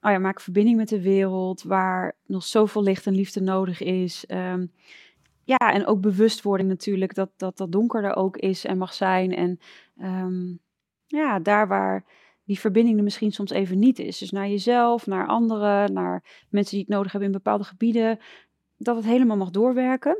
oh 0.01 0.11
ja, 0.11 0.19
maak 0.19 0.41
verbinding 0.41 0.77
met 0.77 0.89
de 0.89 1.01
wereld, 1.01 1.63
waar 1.63 2.15
nog 2.25 2.43
zoveel 2.43 2.83
licht 2.83 3.05
en 3.05 3.15
liefde 3.15 3.41
nodig 3.41 3.81
is. 3.81 4.25
Um, 4.27 4.71
ja, 5.43 5.73
en 5.73 5.85
ook 5.85 6.01
bewustwording 6.01 6.69
natuurlijk, 6.69 7.13
dat 7.13 7.29
dat, 7.37 7.57
dat 7.57 7.71
donker 7.71 8.03
er 8.03 8.15
ook 8.15 8.37
is 8.37 8.65
en 8.65 8.77
mag 8.77 8.93
zijn. 8.93 9.35
En 9.35 9.59
um, 10.01 10.59
ja, 11.05 11.39
daar 11.39 11.67
waar 11.67 12.03
die 12.49 12.59
verbinding 12.59 12.97
er 12.97 13.03
misschien 13.03 13.31
soms 13.31 13.51
even 13.51 13.79
niet 13.79 13.99
is. 13.99 14.17
Dus 14.17 14.31
naar 14.31 14.47
jezelf, 14.47 15.07
naar 15.07 15.27
anderen, 15.27 15.93
naar 15.93 16.45
mensen 16.49 16.75
die 16.75 16.85
het 16.85 16.95
nodig 16.95 17.11
hebben 17.11 17.29
in 17.29 17.35
bepaalde 17.35 17.63
gebieden. 17.63 18.19
Dat 18.77 18.95
het 18.95 19.05
helemaal 19.05 19.37
mag 19.37 19.49
doorwerken. 19.49 20.19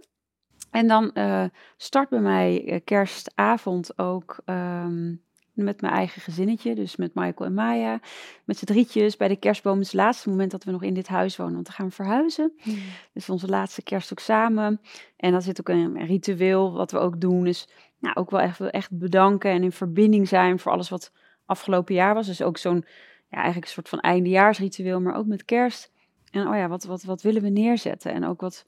En 0.72 0.88
dan 0.88 1.12
uh, 1.14 1.44
start 1.78 2.10
bij 2.10 2.20
mij 2.20 2.66
uh, 2.66 2.80
kerstavond 2.84 3.98
ook 3.98 4.42
um, 4.46 5.22
met 5.54 5.82
mijn 5.82 5.94
eigen 5.94 6.22
gezinnetje. 6.22 6.76
Dus 6.76 6.96
met 6.96 7.14
Michael 7.14 7.50
en 7.50 7.54
Maya. 7.54 8.00
Met 8.46 8.58
z'n 8.58 8.66
drietjes 8.66 9.18
bij 9.18 9.28
de 9.28 9.36
kerstboom. 9.36 9.74
Het 9.74 9.86
is 9.86 9.92
het 9.92 10.02
laatste 10.02 10.30
moment 10.30 10.52
dat 10.52 10.64
we 10.64 10.72
nog 10.72 10.84
in 10.84 10.94
dit 10.94 11.08
huis 11.08 11.38
wonen. 11.38 11.54
Want 11.54 11.66
dan 11.66 11.76
gaan 11.76 11.88
we 11.88 11.94
verhuizen. 11.94 12.54
Mm. 12.64 12.76
Dus 13.14 13.30
onze 13.30 13.48
laatste 13.48 13.84
kerst 13.84 14.12
ook 14.12 14.20
samen. 14.20 14.82
En 15.18 15.32
dan 15.32 15.42
zit 15.42 15.60
ook 15.60 15.70
een 15.70 16.06
ritueel 16.06 16.74
wat 16.74 16.92
we 16.92 16.98
ook 16.98 17.22
doen. 17.22 17.44
Dus 17.44 17.70
nou, 18.00 18.16
ook 18.16 18.32
wel 18.32 18.40
echt, 18.40 18.60
echt 18.60 18.98
bedanken 18.98 19.52
en 19.52 19.64
in 19.64 19.72
verbinding 19.72 20.28
zijn 20.28 20.60
voor 20.60 20.72
alles 20.72 20.90
wat 20.90 21.12
afgelopen 21.50 21.96
jaar 21.96 22.14
was. 22.14 22.28
Dus 22.28 22.42
ook 22.42 22.58
zo'n, 22.58 22.86
ja, 23.30 23.38
eigenlijk 23.38 23.66
een 23.66 23.72
soort 23.72 23.90
van 23.90 24.00
eindejaarsritueel, 24.00 25.02
maar 25.02 25.16
ook 25.16 25.26
met 25.26 25.46
kerst. 25.46 25.92
En 26.32 26.48
oh 26.48 26.56
ja, 26.56 26.68
wat, 26.68 26.84
wat, 26.84 27.04
wat 27.04 27.22
willen 27.22 27.42
we 27.42 27.50
neerzetten? 27.50 28.14
En 28.14 28.26
ook 28.26 28.42
wat, 28.42 28.66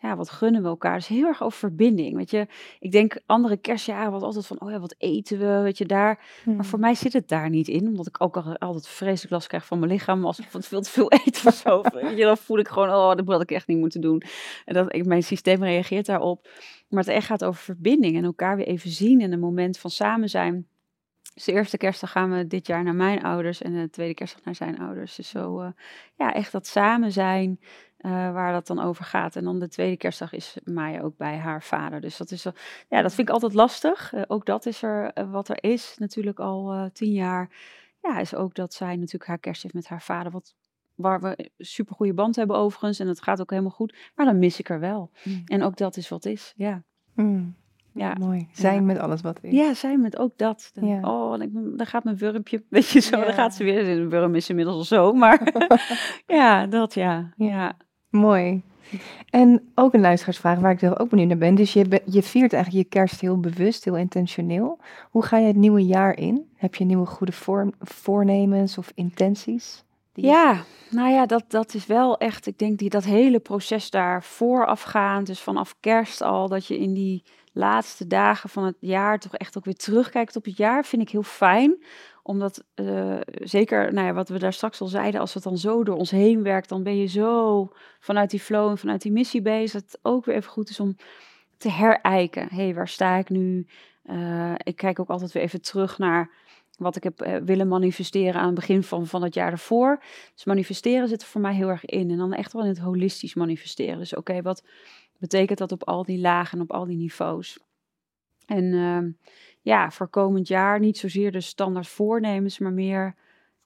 ja, 0.00 0.16
wat 0.16 0.30
gunnen 0.30 0.62
we 0.62 0.68
elkaar? 0.68 0.94
Dus 0.96 1.06
heel 1.06 1.26
erg 1.26 1.42
over 1.42 1.58
verbinding. 1.58 2.16
Weet 2.16 2.30
je, 2.30 2.46
ik 2.78 2.92
denk 2.92 3.20
andere 3.26 3.56
kerstjaren 3.56 4.12
was 4.12 4.22
altijd 4.22 4.46
van, 4.46 4.60
oh 4.60 4.70
ja, 4.70 4.80
wat 4.80 4.94
eten 4.98 5.38
we? 5.38 5.60
Weet 5.62 5.78
je, 5.78 5.86
daar. 5.86 6.18
Maar 6.44 6.54
hmm. 6.54 6.64
voor 6.64 6.78
mij 6.78 6.94
zit 6.94 7.12
het 7.12 7.28
daar 7.28 7.50
niet 7.50 7.68
in, 7.68 7.86
omdat 7.86 8.06
ik 8.06 8.20
ook 8.20 8.36
altijd 8.36 8.88
vreselijk 8.88 9.32
last 9.32 9.46
krijg 9.46 9.66
van 9.66 9.78
mijn 9.78 9.92
lichaam 9.92 10.24
als 10.24 10.38
ik 10.38 10.46
van 10.48 10.62
veel 10.62 10.80
te 10.80 10.90
veel 10.90 11.12
eet 11.12 11.42
of 11.46 11.54
zo. 11.54 11.82
weet 11.94 12.16
je, 12.16 12.24
dan 12.24 12.36
voel 12.36 12.58
ik 12.58 12.68
gewoon, 12.68 12.88
oh, 12.88 13.14
dat 13.14 13.26
had 13.26 13.42
ik 13.42 13.50
echt 13.50 13.66
niet 13.66 13.78
moeten 13.78 14.00
doen. 14.00 14.22
En 14.64 14.74
dat, 14.74 14.94
ik, 14.94 15.06
mijn 15.06 15.22
systeem 15.22 15.62
reageert 15.62 16.06
daarop. 16.06 16.48
Maar 16.88 17.04
het 17.04 17.12
echt 17.12 17.26
gaat 17.26 17.44
over 17.44 17.62
verbinding 17.62 18.16
en 18.16 18.24
elkaar 18.24 18.56
weer 18.56 18.66
even 18.66 18.90
zien 18.90 19.20
en 19.20 19.32
een 19.32 19.40
moment 19.40 19.78
van 19.78 19.90
samen 19.90 20.28
zijn. 20.28 20.66
Dus 21.40 21.48
de 21.48 21.54
eerste 21.54 21.76
kerstdag 21.76 22.10
gaan 22.10 22.30
we 22.30 22.46
dit 22.46 22.66
jaar 22.66 22.82
naar 22.82 22.94
mijn 22.94 23.22
ouders 23.22 23.62
en 23.62 23.72
de 23.72 23.90
tweede 23.90 24.14
kerstdag 24.14 24.44
naar 24.44 24.54
zijn 24.54 24.78
ouders. 24.78 25.14
Dus 25.14 25.28
zo, 25.28 25.62
uh, 25.62 25.68
ja, 26.14 26.34
echt 26.34 26.52
dat 26.52 26.66
samen 26.66 27.12
zijn 27.12 27.60
uh, 28.00 28.10
waar 28.10 28.52
dat 28.52 28.66
dan 28.66 28.80
over 28.80 29.04
gaat. 29.04 29.36
En 29.36 29.44
dan 29.44 29.58
de 29.58 29.68
tweede 29.68 29.96
kerstdag 29.96 30.32
is 30.32 30.56
Maya 30.64 31.00
ook 31.00 31.16
bij 31.16 31.36
haar 31.36 31.62
vader. 31.62 32.00
Dus 32.00 32.16
dat 32.16 32.30
is, 32.30 32.42
ja, 32.88 33.02
dat 33.02 33.14
vind 33.14 33.28
ik 33.28 33.34
altijd 33.34 33.54
lastig. 33.54 34.12
ook 34.26 34.46
dat 34.46 34.66
is 34.66 34.82
er 34.82 35.28
wat 35.30 35.48
er 35.48 35.62
is, 35.62 35.94
natuurlijk 35.98 36.38
al 36.38 36.90
tien 36.92 37.12
jaar. 37.12 37.50
Ja, 38.02 38.18
is 38.18 38.34
ook 38.34 38.54
dat 38.54 38.74
zij 38.74 38.96
natuurlijk 38.96 39.26
haar 39.26 39.38
kerst 39.38 39.62
heeft 39.62 39.74
met 39.74 39.88
haar 39.88 40.02
vader. 40.02 40.32
Wat, 40.32 40.54
waar 40.94 41.20
we 41.20 41.50
super 41.58 41.94
goede 41.94 42.14
band 42.14 42.36
hebben 42.36 42.56
overigens. 42.56 42.98
En 42.98 43.08
het 43.08 43.22
gaat 43.22 43.40
ook 43.40 43.50
helemaal 43.50 43.70
goed. 43.70 43.96
Maar 44.14 44.26
dan 44.26 44.38
mis 44.38 44.58
ik 44.58 44.68
er 44.68 44.80
wel. 44.80 45.10
Mm. 45.24 45.42
En 45.46 45.62
ook 45.62 45.76
dat 45.76 45.96
is 45.96 46.08
wat 46.08 46.24
is, 46.24 46.52
ja. 46.56 46.82
Mm. 47.14 47.56
Ja, 47.94 48.16
mooi. 48.20 48.48
Zijn 48.52 48.86
met 48.86 48.98
alles 48.98 49.20
wat 49.20 49.38
is. 49.42 49.52
Ja, 49.52 49.74
zijn 49.74 50.00
met 50.00 50.18
ook 50.18 50.32
dat. 50.36 50.70
Dan, 50.74 50.88
ja. 50.88 51.00
Oh, 51.00 51.38
dan, 51.38 51.50
dan, 51.76 51.86
gaat 51.86 52.04
mijn 52.04 52.16
wurmpje, 52.16 52.62
weet 52.68 52.88
je 52.88 53.00
zo, 53.00 53.24
dan 53.24 53.32
gaat 53.32 53.54
ze 53.54 53.64
weer. 53.64 53.88
Een 53.88 54.08
wurm 54.08 54.34
is 54.34 54.48
inmiddels 54.48 54.76
al 54.76 54.84
zo, 54.84 55.12
maar 55.12 55.52
ja, 56.26 56.66
dat 56.66 56.94
ja. 56.94 57.32
ja. 57.36 57.76
Mooi. 58.10 58.62
En 59.30 59.70
ook 59.74 59.94
een 59.94 60.00
luisteraarsvraag 60.00 60.58
waar 60.58 60.72
ik 60.72 60.78
zelf 60.78 60.98
ook 60.98 61.08
benieuwd 61.08 61.28
naar 61.28 61.38
ben. 61.38 61.54
Dus 61.54 61.72
je, 61.72 62.02
je 62.04 62.22
viert 62.22 62.52
eigenlijk 62.52 62.84
je 62.84 62.90
kerst 62.90 63.20
heel 63.20 63.40
bewust, 63.40 63.84
heel 63.84 63.96
intentioneel. 63.96 64.78
Hoe 65.10 65.24
ga 65.24 65.38
je 65.38 65.46
het 65.46 65.56
nieuwe 65.56 65.86
jaar 65.86 66.16
in? 66.16 66.48
Heb 66.56 66.74
je 66.74 66.84
nieuwe 66.84 67.06
goede 67.06 67.32
voor, 67.32 67.70
voornemens 67.80 68.78
of 68.78 68.92
intenties? 68.94 69.84
Ja, 70.12 70.64
nou 70.90 71.10
ja, 71.10 71.26
dat, 71.26 71.44
dat 71.48 71.74
is 71.74 71.86
wel 71.86 72.18
echt, 72.18 72.46
ik 72.46 72.58
denk 72.58 72.78
die, 72.78 72.90
dat 72.90 73.04
hele 73.04 73.38
proces 73.38 73.90
daar 73.90 74.22
voorafgaand, 74.22 75.26
dus 75.26 75.40
vanaf 75.40 75.74
kerst 75.80 76.22
al, 76.22 76.48
dat 76.48 76.66
je 76.66 76.78
in 76.78 76.94
die 76.94 77.24
laatste 77.52 78.06
dagen 78.06 78.48
van 78.48 78.64
het 78.64 78.76
jaar 78.80 79.18
toch 79.18 79.34
echt 79.36 79.58
ook 79.58 79.64
weer 79.64 79.74
terugkijkt 79.74 80.36
op 80.36 80.44
het 80.44 80.56
jaar, 80.56 80.84
vind 80.84 81.02
ik 81.02 81.10
heel 81.10 81.22
fijn. 81.22 81.84
Omdat, 82.22 82.64
uh, 82.74 83.16
zeker, 83.26 83.92
nou 83.92 84.06
ja, 84.06 84.12
wat 84.12 84.28
we 84.28 84.38
daar 84.38 84.52
straks 84.52 84.80
al 84.80 84.86
zeiden, 84.86 85.20
als 85.20 85.34
het 85.34 85.42
dan 85.42 85.58
zo 85.58 85.84
door 85.84 85.96
ons 85.96 86.10
heen 86.10 86.42
werkt, 86.42 86.68
dan 86.68 86.82
ben 86.82 86.96
je 86.96 87.06
zo 87.06 87.68
vanuit 88.00 88.30
die 88.30 88.40
flow 88.40 88.70
en 88.70 88.78
vanuit 88.78 89.02
die 89.02 89.12
missie 89.12 89.42
bezig, 89.42 89.72
dat 89.80 89.92
het 89.92 90.00
ook 90.02 90.24
weer 90.24 90.34
even 90.34 90.50
goed 90.50 90.70
is 90.70 90.80
om 90.80 90.96
te 91.56 91.70
herijken. 91.70 92.48
Hé, 92.48 92.62
hey, 92.62 92.74
waar 92.74 92.88
sta 92.88 93.16
ik 93.16 93.28
nu? 93.28 93.66
Uh, 94.04 94.54
ik 94.56 94.76
kijk 94.76 94.98
ook 94.98 95.08
altijd 95.08 95.32
weer 95.32 95.42
even 95.42 95.60
terug 95.60 95.98
naar 95.98 96.30
wat 96.76 96.96
ik 96.96 97.02
heb 97.02 97.26
uh, 97.26 97.36
willen 97.36 97.68
manifesteren 97.68 98.40
aan 98.40 98.46
het 98.46 98.54
begin 98.54 98.82
van, 98.82 99.06
van 99.06 99.22
het 99.22 99.34
jaar 99.34 99.52
ervoor. 99.52 100.02
Dus 100.34 100.44
manifesteren 100.44 101.08
zit 101.08 101.22
er 101.22 101.28
voor 101.28 101.40
mij 101.40 101.54
heel 101.54 101.68
erg 101.68 101.84
in. 101.84 102.10
En 102.10 102.16
dan 102.16 102.32
echt 102.32 102.52
wel 102.52 102.62
in 102.62 102.68
het 102.68 102.78
holistisch 102.78 103.34
manifesteren. 103.34 103.98
Dus 103.98 104.14
oké, 104.14 104.42
wat 104.42 104.62
betekent 105.20 105.58
dat 105.58 105.72
op 105.72 105.84
al 105.84 106.04
die 106.04 106.18
lagen 106.18 106.58
en 106.58 106.64
op 106.64 106.72
al 106.72 106.84
die 106.84 106.96
niveaus? 106.96 107.60
En 108.46 108.64
uh, 108.64 109.12
ja, 109.60 109.90
voor 109.90 110.08
komend 110.08 110.48
jaar 110.48 110.80
niet 110.80 110.98
zozeer 110.98 111.32
de 111.32 111.40
standaard 111.40 111.88
voornemens, 111.88 112.58
maar 112.58 112.72
meer, 112.72 113.14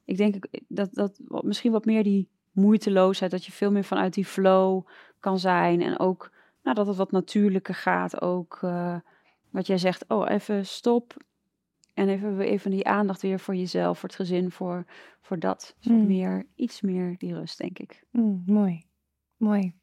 ik 0.04 0.16
denk 0.16 0.46
dat, 0.68 0.88
dat 0.92 1.18
misschien 1.42 1.72
wat 1.72 1.84
meer 1.84 2.02
die 2.02 2.28
moeiteloosheid, 2.52 3.30
dat 3.30 3.44
je 3.44 3.52
veel 3.52 3.70
meer 3.70 3.84
vanuit 3.84 4.14
die 4.14 4.24
flow 4.24 4.86
kan 5.20 5.38
zijn. 5.38 5.82
En 5.82 5.98
ook 5.98 6.30
nou, 6.62 6.76
dat 6.76 6.86
het 6.86 6.96
wat 6.96 7.10
natuurlijker 7.10 7.74
gaat. 7.74 8.20
Ook 8.20 8.60
uh, 8.64 8.96
wat 9.50 9.66
jij 9.66 9.78
zegt, 9.78 10.04
oh 10.08 10.30
even 10.30 10.66
stop, 10.66 11.16
en 11.94 12.08
even, 12.08 12.40
even 12.40 12.70
die 12.70 12.86
aandacht 12.86 13.22
weer 13.22 13.40
voor 13.40 13.54
jezelf, 13.54 13.98
voor 13.98 14.08
het 14.08 14.18
gezin, 14.18 14.50
voor, 14.50 14.84
voor 15.20 15.38
dat. 15.38 15.74
Dus 15.78 15.86
mm. 15.86 16.06
meer, 16.06 16.46
iets 16.54 16.80
meer 16.80 17.14
die 17.18 17.34
rust, 17.34 17.58
denk 17.58 17.78
ik. 17.78 18.04
Mm, 18.10 18.42
mooi. 18.46 18.84
Mooi. 19.36 19.74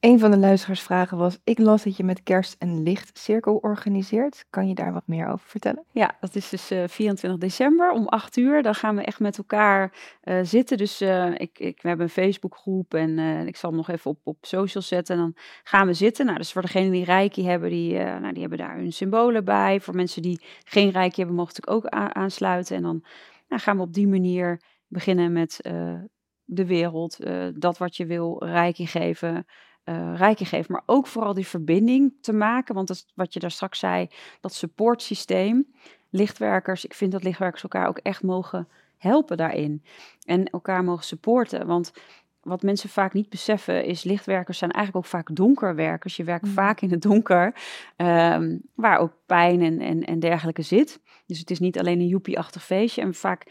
Een 0.00 0.18
van 0.18 0.30
de 0.30 0.38
luisteraarsvragen 0.38 1.18
was: 1.18 1.38
Ik 1.44 1.58
las 1.58 1.82
dat 1.82 1.96
je 1.96 2.04
met 2.04 2.22
kerst 2.22 2.56
een 2.58 2.82
lichtcirkel 2.82 3.56
organiseert. 3.56 4.44
Kan 4.50 4.68
je 4.68 4.74
daar 4.74 4.92
wat 4.92 5.06
meer 5.06 5.28
over 5.28 5.48
vertellen? 5.48 5.84
Ja, 5.92 6.16
dat 6.20 6.34
is 6.34 6.48
dus 6.48 6.72
uh, 6.72 6.82
eh, 6.82 6.88
24 6.88 7.40
december 7.40 7.90
om 7.90 8.06
8 8.06 8.36
uur. 8.36 8.62
Dan 8.62 8.74
gaan 8.74 8.96
we 8.96 9.02
echt 9.02 9.20
met 9.20 9.38
elkaar 9.38 9.92
uh, 10.24 10.38
zitten. 10.42 10.76
Dus 10.76 11.02
uh, 11.02 11.30
ik, 11.34 11.58
ik, 11.58 11.82
we 11.82 11.88
hebben 11.88 12.06
een 12.06 12.12
Facebookgroep 12.12 12.94
en 12.94 13.18
ik 13.46 13.56
zal 13.56 13.70
hem 13.70 13.78
nog 13.78 13.88
even 13.88 14.10
op, 14.10 14.18
op 14.22 14.36
social 14.40 14.82
zetten. 14.82 15.16
En 15.16 15.20
dan 15.20 15.34
gaan 15.62 15.86
we 15.86 15.94
zitten. 15.94 16.26
Nou, 16.26 16.38
dus 16.38 16.52
voor 16.52 16.62
degenen 16.62 16.90
die 16.90 17.04
Reiki 17.04 17.46
hebben, 17.46 17.70
die, 17.70 17.98
nou, 17.98 18.32
die 18.32 18.40
hebben 18.40 18.58
daar 18.58 18.76
hun 18.76 18.92
symbolen 18.92 19.44
bij. 19.44 19.80
Voor 19.80 19.94
mensen 19.94 20.22
die 20.22 20.40
geen 20.64 20.90
Reiki 20.90 21.16
hebben, 21.16 21.36
mogen 21.36 21.54
natuurlijk 21.56 21.86
ook 21.86 22.12
aansluiten. 22.14 22.76
En 22.76 22.82
dan 22.82 23.04
nou, 23.48 23.62
gaan 23.62 23.76
we 23.76 23.82
op 23.82 23.94
die 23.94 24.08
manier 24.08 24.60
beginnen 24.86 25.32
met 25.32 25.60
de 26.44 26.66
wereld, 26.66 27.18
dat 27.54 27.78
wat 27.78 27.96
je 27.96 28.06
wil 28.06 28.44
Reiki 28.44 28.86
geven 28.86 29.46
uh, 29.88 30.16
rijke 30.16 30.44
geeft, 30.44 30.68
maar 30.68 30.82
ook 30.86 31.06
vooral 31.06 31.34
die 31.34 31.46
verbinding 31.46 32.12
te 32.20 32.32
maken. 32.32 32.74
Want 32.74 32.88
dat, 32.88 33.06
wat 33.14 33.32
je 33.32 33.40
daar 33.40 33.50
straks 33.50 33.78
zei, 33.78 34.08
dat 34.40 34.54
supportsysteem, 34.54 35.66
lichtwerkers, 36.10 36.84
ik 36.84 36.94
vind 36.94 37.12
dat 37.12 37.22
lichtwerkers 37.22 37.62
elkaar 37.62 37.88
ook 37.88 37.98
echt 37.98 38.22
mogen 38.22 38.68
helpen 38.98 39.36
daarin. 39.36 39.82
En 40.24 40.44
elkaar 40.44 40.84
mogen 40.84 41.04
supporten. 41.04 41.66
Want 41.66 41.92
wat 42.42 42.62
mensen 42.62 42.88
vaak 42.88 43.12
niet 43.12 43.28
beseffen 43.28 43.84
is, 43.84 44.04
lichtwerkers 44.04 44.58
zijn 44.58 44.70
eigenlijk 44.70 45.04
ook 45.04 45.10
vaak 45.10 45.34
donkerwerkers. 45.36 46.16
Je 46.16 46.24
werkt 46.24 46.44
mm. 46.44 46.52
vaak 46.52 46.80
in 46.80 46.90
het 46.90 47.02
donker, 47.02 47.54
um, 47.96 48.60
waar 48.74 48.98
ook 48.98 49.12
pijn 49.26 49.62
en, 49.62 49.80
en, 49.80 50.04
en 50.04 50.18
dergelijke 50.18 50.62
zit. 50.62 51.00
Dus 51.26 51.38
het 51.38 51.50
is 51.50 51.58
niet 51.58 51.78
alleen 51.78 52.00
een 52.00 52.06
joepie-achtig 52.06 52.64
feestje. 52.64 53.02
En 53.02 53.14
vaak 53.14 53.46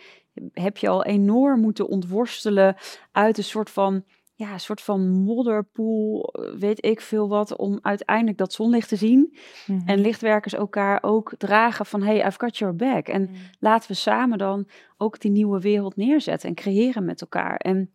heb 0.54 0.78
je 0.78 0.90
al 0.90 1.06
enorm 1.06 1.62
moeten 1.62 1.88
ontworstelen 1.88 2.76
uit 3.12 3.38
een 3.38 3.44
soort 3.44 3.70
van 3.70 4.04
ja, 4.38 4.54
een 4.54 4.60
soort 4.60 4.82
van 4.82 5.10
modderpoel, 5.10 6.24
eh, 6.24 6.54
weet 6.60 6.86
ik 6.86 7.02
veel 7.02 7.28
wat, 7.28 7.56
om 7.56 7.80
uiteindelijk 7.82 8.38
dat 8.38 8.54
zonlicht 8.54 8.90
te 8.90 8.96
zien. 8.96 9.38
En 9.68 9.84
mhm. 9.84 10.00
lichtwerkers 10.00 10.54
elkaar 10.54 11.00
ook 11.02 11.34
dragen 11.38 11.86
van, 11.86 12.04
hey, 12.04 12.26
I've 12.26 12.40
got 12.40 12.58
your 12.58 12.76
back. 12.76 13.08
En 13.08 13.22
mhm. 13.22 13.34
laten 13.60 13.92
we 13.92 13.98
samen 13.98 14.38
dan 14.38 14.68
ook 14.98 15.20
die 15.20 15.32
nieuwe 15.32 15.60
wereld 15.60 15.96
neerzetten 15.96 16.50
en 16.50 16.56
creëren 16.56 17.06
met 17.06 17.22
elkaar. 17.22 17.56
En 17.56 17.92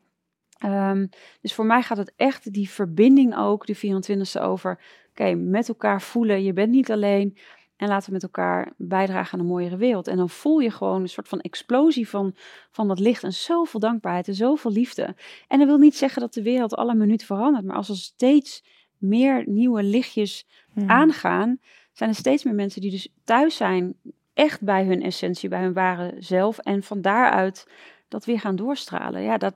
um, 0.65 1.09
dus 1.41 1.55
voor 1.55 1.67
mij 1.67 1.83
gaat 1.83 1.97
het 1.97 2.13
echt 2.17 2.53
die 2.53 2.71
verbinding 2.71 3.37
ook, 3.37 3.67
die 3.67 3.77
24e 3.77 4.41
over, 4.41 4.81
oké, 5.11 5.35
met 5.35 5.69
elkaar 5.69 6.03
voelen, 6.03 6.43
je 6.43 6.53
bent 6.53 6.71
niet 6.71 6.91
alleen. 6.91 7.37
En 7.77 7.89
laten 7.89 8.07
we 8.07 8.13
met 8.13 8.23
elkaar 8.23 8.73
bijdragen 8.77 9.33
aan 9.33 9.41
een 9.41 9.51
mooiere 9.51 9.77
wereld. 9.77 10.07
En 10.07 10.17
dan 10.17 10.31
voel 10.31 10.59
je 10.59 10.71
gewoon 10.71 11.01
een 11.01 11.09
soort 11.09 11.29
van 11.29 11.41
explosie 11.41 12.09
van, 12.09 12.35
van 12.71 12.89
dat 12.89 12.99
licht. 12.99 13.23
En 13.23 13.33
zoveel 13.33 13.81
dankbaarheid 13.81 14.29
en 14.29 14.35
zoveel 14.35 14.71
liefde. 14.71 15.15
En 15.49 15.59
dat 15.59 15.69
wil 15.69 15.79
niet 15.79 15.97
zeggen 15.97 16.21
dat 16.21 16.35
de 16.35 16.43
wereld 16.43 16.75
alle 16.75 16.95
minuut 16.95 17.25
verandert. 17.25 17.65
Maar 17.65 17.77
als 17.77 17.89
er 17.89 17.97
steeds 17.97 18.65
meer 18.99 19.43
nieuwe 19.47 19.83
lichtjes 19.83 20.47
hmm. 20.73 20.91
aangaan, 20.91 21.59
zijn 21.93 22.11
er 22.11 22.17
steeds 22.17 22.45
meer 22.45 22.55
mensen 22.55 22.81
die 22.81 22.91
dus 22.91 23.09
thuis 23.25 23.57
zijn. 23.57 23.95
Echt 24.35 24.61
bij 24.61 24.85
hun 24.85 25.03
essentie, 25.03 25.49
bij 25.49 25.63
hun 25.63 25.73
ware 25.73 26.15
zelf. 26.19 26.59
En 26.59 26.83
van 26.83 27.01
daaruit 27.01 27.67
dat 28.09 28.25
weer 28.25 28.41
gaan 28.41 28.57
doorstralen. 28.57 29.23
Ja, 29.23 29.39
dat 29.39 29.55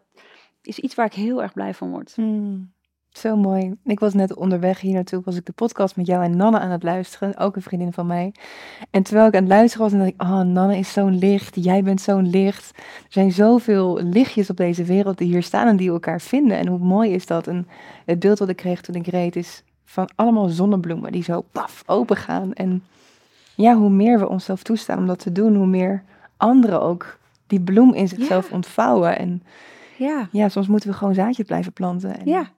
is 0.63 0.79
iets 0.79 0.95
waar 0.95 1.07
ik 1.07 1.13
heel 1.13 1.43
erg 1.43 1.53
blij 1.53 1.75
van 1.75 1.91
word. 1.91 2.15
Hmm. 2.15 2.75
Zo 3.17 3.37
mooi. 3.37 3.75
Ik 3.85 4.01
was 4.01 4.15
net 4.15 4.35
onderweg 4.35 4.81
hier 4.81 4.95
naartoe, 4.95 5.23
was 5.25 5.37
ik 5.37 5.47
de 5.47 5.53
podcast 5.53 5.97
met 5.97 6.07
jou 6.07 6.25
en 6.25 6.37
Nanne 6.37 6.59
aan 6.59 6.71
het 6.71 6.83
luisteren, 6.83 7.37
ook 7.37 7.57
een 7.57 7.63
vriendin 7.63 7.93
van 7.93 8.07
mij. 8.07 8.35
En 8.91 9.03
terwijl 9.03 9.27
ik 9.27 9.35
aan 9.35 9.41
het 9.41 9.51
luisteren 9.53 9.91
was, 9.91 9.99
dacht 9.99 10.13
ik, 10.13 10.23
oh, 10.23 10.41
Nanne 10.41 10.79
is 10.79 10.93
zo'n 10.93 11.19
licht, 11.19 11.65
jij 11.65 11.83
bent 11.83 12.01
zo'n 12.01 12.31
licht. 12.31 12.73
Er 12.77 13.07
zijn 13.09 13.33
zoveel 13.33 14.01
lichtjes 14.03 14.51
op 14.51 14.57
deze 14.57 14.85
wereld 14.85 15.19
die 15.19 15.29
hier 15.29 15.43
staan 15.43 15.67
en 15.67 15.77
die 15.77 15.91
elkaar 15.91 16.21
vinden. 16.21 16.59
En 16.59 16.67
hoe 16.67 16.79
mooi 16.79 17.13
is 17.13 17.27
dat? 17.27 17.47
En 17.47 17.69
het 18.05 18.19
beeld 18.19 18.39
wat 18.39 18.49
ik 18.49 18.57
kreeg 18.57 18.81
toen 18.81 18.95
ik 18.95 19.07
reed 19.07 19.37
is 19.37 19.63
van 19.85 20.09
allemaal 20.15 20.49
zonnebloemen 20.49 21.13
die 21.13 21.23
zo 21.23 21.45
paf 21.53 21.83
open 21.87 22.17
gaan. 22.17 22.53
En 22.53 22.83
ja, 23.55 23.75
hoe 23.75 23.91
meer 23.91 24.19
we 24.19 24.29
onszelf 24.29 24.63
toestaan 24.63 24.99
om 24.99 25.07
dat 25.07 25.19
te 25.19 25.33
doen, 25.33 25.55
hoe 25.55 25.67
meer 25.67 26.03
anderen 26.37 26.83
ook 26.83 27.19
die 27.47 27.61
bloem 27.61 27.95
in 27.95 28.09
zichzelf 28.09 28.53
ontvouwen. 28.53 29.19
En 29.19 29.43
ja. 29.99 30.29
ja, 30.33 30.49
soms 30.49 30.67
moeten 30.67 30.91
we 30.91 30.97
gewoon 30.97 31.15
zaadjes 31.15 31.47
blijven 31.47 31.73
planten. 31.73 32.19
En 32.19 32.27
ja. 32.27 32.55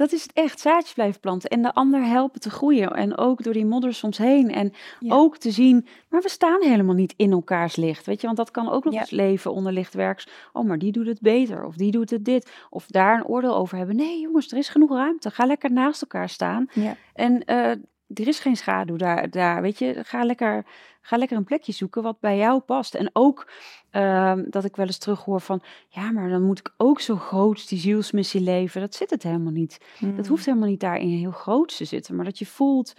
Dat 0.00 0.12
is 0.12 0.22
het 0.22 0.32
echt, 0.32 0.60
zaadjes 0.60 0.92
blijven 0.92 1.20
planten 1.20 1.50
en 1.50 1.62
de 1.62 1.74
ander 1.74 2.04
helpen 2.04 2.40
te 2.40 2.50
groeien. 2.50 2.90
En 2.90 3.18
ook 3.18 3.42
door 3.42 3.52
die 3.52 3.66
modder 3.66 3.94
soms 3.94 4.18
heen. 4.18 4.50
En 4.50 4.72
ook 5.08 5.36
te 5.36 5.50
zien, 5.50 5.86
maar 6.08 6.20
we 6.20 6.28
staan 6.28 6.62
helemaal 6.62 6.94
niet 6.94 7.14
in 7.16 7.32
elkaars 7.32 7.76
licht. 7.76 8.06
Weet 8.06 8.20
je, 8.20 8.26
want 8.26 8.38
dat 8.38 8.50
kan 8.50 8.68
ook 8.68 8.84
nog 8.84 8.94
eens 8.94 9.10
leven 9.10 9.52
onder 9.52 9.72
lichtwerks. 9.72 10.28
Oh, 10.52 10.66
maar 10.66 10.78
die 10.78 10.92
doet 10.92 11.06
het 11.06 11.20
beter. 11.20 11.64
Of 11.64 11.74
die 11.74 11.90
doet 11.90 12.10
het 12.10 12.24
dit. 12.24 12.52
Of 12.70 12.86
daar 12.86 13.16
een 13.16 13.26
oordeel 13.26 13.56
over 13.56 13.76
hebben. 13.76 13.96
Nee, 13.96 14.20
jongens, 14.20 14.50
er 14.50 14.58
is 14.58 14.68
genoeg 14.68 14.90
ruimte. 14.90 15.30
Ga 15.30 15.44
lekker 15.44 15.72
naast 15.72 16.02
elkaar 16.02 16.28
staan. 16.28 16.66
Ja. 16.72 16.96
En 17.14 17.42
uh, 17.46 17.70
er 18.14 18.28
is 18.28 18.38
geen 18.38 18.56
schaduw 18.56 18.96
daar, 18.96 19.30
daar. 19.30 19.62
Weet 19.62 19.78
je, 19.78 20.00
ga 20.02 20.24
lekker 20.24 20.64
Ga 21.10 21.16
lekker 21.16 21.36
een 21.36 21.44
plekje 21.44 21.72
zoeken 21.72 22.02
wat 22.02 22.20
bij 22.20 22.36
jou 22.36 22.60
past. 22.60 22.94
En 22.94 23.10
ook 23.12 23.50
ehm, 23.90 24.44
dat 24.50 24.64
ik 24.64 24.76
wel 24.76 24.86
eens 24.86 24.98
terughoor 24.98 25.40
van, 25.40 25.62
ja, 25.88 26.10
maar 26.10 26.28
dan 26.28 26.42
moet 26.42 26.58
ik 26.58 26.74
ook 26.76 27.00
zo 27.00 27.16
groot 27.16 27.68
die 27.68 27.78
zielsmissie 27.78 28.40
leven. 28.40 28.80
Dat 28.80 28.94
zit 28.94 29.10
het 29.10 29.22
helemaal 29.22 29.52
niet. 29.52 29.78
Dat 30.00 30.10
hmm. 30.10 30.26
hoeft 30.26 30.46
helemaal 30.46 30.68
niet 30.68 30.80
daarin 30.80 31.08
heel 31.08 31.30
groot 31.30 31.76
te 31.76 31.84
zitten. 31.84 32.16
Maar 32.16 32.24
dat 32.24 32.38
je 32.38 32.46
voelt, 32.46 32.92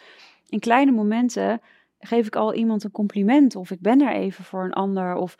in 0.50 0.60
kleine 0.60 0.92
momenten 0.92 1.62
geef 2.00 2.28
ik 2.28 2.36
al 2.36 2.54
iemand 2.54 2.84
een 2.84 2.92
compliment. 2.92 3.56
Of 3.56 3.72
ik 3.72 3.80
ben 3.80 4.02
er 4.02 4.14
even 4.14 4.44
voor 4.44 4.64
een 4.64 4.74
ander. 4.74 5.16
Of, 5.16 5.36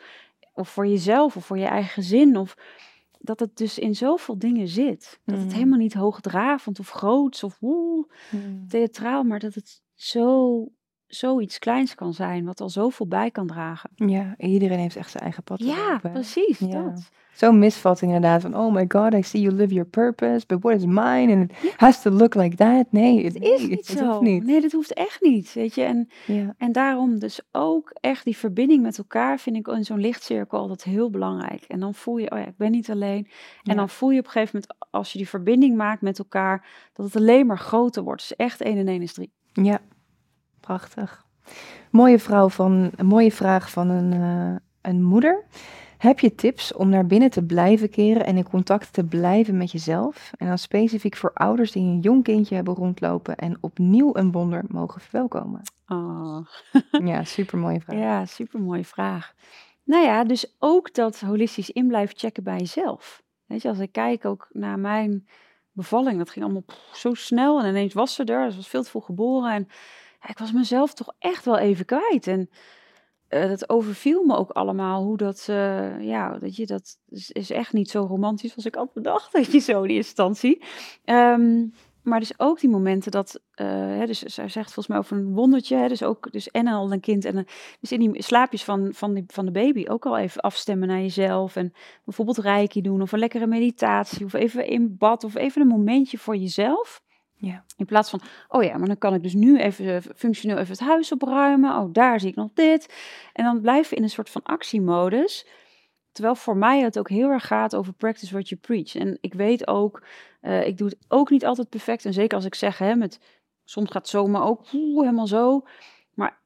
of 0.54 0.68
voor 0.68 0.86
jezelf 0.86 1.36
of 1.36 1.46
voor 1.46 1.58
je 1.58 1.66
eigen 1.66 1.92
gezin. 1.92 2.36
Of 2.36 2.56
dat 3.18 3.40
het 3.40 3.56
dus 3.56 3.78
in 3.78 3.96
zoveel 3.96 4.38
dingen 4.38 4.68
zit. 4.68 5.20
Dat 5.24 5.36
het 5.36 5.44
hmm. 5.44 5.54
helemaal 5.54 5.78
niet 5.78 5.94
hoogdravend 5.94 6.78
of 6.78 6.90
groots 6.90 7.44
of 7.44 7.58
woe, 7.60 8.06
hmm. 8.30 8.68
theatraal, 8.68 9.22
maar 9.22 9.38
dat 9.38 9.54
het 9.54 9.82
zo 9.94 10.66
zoiets 11.14 11.58
kleins 11.58 11.94
kan 11.94 12.14
zijn, 12.14 12.44
wat 12.44 12.60
al 12.60 12.68
zoveel 12.68 13.06
bij 13.06 13.30
kan 13.30 13.46
dragen. 13.46 13.90
Ja, 13.94 14.34
iedereen 14.38 14.78
heeft 14.78 14.96
echt 14.96 15.10
zijn 15.10 15.22
eigen 15.22 15.42
pad. 15.42 15.58
Ja, 15.58 16.00
precies. 16.12 16.58
Ja. 16.58 16.82
Dat. 16.82 17.10
Zo'n 17.32 17.58
misvatting 17.58 18.12
inderdaad 18.12 18.42
van, 18.42 18.56
oh 18.56 18.72
my 18.72 18.84
god, 18.88 19.14
I 19.14 19.22
see 19.22 19.40
you 19.40 19.54
live 19.54 19.74
your 19.74 19.88
purpose, 19.88 20.46
but 20.46 20.62
what 20.62 20.76
is 20.76 20.84
mine? 20.84 21.32
And 21.34 21.50
it 21.50 21.74
has 21.76 22.02
to 22.02 22.10
look 22.10 22.34
like 22.34 22.56
that. 22.56 22.86
Nee, 22.90 23.24
het, 23.24 23.40
is 23.40 23.66
niet 23.66 23.88
het, 23.88 23.98
zo. 23.98 24.20
niet. 24.20 24.44
Nee, 24.44 24.60
dat 24.60 24.72
hoeft 24.72 24.92
echt 24.92 25.20
niet, 25.20 25.52
weet 25.52 25.74
je. 25.74 25.82
En, 25.82 26.08
ja. 26.26 26.54
en 26.58 26.72
daarom 26.72 27.18
dus 27.18 27.40
ook 27.52 27.90
echt 28.00 28.24
die 28.24 28.36
verbinding 28.36 28.82
met 28.82 28.98
elkaar 28.98 29.38
vind 29.38 29.56
ik 29.56 29.68
in 29.68 29.84
zo'n 29.84 30.00
lichtcirkel 30.00 30.58
altijd 30.58 30.82
heel 30.82 31.10
belangrijk. 31.10 31.64
En 31.68 31.80
dan 31.80 31.94
voel 31.94 32.16
je, 32.16 32.30
oh 32.30 32.38
ja, 32.38 32.46
ik 32.46 32.56
ben 32.56 32.70
niet 32.70 32.90
alleen. 32.90 33.28
En 33.62 33.76
dan 33.76 33.88
voel 33.88 34.10
je 34.10 34.18
op 34.18 34.24
een 34.24 34.30
gegeven 34.30 34.60
moment, 34.60 34.86
als 34.90 35.12
je 35.12 35.18
die 35.18 35.28
verbinding 35.28 35.76
maakt 35.76 36.02
met 36.02 36.18
elkaar, 36.18 36.66
dat 36.92 37.06
het 37.06 37.16
alleen 37.16 37.46
maar 37.46 37.58
groter 37.58 38.02
wordt. 38.02 38.28
Dus 38.28 38.36
echt 38.36 38.60
één 38.60 38.76
en 38.76 38.88
één 38.88 39.02
is 39.02 39.12
drie. 39.12 39.32
Ja, 39.52 39.80
Prachtig. 40.62 41.24
Mooie, 41.90 42.18
vrouw 42.18 42.48
van, 42.48 42.90
een 42.96 43.06
mooie 43.06 43.32
vraag 43.32 43.70
van 43.70 43.88
een, 43.88 44.12
uh, 44.12 44.56
een 44.80 45.02
moeder. 45.02 45.44
Heb 45.98 46.20
je 46.20 46.34
tips 46.34 46.72
om 46.72 46.88
naar 46.88 47.06
binnen 47.06 47.30
te 47.30 47.42
blijven 47.44 47.90
keren 47.90 48.26
en 48.26 48.36
in 48.36 48.48
contact 48.48 48.92
te 48.92 49.04
blijven 49.04 49.56
met 49.56 49.70
jezelf? 49.70 50.32
En 50.38 50.46
dan 50.46 50.58
specifiek 50.58 51.16
voor 51.16 51.30
ouders 51.34 51.72
die 51.72 51.82
een 51.82 52.00
jong 52.00 52.22
kindje 52.22 52.54
hebben 52.54 52.74
rondlopen 52.74 53.36
en 53.36 53.58
opnieuw 53.60 54.16
een 54.16 54.32
wonder 54.32 54.64
mogen 54.68 55.00
verwelkomen. 55.00 55.62
Oh. 55.88 56.46
ja, 57.10 57.24
super 57.24 57.58
mooie 57.58 57.80
vraag. 57.80 57.98
Ja, 57.98 58.26
super 58.26 58.60
mooie 58.60 58.84
vraag. 58.84 59.34
Nou 59.84 60.04
ja, 60.04 60.24
dus 60.24 60.56
ook 60.58 60.94
dat 60.94 61.20
holistisch 61.20 61.70
in 61.70 61.86
blijven 61.86 62.18
checken 62.18 62.42
bij 62.42 62.58
jezelf. 62.58 63.22
Weet 63.46 63.62
je, 63.62 63.68
als 63.68 63.78
ik 63.78 63.92
kijk 63.92 64.24
ook 64.24 64.48
naar 64.52 64.78
mijn 64.78 65.26
bevalling, 65.72 66.18
dat 66.18 66.30
ging 66.30 66.44
allemaal 66.44 66.64
zo 66.92 67.14
snel 67.14 67.60
en 67.60 67.68
ineens 67.68 67.94
was 67.94 68.14
ze 68.14 68.24
er. 68.24 68.50
Ze 68.50 68.56
was 68.56 68.68
veel 68.68 68.82
te 68.82 68.90
vroeg 68.90 69.04
geboren 69.04 69.52
en 69.52 69.68
ik 70.28 70.38
was 70.38 70.52
mezelf 70.52 70.94
toch 70.94 71.14
echt 71.18 71.44
wel 71.44 71.58
even 71.58 71.84
kwijt. 71.84 72.26
En 72.26 72.50
uh, 73.28 73.48
dat 73.48 73.68
overviel 73.68 74.24
me 74.24 74.36
ook 74.36 74.50
allemaal. 74.50 75.02
Hoe 75.02 75.16
dat, 75.16 75.46
uh, 75.50 76.02
ja, 76.02 76.38
dat 76.38 76.56
je 76.56 76.66
dat 76.66 76.98
is, 77.08 77.50
echt 77.50 77.72
niet 77.72 77.90
zo 77.90 78.04
romantisch 78.04 78.56
als 78.56 78.66
ik 78.66 78.76
altijd 78.76 78.94
bedacht. 78.94 79.32
Dat 79.32 79.52
je 79.52 79.58
zo 79.58 79.86
die 79.86 79.96
instantie. 79.96 80.62
Um, 81.04 81.72
maar 82.02 82.20
dus 82.20 82.38
ook 82.38 82.60
die 82.60 82.70
momenten 82.70 83.10
dat, 83.10 83.40
uh, 83.54 83.66
hè, 83.66 84.06
dus 84.06 84.18
zegt 84.22 84.54
volgens 84.54 84.86
mij 84.86 84.98
over 84.98 85.16
een 85.16 85.34
wondertje, 85.34 85.76
hè, 85.76 85.88
dus 85.88 86.02
ook, 86.02 86.32
dus 86.32 86.50
en 86.50 86.66
al 86.66 86.92
een 86.92 87.00
kind 87.00 87.24
en 87.24 87.36
een, 87.36 87.46
dus 87.80 87.92
in 87.92 88.00
die 88.00 88.22
slaapjes 88.22 88.64
van, 88.64 88.92
van, 88.94 89.14
die, 89.14 89.24
van 89.26 89.44
de 89.44 89.50
baby 89.50 89.84
ook 89.88 90.06
al 90.06 90.18
even 90.18 90.40
afstemmen 90.40 90.88
naar 90.88 91.00
jezelf 91.00 91.56
en 91.56 91.72
bijvoorbeeld 92.04 92.38
reiki 92.38 92.80
doen 92.80 93.02
of 93.02 93.12
een 93.12 93.18
lekkere 93.18 93.46
meditatie 93.46 94.24
of 94.24 94.32
even 94.32 94.66
in 94.66 94.96
bad 94.96 95.24
of 95.24 95.34
even 95.34 95.60
een 95.60 95.68
momentje 95.68 96.18
voor 96.18 96.36
jezelf. 96.36 97.01
Ja. 97.42 97.64
In 97.76 97.84
plaats 97.84 98.10
van, 98.10 98.20
oh 98.48 98.62
ja, 98.62 98.76
maar 98.78 98.86
dan 98.86 98.98
kan 98.98 99.14
ik 99.14 99.22
dus 99.22 99.34
nu 99.34 99.58
even 99.58 99.94
eh, 99.94 100.02
functioneel 100.16 100.56
even 100.56 100.70
het 100.70 100.80
huis 100.80 101.12
opruimen. 101.12 101.76
Oh, 101.76 101.92
daar 101.92 102.20
zie 102.20 102.28
ik 102.28 102.36
nog 102.36 102.50
dit. 102.54 102.94
En 103.32 103.44
dan 103.44 103.60
blijven 103.60 103.90
we 103.90 103.96
in 103.96 104.02
een 104.02 104.10
soort 104.10 104.30
van 104.30 104.42
actiemodus. 104.42 105.46
Terwijl 106.12 106.34
voor 106.34 106.56
mij 106.56 106.80
het 106.80 106.98
ook 106.98 107.08
heel 107.08 107.28
erg 107.28 107.46
gaat 107.46 107.74
over 107.74 107.92
practice 107.92 108.32
what 108.32 108.48
you 108.48 108.60
preach. 108.60 108.94
En 108.94 109.18
ik 109.20 109.34
weet 109.34 109.66
ook, 109.66 110.02
uh, 110.42 110.66
ik 110.66 110.78
doe 110.78 110.88
het 110.88 110.98
ook 111.08 111.30
niet 111.30 111.44
altijd 111.44 111.68
perfect. 111.68 112.04
En 112.04 112.12
zeker 112.12 112.36
als 112.36 112.44
ik 112.44 112.54
zeg, 112.54 112.78
hè, 112.78 112.94
met, 112.94 113.20
soms 113.64 113.90
gaat 113.90 114.02
het 114.02 114.10
zomaar 114.10 114.42
ook 114.42 114.66
helemaal 114.68 115.26
zo. 115.26 115.66
Maar 116.14 116.38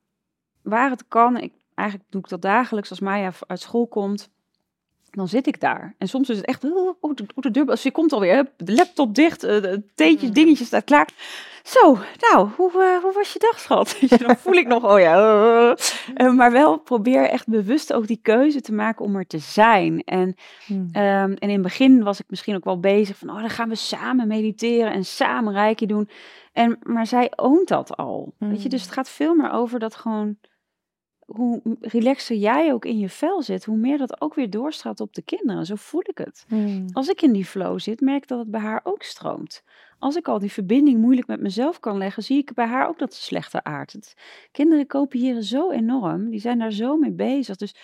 waar 0.63 0.91
het 0.91 1.09
kan, 1.09 1.37
ik, 1.37 1.53
eigenlijk 1.75 2.11
doe 2.11 2.21
ik 2.21 2.29
dat 2.29 2.43
dagelijks 2.43 2.91
als 2.91 3.01
Maya 3.01 3.33
uit 3.47 3.61
school 3.61 3.87
komt 3.87 4.31
dan 5.17 5.29
zit 5.29 5.47
ik 5.47 5.61
daar. 5.61 5.95
En 5.99 6.09
soms 6.09 6.29
is 6.29 6.37
het 6.37 6.47
echt, 6.47 6.65
oh, 6.65 6.95
oh, 7.01 7.15
de, 7.15 7.25
oh, 7.35 7.43
de 7.43 7.51
deur, 7.51 7.67
als 7.67 7.83
je 7.83 7.91
komt 7.91 8.13
alweer, 8.13 8.51
de 8.57 8.75
laptop 8.75 9.15
dicht, 9.15 9.45
uh, 9.45 9.51
het 9.51 9.83
theetje, 9.95 10.27
mm. 10.27 10.33
dingetje 10.33 10.65
staat 10.65 10.85
klaar. 10.85 11.09
Zo, 11.63 11.99
nou, 12.21 12.49
hoe, 12.57 12.71
uh, 12.73 13.03
hoe 13.03 13.13
was 13.13 13.33
je 13.33 13.39
dag, 13.39 13.61
schat? 13.61 13.99
dan 14.27 14.37
voel 14.37 14.55
ik 14.55 14.67
nog, 14.67 14.85
oh 14.85 15.01
ja. 15.01 15.77
Uh, 16.17 16.33
maar 16.33 16.53
wel 16.53 16.79
probeer 16.79 17.29
echt 17.29 17.49
bewust 17.49 17.93
ook 17.93 18.07
die 18.07 18.19
keuze 18.23 18.61
te 18.61 18.73
maken 18.73 19.05
om 19.05 19.17
er 19.17 19.27
te 19.27 19.39
zijn. 19.39 20.03
En, 20.05 20.35
hmm. 20.67 20.89
um, 20.93 20.93
en 20.93 21.37
in 21.39 21.51
het 21.51 21.63
begin 21.63 22.03
was 22.03 22.21
ik 22.21 22.27
misschien 22.29 22.55
ook 22.57 22.65
wel 22.65 22.81
bezig 22.81 23.17
van, 23.17 23.31
oh, 23.31 23.41
dan 23.41 23.51
gaan 23.51 23.69
we 23.69 23.75
samen 23.75 24.29
mediteren 24.29 24.93
en 24.93 25.05
samen 25.05 25.53
rijkje 25.53 25.87
doen. 25.87 26.09
En, 26.53 26.79
maar 26.83 27.07
zij 27.07 27.33
oont 27.37 27.69
dat 27.69 27.97
al. 27.97 28.33
Hmm. 28.39 28.49
Weet 28.49 28.63
je, 28.63 28.69
dus 28.69 28.83
het 28.83 28.93
gaat 28.93 29.09
veel 29.09 29.35
meer 29.35 29.51
over 29.51 29.79
dat 29.79 29.95
gewoon 29.95 30.37
hoe 31.27 31.61
relaxer 31.81 32.37
jij 32.37 32.73
ook 32.73 32.85
in 32.85 32.99
je 32.99 33.09
vel 33.09 33.43
zit, 33.43 33.65
hoe 33.65 33.77
meer 33.77 33.99
dat 33.99 34.21
ook 34.21 34.35
weer 34.35 34.51
doorstraalt 34.51 35.01
op 35.01 35.15
de 35.15 35.23
kinderen. 35.23 35.67
Zo 35.67 35.75
voel 35.75 36.03
ik 36.05 36.19
het. 36.19 36.45
Hmm. 36.49 36.87
Als 36.93 37.09
ik 37.09 37.23
in 37.23 37.33
die 37.33 37.45
flow 37.45 37.79
zit, 37.79 38.01
merk 38.01 38.23
ik 38.23 38.29
dat 38.29 38.39
het 38.39 38.51
bij 38.51 38.61
haar 38.61 38.81
ook 38.85 39.03
stroomt. 39.03 39.63
Als 39.99 40.17
ik 40.17 40.29
al 40.29 40.39
die 40.39 40.53
verbinding 40.53 41.01
moeilijk 41.01 41.27
met 41.27 41.41
mezelf 41.41 41.81
kan 41.81 41.99
leggen, 41.99 42.23
zie 42.23 42.39
ik 42.39 42.55
bij 42.55 42.67
haar 42.67 42.89
ook 42.89 42.99
dat 42.99 43.15
ze 43.15 43.23
slechter 43.23 43.63
aardt. 43.63 44.15
Kinderen 44.53 44.87
kopiëren 44.87 45.43
zo 45.43 45.71
enorm, 45.71 46.31
die 46.31 46.41
zijn 46.41 46.59
daar 46.59 46.73
zo 46.73 46.97
mee 46.97 47.13
bezig. 47.13 47.57
Dus 47.57 47.77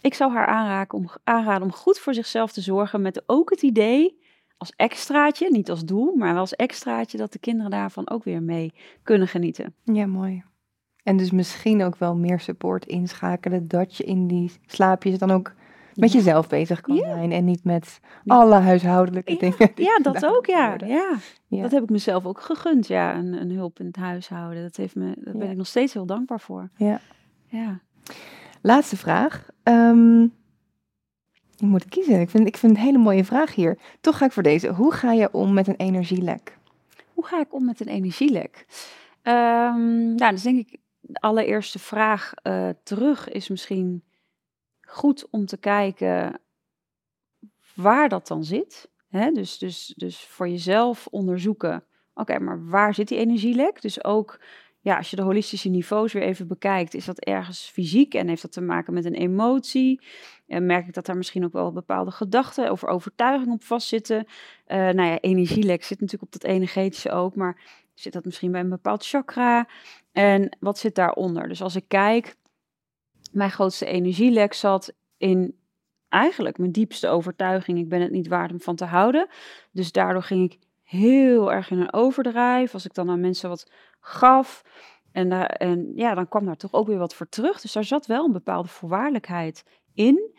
ik 0.00 0.14
zou 0.14 0.32
haar 0.32 0.46
aanraken 0.46 0.98
om, 0.98 1.08
aanraden 1.24 1.62
om 1.62 1.72
goed 1.72 1.98
voor 1.98 2.14
zichzelf 2.14 2.52
te 2.52 2.60
zorgen 2.60 3.02
met 3.02 3.22
ook 3.26 3.50
het 3.50 3.62
idee 3.62 4.18
als 4.56 4.72
extraatje, 4.76 5.50
niet 5.50 5.70
als 5.70 5.84
doel, 5.84 6.14
maar 6.14 6.36
als 6.36 6.54
extraatje 6.54 7.18
dat 7.18 7.32
de 7.32 7.38
kinderen 7.38 7.70
daarvan 7.70 8.10
ook 8.10 8.24
weer 8.24 8.42
mee 8.42 8.72
kunnen 9.02 9.28
genieten. 9.28 9.74
Ja, 9.84 10.06
mooi. 10.06 10.42
En 11.08 11.16
dus 11.16 11.30
misschien 11.30 11.82
ook 11.82 11.96
wel 11.96 12.14
meer 12.14 12.40
support 12.40 12.86
inschakelen, 12.86 13.68
dat 13.68 13.96
je 13.96 14.04
in 14.04 14.26
die 14.26 14.52
slaapjes 14.66 15.18
dan 15.18 15.30
ook 15.30 15.52
met 15.94 16.12
jezelf 16.12 16.48
bezig 16.48 16.80
kan 16.80 16.96
zijn 16.96 17.32
en 17.32 17.44
niet 17.44 17.64
met 17.64 18.00
alle 18.26 18.54
huishoudelijke 18.54 19.36
dingen. 19.36 19.72
Ja, 19.74 19.98
dat 20.02 20.26
ook, 20.26 20.46
ja. 20.46 20.76
ja. 21.48 21.62
Dat 21.62 21.70
heb 21.70 21.82
ik 21.82 21.90
mezelf 21.90 22.26
ook 22.26 22.40
gegund, 22.40 22.86
ja, 22.86 23.16
een, 23.16 23.32
een 23.32 23.50
hulp 23.50 23.80
in 23.80 23.86
het 23.86 23.96
huishouden. 23.96 24.62
Dat, 24.62 24.76
heeft 24.76 24.94
me, 24.94 25.14
daar 25.16 25.36
ben 25.36 25.50
ik 25.50 25.56
nog 25.56 25.66
steeds 25.66 25.92
heel 25.92 26.06
dankbaar 26.06 26.40
voor. 26.40 26.68
Ja. 26.76 27.00
ja. 27.46 27.80
Laatste 28.62 28.96
vraag. 28.96 29.48
Um, 29.62 30.34
je 31.56 31.66
moet 31.66 31.88
kiezen. 31.88 32.20
Ik 32.20 32.30
vind, 32.30 32.46
ik 32.46 32.56
vind 32.56 32.76
een 32.76 32.82
hele 32.82 32.98
mooie 32.98 33.24
vraag 33.24 33.54
hier. 33.54 33.78
Toch 34.00 34.18
ga 34.18 34.24
ik 34.24 34.32
voor 34.32 34.42
deze. 34.42 34.68
Hoe 34.68 34.92
ga 34.92 35.12
je 35.12 35.32
om 35.32 35.52
met 35.52 35.66
een 35.66 35.76
energielek? 35.76 36.58
Hoe 37.14 37.26
ga 37.26 37.40
ik 37.40 37.54
om 37.54 37.64
met 37.64 37.80
een 37.80 37.88
energielek? 37.88 38.66
Um, 39.22 40.14
nou, 40.14 40.30
dus 40.30 40.42
denk 40.42 40.58
ik 40.58 40.78
allereerste 41.12 41.78
vraag 41.78 42.32
uh, 42.42 42.68
terug 42.82 43.28
is 43.28 43.48
misschien 43.48 44.04
goed 44.80 45.30
om 45.30 45.46
te 45.46 45.56
kijken 45.56 46.40
waar 47.74 48.08
dat 48.08 48.26
dan 48.26 48.44
zit. 48.44 48.90
Hè? 49.08 49.30
Dus, 49.30 49.58
dus, 49.58 49.94
dus 49.96 50.20
voor 50.20 50.48
jezelf 50.48 51.06
onderzoeken, 51.10 51.84
oké, 52.14 52.38
maar 52.38 52.68
waar 52.68 52.94
zit 52.94 53.08
die 53.08 53.18
energielek? 53.18 53.82
Dus 53.82 54.04
ook, 54.04 54.40
ja, 54.80 54.96
als 54.96 55.10
je 55.10 55.16
de 55.16 55.22
holistische 55.22 55.68
niveaus 55.68 56.12
weer 56.12 56.22
even 56.22 56.46
bekijkt, 56.46 56.94
is 56.94 57.04
dat 57.04 57.18
ergens 57.18 57.70
fysiek 57.72 58.14
en 58.14 58.28
heeft 58.28 58.42
dat 58.42 58.52
te 58.52 58.60
maken 58.60 58.94
met 58.94 59.04
een 59.04 59.14
emotie? 59.14 60.00
En 60.46 60.66
merk 60.66 60.86
ik 60.86 60.94
dat 60.94 61.06
daar 61.06 61.16
misschien 61.16 61.44
ook 61.44 61.52
wel 61.52 61.72
bepaalde 61.72 62.10
gedachten 62.10 62.70
over 62.70 62.88
overtuiging 62.88 63.52
op 63.52 63.64
vastzitten? 63.64 64.26
Uh, 64.26 64.76
nou 64.76 65.02
ja, 65.02 65.20
energielek 65.20 65.84
zit 65.84 66.00
natuurlijk 66.00 66.34
op 66.34 66.40
dat 66.40 66.50
energetische 66.50 67.10
ook, 67.10 67.34
maar 67.34 67.60
zit 68.00 68.12
dat 68.12 68.24
misschien 68.24 68.52
bij 68.52 68.60
een 68.60 68.68
bepaald 68.68 69.06
chakra? 69.06 69.68
En 70.12 70.56
wat 70.60 70.78
zit 70.78 70.94
daaronder? 70.94 71.48
Dus 71.48 71.62
als 71.62 71.76
ik 71.76 71.84
kijk, 71.88 72.36
mijn 73.32 73.50
grootste 73.50 73.86
energielek 73.86 74.52
zat 74.52 74.92
in 75.16 75.58
eigenlijk 76.08 76.58
mijn 76.58 76.72
diepste 76.72 77.08
overtuiging. 77.08 77.78
Ik 77.78 77.88
ben 77.88 78.00
het 78.00 78.10
niet 78.10 78.28
waard 78.28 78.52
om 78.52 78.60
van 78.60 78.76
te 78.76 78.84
houden. 78.84 79.28
Dus 79.70 79.92
daardoor 79.92 80.22
ging 80.22 80.52
ik 80.52 80.58
heel 80.82 81.52
erg 81.52 81.70
in 81.70 81.80
een 81.80 81.92
overdrijf. 81.92 82.74
Als 82.74 82.84
ik 82.84 82.94
dan 82.94 83.10
aan 83.10 83.20
mensen 83.20 83.48
wat 83.48 83.70
gaf. 84.00 84.64
En, 85.12 85.28
daar, 85.28 85.46
en 85.46 85.92
ja, 85.94 86.14
dan 86.14 86.28
kwam 86.28 86.44
daar 86.44 86.56
toch 86.56 86.72
ook 86.72 86.86
weer 86.86 86.98
wat 86.98 87.14
voor 87.14 87.28
terug. 87.28 87.60
Dus 87.60 87.72
daar 87.72 87.84
zat 87.84 88.06
wel 88.06 88.24
een 88.24 88.32
bepaalde 88.32 88.68
voorwaardelijkheid 88.68 89.64
in. 89.94 90.36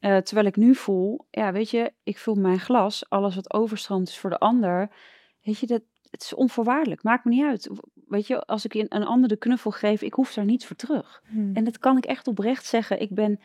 Uh, 0.00 0.16
terwijl 0.16 0.46
ik 0.46 0.56
nu 0.56 0.74
voel, 0.74 1.26
ja, 1.30 1.52
weet 1.52 1.70
je, 1.70 1.92
ik 2.02 2.18
vul 2.18 2.34
mijn 2.34 2.60
glas. 2.60 3.08
Alles 3.08 3.34
wat 3.34 3.52
overstroomt 3.52 4.08
is 4.08 4.18
voor 4.18 4.30
de 4.30 4.38
ander. 4.38 4.90
Weet 5.42 5.58
je, 5.58 5.66
dat, 5.66 5.82
het 6.10 6.22
is 6.22 6.34
onvoorwaardelijk. 6.34 7.02
Maakt 7.02 7.24
me 7.24 7.30
niet 7.30 7.44
uit. 7.44 7.70
Weet 8.06 8.26
je, 8.26 8.40
als 8.40 8.64
ik 8.64 8.74
een 8.74 9.04
ander 9.04 9.28
de 9.28 9.36
knuffel 9.36 9.70
geef, 9.70 10.02
ik 10.02 10.14
hoef 10.14 10.34
daar 10.34 10.44
niets 10.44 10.66
voor 10.66 10.76
terug. 10.76 11.22
Hmm. 11.26 11.50
En 11.54 11.64
dat 11.64 11.78
kan 11.78 11.96
ik 11.96 12.04
echt 12.04 12.26
oprecht 12.28 12.66
zeggen. 12.66 13.00
Ik 13.00 13.14
ben, 13.14 13.40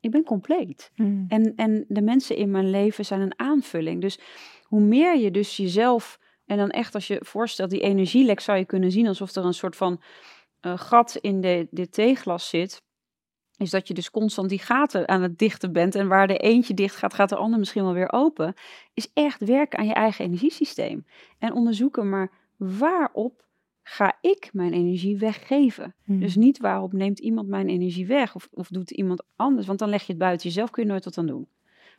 ik 0.00 0.10
ben 0.10 0.24
compleet. 0.24 0.90
Hmm. 0.94 1.24
En, 1.28 1.52
en 1.56 1.84
de 1.88 2.02
mensen 2.02 2.36
in 2.36 2.50
mijn 2.50 2.70
leven 2.70 3.04
zijn 3.04 3.20
een 3.20 3.38
aanvulling. 3.38 4.00
Dus 4.00 4.18
hoe 4.62 4.80
meer 4.80 5.18
je 5.18 5.30
dus 5.30 5.56
jezelf... 5.56 6.20
En 6.46 6.56
dan 6.56 6.70
echt, 6.70 6.94
als 6.94 7.06
je 7.06 7.18
voorstelt, 7.24 7.70
die 7.70 7.80
energielek 7.80 8.40
zou 8.40 8.58
je 8.58 8.64
kunnen 8.64 8.90
zien 8.90 9.06
alsof 9.06 9.34
er 9.34 9.44
een 9.44 9.54
soort 9.54 9.76
van 9.76 10.02
uh, 10.62 10.78
gat 10.78 11.16
in 11.20 11.40
de, 11.40 11.68
de 11.70 11.88
theeglas 11.88 12.48
zit 12.48 12.82
is 13.62 13.70
dat 13.70 13.88
je 13.88 13.94
dus 13.94 14.10
constant 14.10 14.48
die 14.48 14.58
gaten 14.58 15.08
aan 15.08 15.22
het 15.22 15.38
dichten 15.38 15.72
bent. 15.72 15.94
En 15.94 16.08
waar 16.08 16.26
de 16.26 16.36
eentje 16.36 16.74
dicht 16.74 16.96
gaat, 16.96 17.14
gaat 17.14 17.28
de 17.28 17.36
ander 17.36 17.58
misschien 17.58 17.82
wel 17.82 17.92
weer 17.92 18.12
open. 18.12 18.54
Is 18.94 19.10
echt 19.14 19.44
werken 19.44 19.78
aan 19.78 19.86
je 19.86 19.94
eigen 19.94 20.24
energiesysteem. 20.24 21.06
En 21.38 21.52
onderzoeken 21.52 22.08
maar 22.08 22.30
waarop 22.56 23.44
ga 23.82 24.18
ik 24.20 24.50
mijn 24.52 24.72
energie 24.72 25.18
weggeven. 25.18 25.94
Hmm. 26.04 26.20
Dus 26.20 26.36
niet 26.36 26.58
waarop 26.58 26.92
neemt 26.92 27.18
iemand 27.18 27.48
mijn 27.48 27.68
energie 27.68 28.06
weg 28.06 28.34
of, 28.34 28.48
of 28.52 28.68
doet 28.68 28.90
iemand 28.90 29.24
anders. 29.36 29.66
Want 29.66 29.78
dan 29.78 29.88
leg 29.88 30.00
je 30.00 30.12
het 30.12 30.20
buiten 30.20 30.48
jezelf, 30.48 30.70
kun 30.70 30.82
je 30.82 30.88
nooit 30.88 31.04
wat 31.04 31.18
aan 31.18 31.26
doen. 31.26 31.48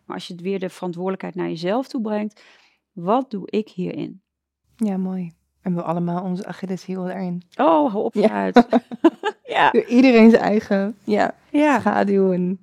Maar 0.05 0.16
als 0.16 0.28
je 0.28 0.34
het 0.34 0.41
weer 0.41 0.59
de 0.59 0.70
verantwoordelijkheid 0.70 1.36
naar 1.36 1.47
jezelf 1.47 1.88
toe 1.88 2.01
brengt. 2.01 2.43
Wat 2.91 3.32
doe 3.32 3.49
ik 3.49 3.70
hierin? 3.70 4.22
Ja, 4.76 4.97
mooi. 4.97 5.32
En 5.64 5.76
we 5.76 5.82
allemaal 5.82 6.24
onze 6.24 6.45
Achilleshiel 6.45 7.09
erin. 7.09 7.41
Oh, 7.55 7.91
hou 7.91 8.03
op 8.03 8.14
ja. 8.14 8.30
uit. 8.30 8.68
ja. 9.43 9.74
Iedereen 9.74 10.30
zijn 10.30 10.41
eigen 10.41 10.95
ja, 11.03 11.36
ja. 11.49 11.80
schaduw 11.80 12.32
en 12.32 12.59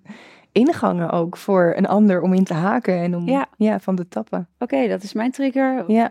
ingangen 0.52 1.10
ook 1.10 1.36
voor 1.36 1.72
een 1.76 1.86
ander 1.86 2.22
om 2.22 2.32
in 2.32 2.44
te 2.44 2.54
haken 2.54 2.94
en 2.94 3.16
om 3.16 3.28
ja. 3.28 3.48
ja 3.56 3.80
van 3.80 3.96
te 3.96 4.08
tappen. 4.08 4.48
Oké, 4.58 4.88
dat 4.88 5.02
is 5.02 5.12
mijn 5.12 5.30
trigger. 5.30 5.90
Ja. 5.90 6.10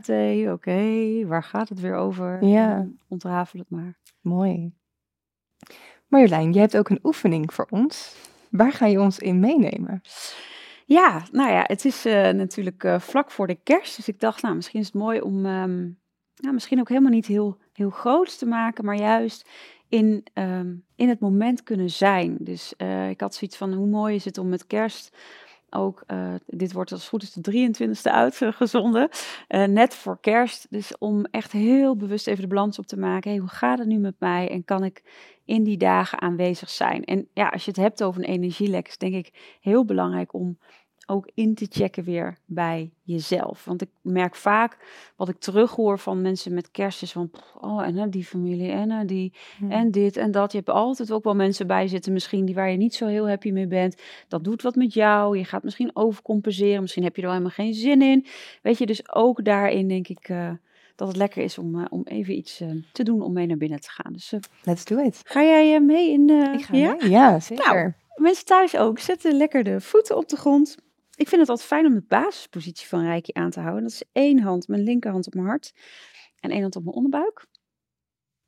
Oké, 0.51 1.25
waar 1.25 1.43
gaat 1.43 1.69
het 1.69 1.79
weer 1.79 1.95
over? 1.95 2.45
Ja. 2.45 2.87
Ontrafel 3.07 3.59
het 3.59 3.69
maar. 3.69 3.97
Mooi. 4.21 4.73
Marjolein, 6.07 6.53
je 6.53 6.59
hebt 6.59 6.77
ook 6.77 6.89
een 6.89 6.99
oefening 7.03 7.53
voor 7.53 7.67
ons. 7.69 8.15
Waar 8.49 8.71
ga 8.71 8.85
je 8.85 9.01
ons 9.01 9.19
in 9.19 9.39
meenemen? 9.39 10.01
Ja, 10.85 11.21
nou 11.31 11.51
ja, 11.51 11.63
het 11.67 11.85
is 11.85 12.05
uh, 12.05 12.29
natuurlijk 12.29 12.83
uh, 12.83 12.99
vlak 12.99 13.31
voor 13.31 13.47
de 13.47 13.57
kerst. 13.63 13.95
Dus 13.95 14.07
ik 14.07 14.19
dacht, 14.19 14.41
nou, 14.41 14.55
misschien 14.55 14.79
is 14.79 14.85
het 14.85 14.95
mooi 14.95 15.21
om 15.21 15.45
um, 15.45 15.98
nou, 16.39 16.53
misschien 16.53 16.79
ook 16.79 16.89
helemaal 16.89 17.11
niet 17.11 17.25
heel, 17.25 17.57
heel 17.73 17.89
groot 17.89 18.39
te 18.39 18.45
maken, 18.45 18.85
maar 18.85 18.97
juist 18.97 19.49
in, 19.89 20.25
ehm, 20.33 20.73
in 20.95 21.09
het 21.09 21.19
moment 21.19 21.63
kunnen 21.63 21.89
zijn. 21.89 22.37
Dus 22.39 22.73
uh, 22.77 23.09
ik 23.09 23.21
had 23.21 23.35
zoiets 23.35 23.57
van, 23.57 23.73
hoe 23.73 23.87
mooi 23.87 24.15
is 24.15 24.25
het 24.25 24.37
om 24.37 24.49
met 24.49 24.67
kerst 24.67 25.17
ook, 25.69 26.03
uh, 26.07 26.33
dit 26.45 26.73
wordt 26.73 26.91
als 26.91 26.99
het 26.99 27.09
goed 27.09 27.23
is 27.23 27.33
de 27.33 27.41
23e 27.41 28.11
uitgezonden, 28.11 29.09
uh, 29.49 29.63
net 29.63 29.95
voor 29.95 30.17
kerst. 30.21 30.67
Dus 30.69 30.97
om 30.97 31.25
echt 31.25 31.51
heel 31.51 31.95
bewust 31.95 32.27
even 32.27 32.41
de 32.41 32.47
balans 32.47 32.79
op 32.79 32.85
te 32.85 32.97
maken. 32.97 33.29
Hey, 33.31 33.39
hoe 33.39 33.49
gaat 33.49 33.79
het 33.79 33.87
nu 33.87 33.97
met 33.97 34.15
mij 34.19 34.49
en 34.49 34.65
kan 34.65 34.83
ik 34.83 35.03
in 35.45 35.63
die 35.63 35.77
dagen 35.77 36.21
aanwezig 36.21 36.69
zijn? 36.69 37.03
En 37.03 37.27
ja, 37.33 37.47
als 37.47 37.65
je 37.65 37.71
het 37.71 37.79
hebt 37.79 38.03
over 38.03 38.21
een 38.21 38.29
energielek, 38.29 38.99
denk 38.99 39.13
ik 39.13 39.57
heel 39.61 39.85
belangrijk 39.85 40.33
om 40.33 40.57
ook 41.09 41.29
in 41.33 41.55
te 41.55 41.65
checken 41.69 42.03
weer 42.03 42.37
bij 42.45 42.91
jezelf. 43.03 43.65
Want 43.65 43.81
ik 43.81 43.89
merk 44.01 44.35
vaak 44.35 44.77
wat 45.15 45.29
ik 45.29 45.39
terughoor 45.39 45.99
van 45.99 46.21
mensen 46.21 46.53
met 46.53 46.71
kerst 46.71 47.01
is 47.01 47.11
van, 47.11 47.31
oh 47.61 47.83
en 47.83 48.09
die 48.09 48.25
familie 48.25 48.71
en 48.71 49.07
die 49.07 49.33
hmm. 49.57 49.71
en 49.71 49.91
dit 49.91 50.17
en 50.17 50.31
dat. 50.31 50.51
Je 50.51 50.57
hebt 50.57 50.69
altijd 50.69 51.11
ook 51.11 51.23
wel 51.23 51.35
mensen 51.35 51.67
bij 51.67 51.87
zitten 51.87 52.13
misschien 52.13 52.45
die 52.45 52.55
waar 52.55 52.71
je 52.71 52.77
niet 52.77 52.95
zo 52.95 53.07
heel 53.07 53.27
happy 53.27 53.51
mee 53.51 53.67
bent. 53.67 54.01
Dat 54.27 54.43
doet 54.43 54.61
wat 54.61 54.75
met 54.75 54.93
jou. 54.93 55.37
Je 55.37 55.45
gaat 55.45 55.63
misschien 55.63 55.91
overcompenseren. 55.93 56.81
Misschien 56.81 57.03
heb 57.03 57.15
je 57.15 57.21
er 57.21 57.29
helemaal 57.29 57.49
geen 57.49 57.73
zin 57.73 58.01
in. 58.01 58.25
Weet 58.61 58.77
je, 58.77 58.85
dus 58.85 59.13
ook 59.13 59.43
daarin 59.43 59.87
denk 59.87 60.07
ik. 60.07 60.29
Uh, 60.29 60.51
dat 60.95 61.07
het 61.07 61.17
lekker 61.17 61.43
is 61.43 61.57
om, 61.57 61.75
uh, 61.75 61.85
om 61.89 62.01
even 62.05 62.37
iets 62.37 62.61
uh, 62.61 62.69
te 62.91 63.03
doen 63.03 63.21
om 63.21 63.33
mee 63.33 63.45
naar 63.45 63.57
binnen 63.57 63.79
te 63.79 63.89
gaan. 63.89 64.13
Dus 64.13 64.33
let's 64.63 64.85
do 64.85 64.97
it. 64.97 65.21
Ga 65.23 65.43
jij 65.43 65.81
mee 65.81 66.11
in? 66.11 66.29
ik 66.29 66.61
ga 66.61 66.75
ja? 66.75 66.95
mee. 66.99 67.09
Ja, 67.09 67.39
zeker. 67.39 67.65
Nou, 67.65 67.93
mensen 68.15 68.45
thuis 68.45 68.77
ook. 68.77 68.99
Zetten 68.99 69.37
lekker 69.37 69.63
de 69.63 69.81
voeten 69.81 70.17
op 70.17 70.29
de 70.29 70.35
grond. 70.35 70.77
Ik 71.19 71.27
vind 71.27 71.41
het 71.41 71.49
altijd 71.49 71.67
fijn 71.67 71.85
om 71.85 71.93
de 71.93 72.05
basispositie 72.07 72.87
van 72.87 73.03
Reiki 73.03 73.31
aan 73.33 73.49
te 73.49 73.59
houden. 73.59 73.83
Dat 73.83 73.91
is 73.91 74.03
één 74.11 74.39
hand, 74.39 74.67
mijn 74.67 74.83
linkerhand 74.83 75.27
op 75.27 75.33
mijn 75.33 75.47
hart 75.47 75.73
en 76.39 76.51
één 76.51 76.61
hand 76.61 76.75
op 76.75 76.83
mijn 76.83 76.95
onderbuik. 76.95 77.47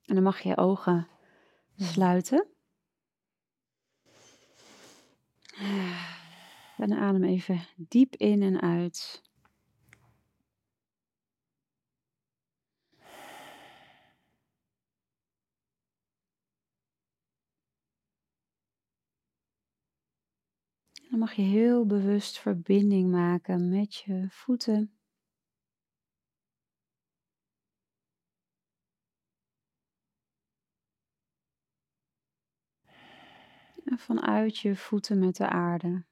En 0.05 0.15
dan 0.15 0.23
mag 0.23 0.39
je 0.39 0.49
je 0.49 0.57
ogen 0.57 1.07
sluiten. 1.75 2.47
En 6.77 6.93
adem 6.93 7.23
even 7.23 7.67
diep 7.75 8.15
in 8.15 8.41
en 8.41 8.61
uit. 8.61 9.21
Dan 21.11 21.19
mag 21.19 21.33
je 21.33 21.41
heel 21.41 21.85
bewust 21.85 22.39
verbinding 22.39 23.11
maken 23.11 23.69
met 23.69 23.95
je 23.95 24.27
voeten. 24.29 24.95
En 33.83 33.97
vanuit 33.97 34.57
je 34.57 34.75
voeten 34.75 35.19
met 35.19 35.35
de 35.35 35.47
aarde. 35.49 36.05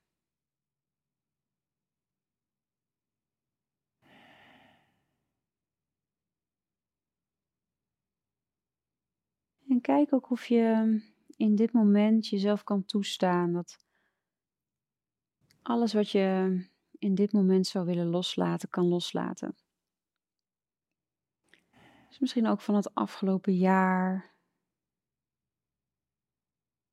En 9.67 9.81
kijk 9.81 10.13
ook 10.13 10.29
of 10.29 10.45
je 10.45 11.01
in 11.35 11.55
dit 11.55 11.71
moment 11.71 12.27
jezelf 12.27 12.63
kan 12.63 12.85
toestaan 12.85 13.53
dat 13.53 13.87
alles 15.69 15.93
wat 15.93 16.09
je 16.09 16.59
in 16.91 17.15
dit 17.15 17.31
moment 17.31 17.67
zou 17.67 17.85
willen 17.85 18.07
loslaten, 18.07 18.69
kan 18.69 18.85
loslaten. 18.85 19.55
Dus 22.07 22.19
misschien 22.19 22.47
ook 22.47 22.61
van 22.61 22.75
het 22.75 22.95
afgelopen 22.95 23.55
jaar. 23.55 24.33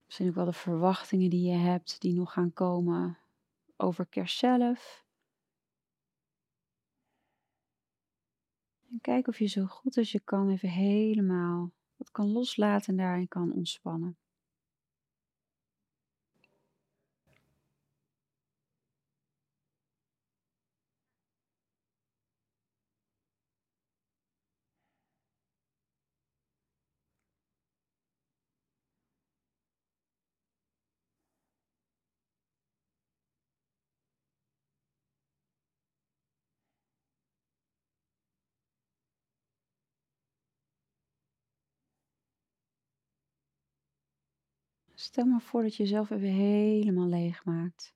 Misschien 0.05 0.29
ook 0.29 0.35
wel 0.35 0.45
de 0.45 0.53
verwachtingen 0.53 1.31
die 1.31 1.51
je 1.51 1.57
hebt, 1.57 2.01
die 2.01 2.15
nog 2.15 2.33
gaan 2.33 2.53
komen 2.53 3.19
over 3.77 4.07
kerst 4.07 4.39
zelf. 4.39 5.05
En 8.91 9.01
kijk 9.01 9.27
of 9.27 9.39
je 9.39 9.47
zo 9.47 9.67
goed 9.67 9.97
als 9.97 10.13
je 10.13 10.21
kan 10.21 10.51
even 10.51 10.69
helemaal 10.69 11.73
wat 11.97 12.11
kan 12.11 12.33
loslaten 12.33 12.89
en 12.89 12.97
daarin 12.97 13.29
kan 13.29 13.53
ontspannen. 13.53 14.19
Stel 44.99 45.25
maar 45.25 45.41
voor 45.41 45.63
dat 45.63 45.77
je 45.77 45.83
jezelf 45.83 46.11
even 46.11 46.29
helemaal 46.29 47.09
leeg 47.09 47.45
maakt. 47.45 47.95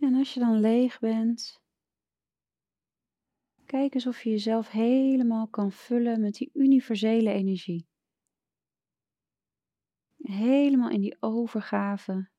En 0.00 0.14
als 0.14 0.34
je 0.34 0.40
dan 0.40 0.60
leeg 0.60 0.98
bent, 0.98 1.60
Kijk 3.66 3.94
eens 3.94 4.06
of 4.06 4.22
je 4.22 4.30
jezelf 4.30 4.70
helemaal 4.70 5.48
kan 5.48 5.72
vullen 5.72 6.20
met 6.20 6.34
die 6.34 6.50
universele 6.52 7.30
energie. 7.30 7.88
Helemaal 10.16 10.90
in 10.90 11.00
die 11.00 11.16
overgave. 11.20 12.30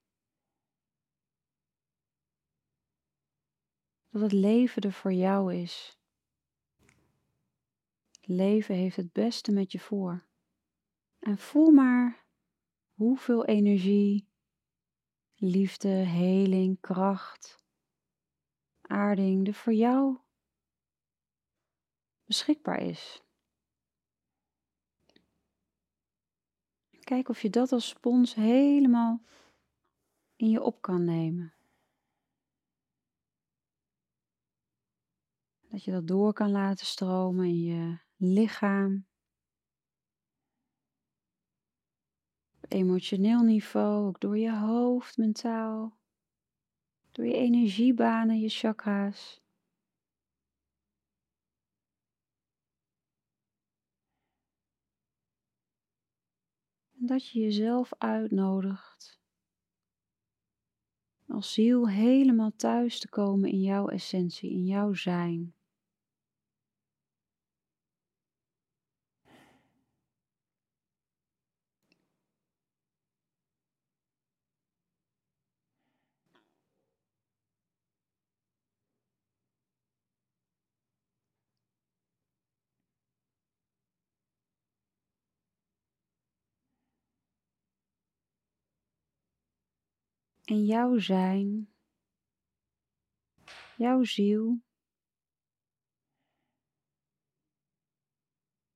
Dat 4.10 4.22
het 4.22 4.32
leven 4.32 4.82
er 4.82 4.92
voor 4.92 5.14
jou 5.14 5.56
is. 5.56 6.00
Leven 8.22 8.76
heeft 8.76 8.96
het 8.96 9.12
beste 9.12 9.52
met 9.52 9.72
je 9.72 9.80
voor. 9.80 10.28
En 11.20 11.38
voel 11.38 11.72
maar 11.72 12.26
hoeveel 12.94 13.46
energie, 13.46 14.28
liefde, 15.36 15.88
heling, 15.88 16.80
kracht, 16.80 17.64
aarding 18.82 19.48
er 19.48 19.54
voor 19.54 19.74
jou 19.74 20.26
beschikbaar 22.28 22.82
is. 22.82 23.22
Kijk 27.00 27.30
of 27.30 27.42
je 27.42 27.50
dat 27.50 27.72
als 27.72 27.88
spons 27.88 28.36
helemaal 28.36 29.22
in 30.36 30.50
je 30.50 30.62
op 30.62 30.82
kan 30.82 31.04
nemen. 31.04 31.54
Dat 35.70 35.84
je 35.84 35.92
dat 35.92 36.08
door 36.08 36.34
kan 36.34 36.52
laten 36.52 36.86
stromen 36.86 37.46
in 37.46 37.64
je 37.64 38.00
lichaam. 38.16 39.06
Op 42.56 42.72
emotioneel 42.72 43.42
niveau, 43.42 44.08
ook 44.08 44.20
door 44.20 44.38
je 44.38 44.56
hoofd, 44.56 45.18
mentaal. 45.18 45.98
Door 47.12 47.26
je 47.26 47.34
energiebanen, 47.34 48.40
je 48.40 48.50
chakra's. 48.50 49.47
Dat 57.08 57.30
je 57.30 57.40
jezelf 57.40 57.94
uitnodigt 57.98 59.18
als 61.28 61.54
ziel 61.54 61.90
helemaal 61.90 62.52
thuis 62.56 63.00
te 63.00 63.10
komen 63.10 63.50
in 63.50 63.62
jouw 63.62 63.88
essentie, 63.88 64.52
in 64.52 64.66
jouw 64.66 64.94
zijn. 64.94 65.54
En 90.48 90.66
jouw 90.66 90.98
zijn, 90.98 91.74
jouw 93.78 94.04
ziel, 94.04 94.62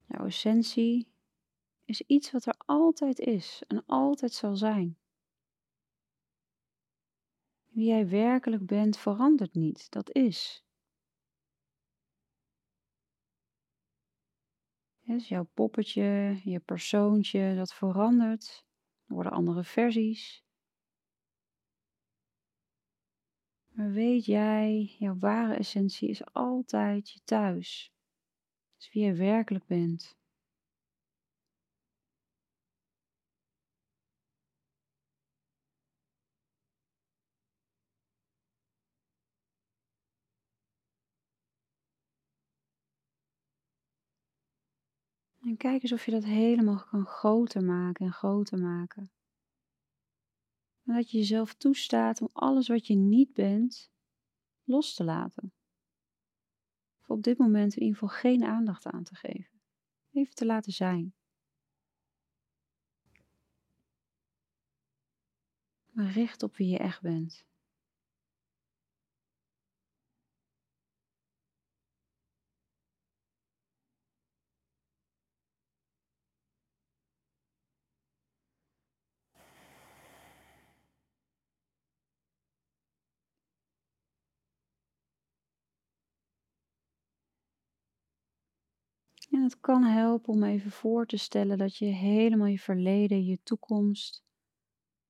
jouw 0.06 0.26
essentie 0.26 1.14
is 1.86 2.02
iets 2.02 2.32
wat 2.32 2.46
er 2.46 2.56
altijd 2.58 3.20
is 3.20 3.64
en 3.68 3.86
altijd 3.86 4.34
zal 4.34 4.56
zijn. 4.56 4.98
Wie 7.66 7.88
jij 7.88 8.08
werkelijk 8.08 8.66
bent 8.66 8.98
verandert 8.98 9.54
niet, 9.54 9.92
dat 9.92 10.16
is. 10.16 10.66
Dus 15.00 15.28
jouw 15.28 15.50
poppetje, 15.54 16.40
je 16.44 16.60
persoontje, 16.60 17.56
dat 17.56 17.74
verandert. 17.74 18.66
Er 19.06 19.14
worden 19.14 19.32
andere 19.32 19.64
versies. 19.64 20.50
Maar 23.82 23.92
weet 23.92 24.26
jij, 24.26 24.96
jouw 25.00 25.18
ware 25.18 25.54
essentie 25.54 26.10
is 26.10 26.26
altijd 26.26 27.10
je 27.10 27.20
thuis. 27.24 27.92
is 28.78 28.90
wie 28.94 29.04
je 29.04 29.14
werkelijk 29.14 29.66
bent. 29.66 30.18
En 45.42 45.58
kijk 45.58 45.84
eens 45.84 45.92
of 45.92 46.06
je 46.06 46.12
dat 46.12 46.24
helemaal 46.24 46.84
kan 46.90 47.06
groter 47.06 47.64
maken 47.64 48.06
en 48.06 48.12
groter 48.14 48.60
maken. 48.60 49.12
En 50.92 50.98
dat 50.98 51.12
je 51.12 51.18
jezelf 51.18 51.54
toestaat 51.54 52.22
om 52.22 52.30
alles 52.34 52.68
wat 52.68 52.88
je 52.88 52.96
niet 52.96 53.34
bent 53.34 53.92
los 54.64 54.94
te 54.94 55.04
laten. 55.04 55.54
Of 57.00 57.10
op 57.10 57.24
dit 57.24 57.38
moment 57.38 57.74
in 57.76 57.82
ieder 57.82 57.98
geval 57.98 58.18
geen 58.20 58.44
aandacht 58.44 58.86
aan 58.86 59.04
te 59.04 59.16
geven. 59.16 59.62
Even 60.12 60.36
te 60.36 60.46
laten 60.46 60.72
zijn. 60.72 61.14
Maar 65.92 66.12
richt 66.12 66.44
op 66.44 66.56
wie 66.56 66.68
je 66.68 66.78
echt 66.78 67.02
bent. 67.02 67.46
En 89.42 89.48
het 89.48 89.60
kan 89.60 89.84
helpen 89.84 90.34
om 90.34 90.44
even 90.44 90.72
voor 90.72 91.06
te 91.06 91.18
stellen 91.18 91.58
dat 91.58 91.78
je 91.78 91.86
helemaal 91.86 92.48
je 92.48 92.60
verleden, 92.60 93.26
je 93.26 93.40
toekomst, 93.44 94.24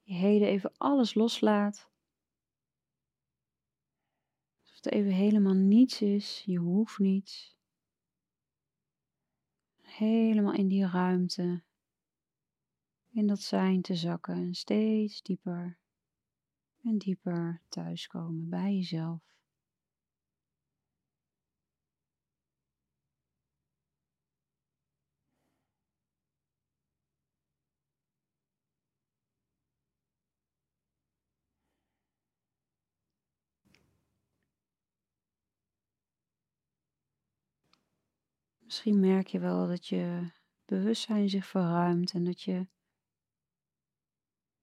je 0.01 0.13
heden 0.13 0.47
even 0.47 0.71
alles 0.77 1.13
loslaat. 1.13 1.89
Alsof 4.61 4.75
het 4.75 4.91
even 4.93 5.11
helemaal 5.11 5.53
niets 5.53 6.01
is, 6.01 6.43
je 6.45 6.57
hoeft 6.57 6.99
niets. 6.99 7.57
Helemaal 9.81 10.53
in 10.53 10.67
die 10.67 10.87
ruimte, 10.87 11.63
in 13.09 13.27
dat 13.27 13.41
zijn 13.41 13.81
te 13.81 13.95
zakken 13.95 14.35
en 14.35 14.53
steeds 14.53 15.21
dieper 15.21 15.77
en 16.83 16.97
dieper 16.97 17.61
thuiskomen 17.69 18.49
bij 18.49 18.73
jezelf. 18.73 19.30
Misschien 38.71 38.99
merk 38.99 39.27
je 39.27 39.39
wel 39.39 39.67
dat 39.67 39.87
je 39.87 40.31
bewustzijn 40.65 41.29
zich 41.29 41.45
verruimt 41.45 42.11
en 42.11 42.23
dat 42.23 42.41
je 42.41 42.67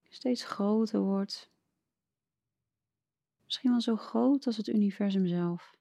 steeds 0.02 0.44
groter 0.44 1.00
wordt. 1.00 1.50
Misschien 3.44 3.70
wel 3.70 3.80
zo 3.80 3.96
groot 3.96 4.46
als 4.46 4.56
het 4.56 4.68
universum 4.68 5.26
zelf. 5.26 5.76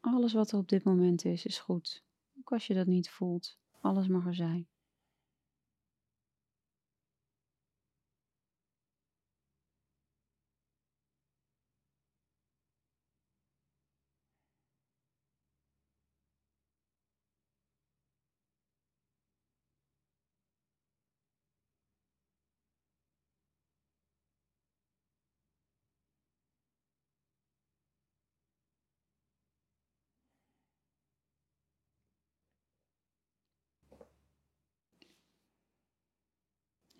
Alles 0.00 0.32
wat 0.32 0.52
er 0.52 0.58
op 0.58 0.68
dit 0.68 0.84
moment 0.84 1.24
is, 1.24 1.44
is 1.44 1.58
goed. 1.58 2.04
Ook 2.38 2.52
als 2.52 2.66
je 2.66 2.74
dat 2.74 2.86
niet 2.86 3.10
voelt. 3.10 3.58
Alles 3.80 4.08
mag 4.08 4.26
er 4.26 4.34
zijn. 4.34 4.68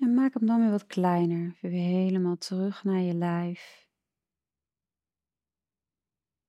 En 0.02 0.14
maak 0.14 0.34
hem 0.34 0.46
dan 0.46 0.60
weer 0.60 0.70
wat 0.70 0.86
kleiner. 0.86 1.56
Weer 1.60 1.70
helemaal 1.70 2.36
terug 2.36 2.84
naar 2.84 3.00
je 3.00 3.14
lijf. 3.14 3.88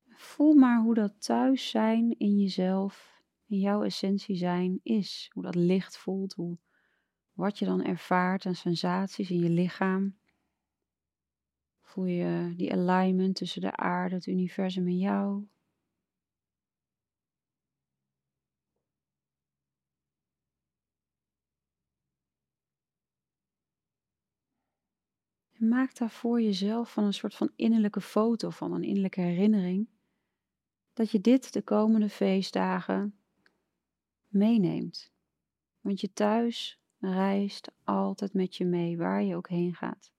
Voel 0.10 0.54
maar 0.54 0.82
hoe 0.82 0.93
dat 0.93 1.22
thuis 1.22 1.70
zijn 1.70 2.16
in 2.18 2.39
jezelf, 2.39 3.22
in 3.45 3.60
jouw 3.60 3.84
essentie 3.84 4.36
zijn, 4.36 4.80
is. 4.84 5.30
Hoe 5.34 5.43
dat 5.43 5.56
licht 5.56 5.97
voelt, 5.97 6.34
hoe, 6.34 6.58
wat 7.34 7.60
je 7.60 7.66
dan 7.66 7.84
ervaart 7.84 8.45
en 8.45 8.56
sensaties 8.56 9.30
in 9.30 9.39
je 9.39 9.49
lichaam. 9.49 10.18
Voel 11.82 12.06
je 12.06 12.54
die 12.56 12.74
alignment 12.74 13.36
tussen 13.36 13.62
de 13.62 13.76
aarde, 13.76 14.16
het 14.16 14.26
universum 14.28 14.88
en 14.88 14.97
jou. 14.97 15.47
Maak 25.64 25.95
daar 25.95 26.09
voor 26.09 26.41
jezelf 26.41 26.93
van 26.93 27.03
een 27.03 27.14
soort 27.14 27.36
van 27.36 27.51
innerlijke 27.55 28.01
foto, 28.01 28.49
van 28.49 28.74
een 28.74 28.84
innerlijke 28.84 29.22
herinnering, 29.22 29.88
dat 30.93 31.11
je 31.11 31.22
dit 31.22 31.53
de 31.53 31.61
komende 31.61 32.09
feestdagen 32.09 33.16
meeneemt. 34.28 35.11
Want 35.82 36.01
je 36.01 36.14
thuis 36.14 36.82
reist 36.99 37.72
altijd 37.84 38.34
met 38.34 38.55
je 38.55 38.66
mee, 38.66 38.97
waar 38.97 39.24
je 39.24 39.36
ook 39.36 39.49
heen 39.49 39.76
gaat. 39.76 40.11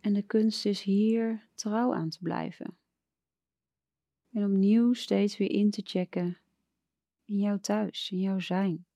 En 0.00 0.12
de 0.12 0.22
kunst 0.22 0.66
is 0.66 0.82
hier 0.82 1.48
trouw 1.54 1.94
aan 1.94 2.08
te 2.08 2.18
blijven. 2.22 2.76
En 4.32 4.44
opnieuw 4.44 4.92
steeds 4.92 5.36
weer 5.36 5.50
in 5.50 5.70
te 5.70 5.80
checken 5.84 6.38
in 7.24 7.38
jouw 7.38 7.58
thuis, 7.58 8.10
in 8.10 8.20
jouw 8.20 8.38
zijn. 8.38 8.86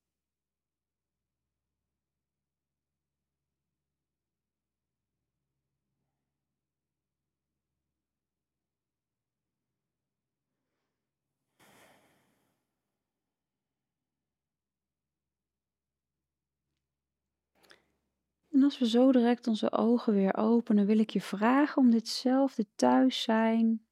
En 18.58 18.64
als 18.64 18.78
we 18.78 18.88
zo 18.88 19.12
direct 19.12 19.46
onze 19.46 19.72
ogen 19.72 20.12
weer 20.14 20.36
openen, 20.36 20.86
wil 20.86 20.98
ik 20.98 21.10
je 21.10 21.20
vragen 21.20 21.82
om 21.82 21.90
ditzelfde 21.90 22.66
thuis 22.74 23.22
zijn, 23.22 23.86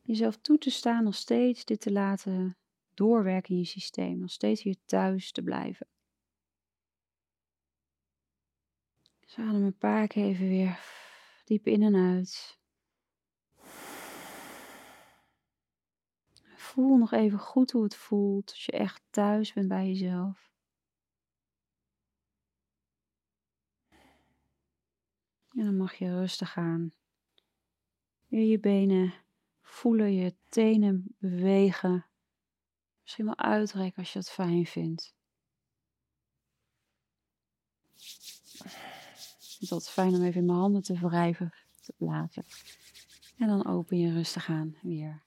jezelf 0.00 0.36
toe 0.36 0.58
te 0.58 0.70
staan, 0.70 1.04
nog 1.04 1.14
steeds 1.14 1.64
dit 1.64 1.80
te 1.80 1.92
laten 1.92 2.56
doorwerken 2.94 3.50
in 3.50 3.58
je 3.58 3.64
systeem, 3.64 4.18
nog 4.18 4.30
steeds 4.30 4.62
hier 4.62 4.76
thuis 4.84 5.32
te 5.32 5.42
blijven. 5.42 5.86
Dus 9.20 9.38
adem 9.38 9.64
een 9.64 9.78
paar 9.78 10.06
keer 10.06 10.24
even 10.24 10.48
weer 10.48 10.80
diep 11.44 11.66
in 11.66 11.82
en 11.82 11.94
uit. 11.94 12.58
Voel 16.56 16.96
nog 16.96 17.12
even 17.12 17.38
goed 17.38 17.70
hoe 17.70 17.82
het 17.82 17.96
voelt 17.96 18.50
als 18.50 18.64
je 18.64 18.72
echt 18.72 19.02
thuis 19.10 19.52
bent 19.52 19.68
bij 19.68 19.86
jezelf. 19.86 20.49
En 25.50 25.64
dan 25.64 25.76
mag 25.76 25.94
je 25.94 26.18
rustig 26.18 26.56
aan. 26.56 26.92
Weer 28.26 28.50
je 28.50 28.58
benen 28.58 29.14
voelen, 29.62 30.14
je 30.14 30.34
tenen 30.48 31.14
bewegen. 31.18 32.06
Misschien 33.02 33.24
wel 33.24 33.38
uitrekken 33.38 34.02
als 34.02 34.12
je 34.12 34.18
het 34.18 34.30
fijn 34.30 34.66
vindt. 34.66 35.14
Het 38.60 39.68
is 39.68 39.72
altijd 39.72 39.92
fijn 39.92 40.14
om 40.14 40.22
even 40.22 40.40
in 40.40 40.46
mijn 40.46 40.58
handen 40.58 40.82
te 40.82 40.98
wrijven, 40.98 41.54
te 41.80 41.94
laten. 41.96 42.44
En 43.38 43.48
dan 43.48 43.66
open 43.66 43.98
je 43.98 44.12
rustig 44.12 44.48
aan 44.48 44.76
weer 44.82 45.22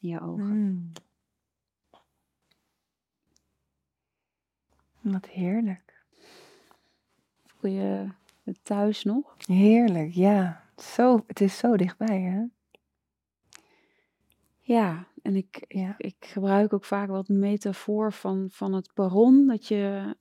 in 0.00 0.08
je 0.08 0.20
ogen. 0.20 0.46
Mm. 0.46 0.92
Wat 5.00 5.26
heerlijk. 5.26 6.04
Voel 7.44 7.70
je 7.70 8.08
thuis 8.62 9.04
nog. 9.04 9.34
Heerlijk, 9.46 10.12
ja. 10.12 10.64
Zo, 10.76 11.24
het 11.26 11.40
is 11.40 11.58
zo 11.58 11.76
dichtbij, 11.76 12.20
hè? 12.20 12.44
Ja, 14.60 15.06
en 15.22 15.36
ik, 15.36 15.64
ja. 15.68 15.94
ik 15.98 16.16
gebruik 16.20 16.72
ook 16.72 16.84
vaak 16.84 17.08
wat 17.08 17.28
metafoor 17.28 18.12
van, 18.12 18.48
van 18.50 18.72
het 18.72 18.90
perron. 18.94 19.46
Dat 19.46 19.68
je, 19.68 20.14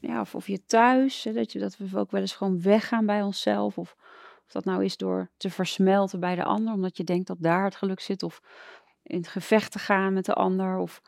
ja, 0.00 0.20
of, 0.20 0.34
of 0.34 0.46
je 0.46 0.64
thuis, 0.64 1.24
hè, 1.24 1.32
dat, 1.32 1.52
je, 1.52 1.58
dat 1.58 1.76
we 1.76 1.98
ook 1.98 2.10
wel 2.10 2.20
eens 2.20 2.34
gewoon 2.34 2.62
weggaan 2.62 3.06
bij 3.06 3.22
onszelf. 3.22 3.78
Of, 3.78 3.96
of 4.46 4.52
dat 4.52 4.64
nou 4.64 4.84
is 4.84 4.96
door 4.96 5.30
te 5.36 5.50
versmelten 5.50 6.20
bij 6.20 6.34
de 6.34 6.44
ander, 6.44 6.74
omdat 6.74 6.96
je 6.96 7.04
denkt 7.04 7.26
dat 7.26 7.40
daar 7.40 7.64
het 7.64 7.76
geluk 7.76 8.00
zit. 8.00 8.22
Of 8.22 8.42
in 9.02 9.16
het 9.16 9.28
gevecht 9.28 9.72
te 9.72 9.78
gaan 9.78 10.12
met 10.12 10.24
de 10.24 10.34
ander. 10.34 10.78
Of 10.78 11.02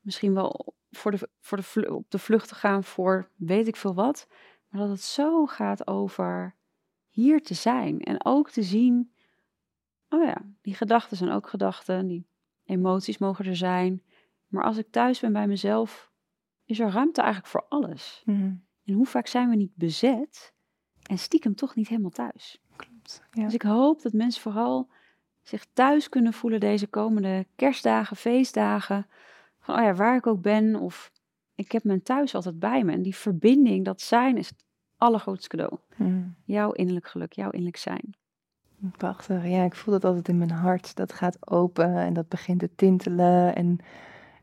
misschien 0.00 0.34
wel 0.34 0.74
voor 0.90 1.10
de, 1.10 1.28
voor 1.40 1.58
de, 1.58 1.94
op 1.94 2.10
de 2.10 2.18
vlucht 2.18 2.48
te 2.48 2.54
gaan 2.54 2.84
voor 2.84 3.28
weet 3.36 3.68
ik 3.68 3.76
veel 3.76 3.94
wat. 3.94 4.26
Maar 4.68 4.80
dat 4.80 4.90
het 4.90 5.02
zo 5.02 5.46
gaat 5.46 5.86
over 5.86 6.54
hier 7.08 7.42
te 7.42 7.54
zijn 7.54 8.00
en 8.00 8.24
ook 8.24 8.50
te 8.50 8.62
zien, 8.62 9.12
oh 10.08 10.24
ja, 10.24 10.36
die 10.62 10.74
gedachten 10.74 11.16
zijn 11.16 11.30
ook 11.30 11.48
gedachten, 11.48 12.06
die 12.06 12.26
emoties 12.64 13.18
mogen 13.18 13.44
er 13.44 13.56
zijn. 13.56 14.02
Maar 14.46 14.64
als 14.64 14.76
ik 14.76 14.90
thuis 14.90 15.20
ben 15.20 15.32
bij 15.32 15.46
mezelf, 15.46 16.10
is 16.64 16.80
er 16.80 16.90
ruimte 16.90 17.20
eigenlijk 17.20 17.50
voor 17.50 17.66
alles. 17.68 18.22
Mhm. 18.24 18.54
En 18.84 18.94
hoe 18.94 19.06
vaak 19.06 19.26
zijn 19.26 19.48
we 19.48 19.56
niet 19.56 19.74
bezet 19.74 20.52
en 21.02 21.18
stiekem 21.18 21.54
toch 21.54 21.74
niet 21.74 21.88
helemaal 21.88 22.10
thuis? 22.10 22.60
Klopt. 22.76 23.22
Ja. 23.30 23.44
Dus 23.44 23.54
ik 23.54 23.62
hoop 23.62 24.02
dat 24.02 24.12
mensen 24.12 24.42
vooral 24.42 24.88
zich 25.42 25.66
thuis 25.72 26.08
kunnen 26.08 26.32
voelen 26.32 26.60
deze 26.60 26.86
komende 26.86 27.46
kerstdagen, 27.56 28.16
feestdagen. 28.16 29.06
Van, 29.58 29.76
oh 29.76 29.82
ja, 29.82 29.94
waar 29.94 30.16
ik 30.16 30.26
ook 30.26 30.42
ben 30.42 30.74
of 30.76 31.12
ik 31.58 31.72
heb 31.72 31.84
mijn 31.84 32.02
thuis 32.02 32.34
altijd 32.34 32.58
bij 32.58 32.84
me. 32.84 32.92
En 32.92 33.02
die 33.02 33.16
verbinding, 33.16 33.84
dat 33.84 34.00
zijn, 34.00 34.36
is 34.36 34.48
het 34.48 34.64
allergrootste 34.96 35.48
cadeau. 35.48 35.78
Hmm. 35.96 36.34
Jouw 36.44 36.72
innerlijk 36.72 37.08
geluk, 37.08 37.32
jouw 37.32 37.50
innerlijk 37.50 37.76
zijn. 37.76 38.14
Prachtig. 38.96 39.46
Ja, 39.46 39.64
ik 39.64 39.74
voel 39.74 39.94
dat 39.94 40.04
altijd 40.04 40.28
in 40.28 40.38
mijn 40.38 40.50
hart. 40.50 40.96
Dat 40.96 41.12
gaat 41.12 41.50
open 41.50 41.96
en 41.96 42.12
dat 42.12 42.28
begint 42.28 42.58
te 42.60 42.74
tintelen. 42.74 43.54
En 43.54 43.78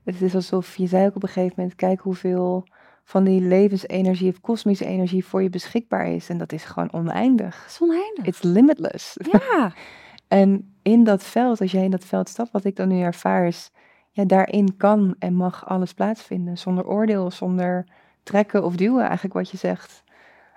het 0.03 0.21
is 0.21 0.35
alsof 0.35 0.75
je 0.75 0.87
zei 0.87 1.05
ook 1.05 1.15
op 1.15 1.23
een 1.23 1.29
gegeven 1.29 1.53
moment: 1.57 1.75
kijk 1.75 1.99
hoeveel 1.99 2.67
van 3.03 3.23
die 3.23 3.41
levensenergie 3.41 4.29
of 4.29 4.41
kosmische 4.41 4.85
energie 4.85 5.25
voor 5.25 5.43
je 5.43 5.49
beschikbaar 5.49 6.07
is. 6.07 6.29
En 6.29 6.37
dat 6.37 6.51
is 6.51 6.63
gewoon 6.63 6.93
oneindig. 6.93 7.61
Het 7.61 7.71
is 7.71 7.81
oneindig. 7.81 8.25
It's 8.25 8.41
limitless. 8.41 9.17
Ja. 9.31 9.73
en 10.27 10.75
in 10.81 11.03
dat 11.03 11.23
veld, 11.23 11.61
als 11.61 11.71
jij 11.71 11.83
in 11.83 11.91
dat 11.91 12.05
veld 12.05 12.29
stapt, 12.29 12.51
wat 12.51 12.65
ik 12.65 12.75
dan 12.75 12.87
nu 12.87 13.01
ervaar, 13.01 13.47
is 13.47 13.71
ja, 14.15 14.25
daarin 14.25 14.77
kan 14.77 15.15
en 15.19 15.33
mag 15.33 15.65
alles 15.67 15.93
plaatsvinden. 15.93 16.57
Zonder 16.57 16.87
oordeel, 16.87 17.31
zonder 17.31 17.87
trekken 18.23 18.63
of 18.63 18.75
duwen, 18.75 19.03
eigenlijk 19.03 19.33
wat 19.33 19.49
je 19.49 19.57
zegt. 19.57 20.03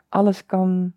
Alles 0.09 0.47
kan, 0.47 0.93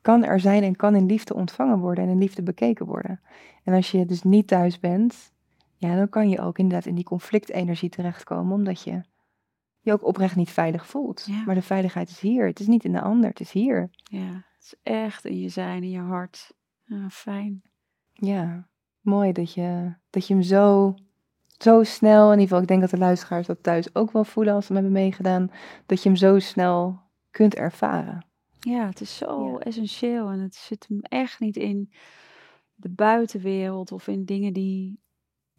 kan 0.00 0.24
er 0.24 0.40
zijn 0.40 0.62
en 0.62 0.76
kan 0.76 0.94
in 0.94 1.06
liefde 1.06 1.34
ontvangen 1.34 1.78
worden 1.78 2.04
en 2.04 2.10
in 2.10 2.18
liefde 2.18 2.42
bekeken 2.42 2.86
worden. 2.86 3.20
En 3.64 3.74
als 3.74 3.90
je 3.90 4.06
dus 4.06 4.22
niet 4.22 4.46
thuis 4.46 4.78
bent, 4.78 5.32
ja, 5.76 5.96
dan 5.96 6.08
kan 6.08 6.28
je 6.28 6.40
ook 6.40 6.58
inderdaad 6.58 6.86
in 6.86 6.94
die 6.94 7.04
conflictenergie 7.04 7.88
terechtkomen, 7.88 8.54
omdat 8.54 8.82
je 8.82 9.00
je 9.80 9.92
ook 9.92 10.06
oprecht 10.06 10.36
niet 10.36 10.50
veilig 10.50 10.86
voelt. 10.86 11.28
Maar 11.46 11.54
de 11.54 11.62
veiligheid 11.62 12.08
is 12.08 12.20
hier. 12.20 12.46
Het 12.46 12.60
is 12.60 12.66
niet 12.66 12.84
in 12.84 12.92
de 12.92 13.00
ander, 13.00 13.30
het 13.30 13.40
is 13.40 13.52
hier. 13.52 13.90
Ja, 14.02 14.44
het 14.52 14.62
is 14.62 14.74
echt 14.82 15.24
in 15.24 15.40
je 15.40 15.48
zijn, 15.48 15.82
in 15.82 15.90
je 15.90 16.00
hart. 16.00 16.54
Ja, 16.84 17.08
fijn. 17.10 17.62
Ja, 18.12 18.68
mooi 19.00 19.32
dat 19.32 19.54
je, 19.54 19.94
dat 20.10 20.26
je 20.26 20.34
hem 20.34 20.42
zo, 20.42 20.94
zo 21.58 21.82
snel, 21.82 22.24
in 22.24 22.30
ieder 22.30 22.46
geval, 22.46 22.62
ik 22.62 22.68
denk 22.68 22.80
dat 22.80 22.90
de 22.90 22.98
luisteraars 22.98 23.46
dat 23.46 23.62
thuis 23.62 23.94
ook 23.94 24.10
wel 24.10 24.24
voelen 24.24 24.54
als 24.54 24.66
ze 24.66 24.72
hem 24.72 24.82
hebben 24.82 25.02
meegedaan, 25.02 25.50
dat 25.86 26.02
je 26.02 26.08
hem 26.08 26.18
zo 26.18 26.38
snel 26.38 27.00
kunt 27.30 27.54
ervaren. 27.54 28.26
Ja, 28.60 28.86
het 28.86 29.00
is 29.00 29.16
zo 29.16 29.58
essentieel 29.58 30.28
en 30.28 30.38
het 30.38 30.54
zit 30.54 30.86
hem 30.88 31.00
echt 31.00 31.40
niet 31.40 31.56
in 31.56 31.92
de 32.74 32.88
buitenwereld 32.88 33.92
of 33.92 34.08
in 34.08 34.24
dingen 34.24 34.52
die 34.52 35.02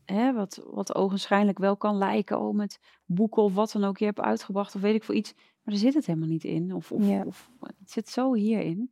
hè, 0.06 0.34
wat, 0.34 0.62
wat 0.72 0.96
ogenschijnlijk 0.96 1.58
wel 1.58 1.78
kan 1.78 1.98
lijken, 1.98 2.40
oh, 2.40 2.56
met 2.56 2.80
boeken 3.06 3.44
of 3.44 3.54
wat 3.54 3.72
dan 3.72 3.84
ook 3.84 3.98
je 3.98 4.06
hebt 4.06 4.20
uitgebracht, 4.20 4.76
of 4.76 4.82
weet 4.82 4.96
ik 4.96 5.04
veel 5.04 5.16
iets. 5.16 5.34
Maar 5.34 5.74
daar 5.74 5.84
zit 5.84 5.94
het 5.94 6.06
helemaal 6.06 6.28
niet 6.28 6.44
in. 6.44 6.74
Of, 6.74 6.92
of, 6.92 7.26
of 7.26 7.50
het 7.60 7.92
zit 7.92 8.10
zo 8.10 8.34
hierin. 8.34 8.92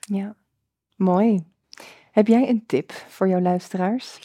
Ja, 0.00 0.36
mooi. 0.96 1.44
Heb 2.10 2.26
jij 2.26 2.48
een 2.48 2.66
tip 2.66 2.92
voor 2.92 3.28
jouw 3.28 3.40
luisteraars? 3.40 4.18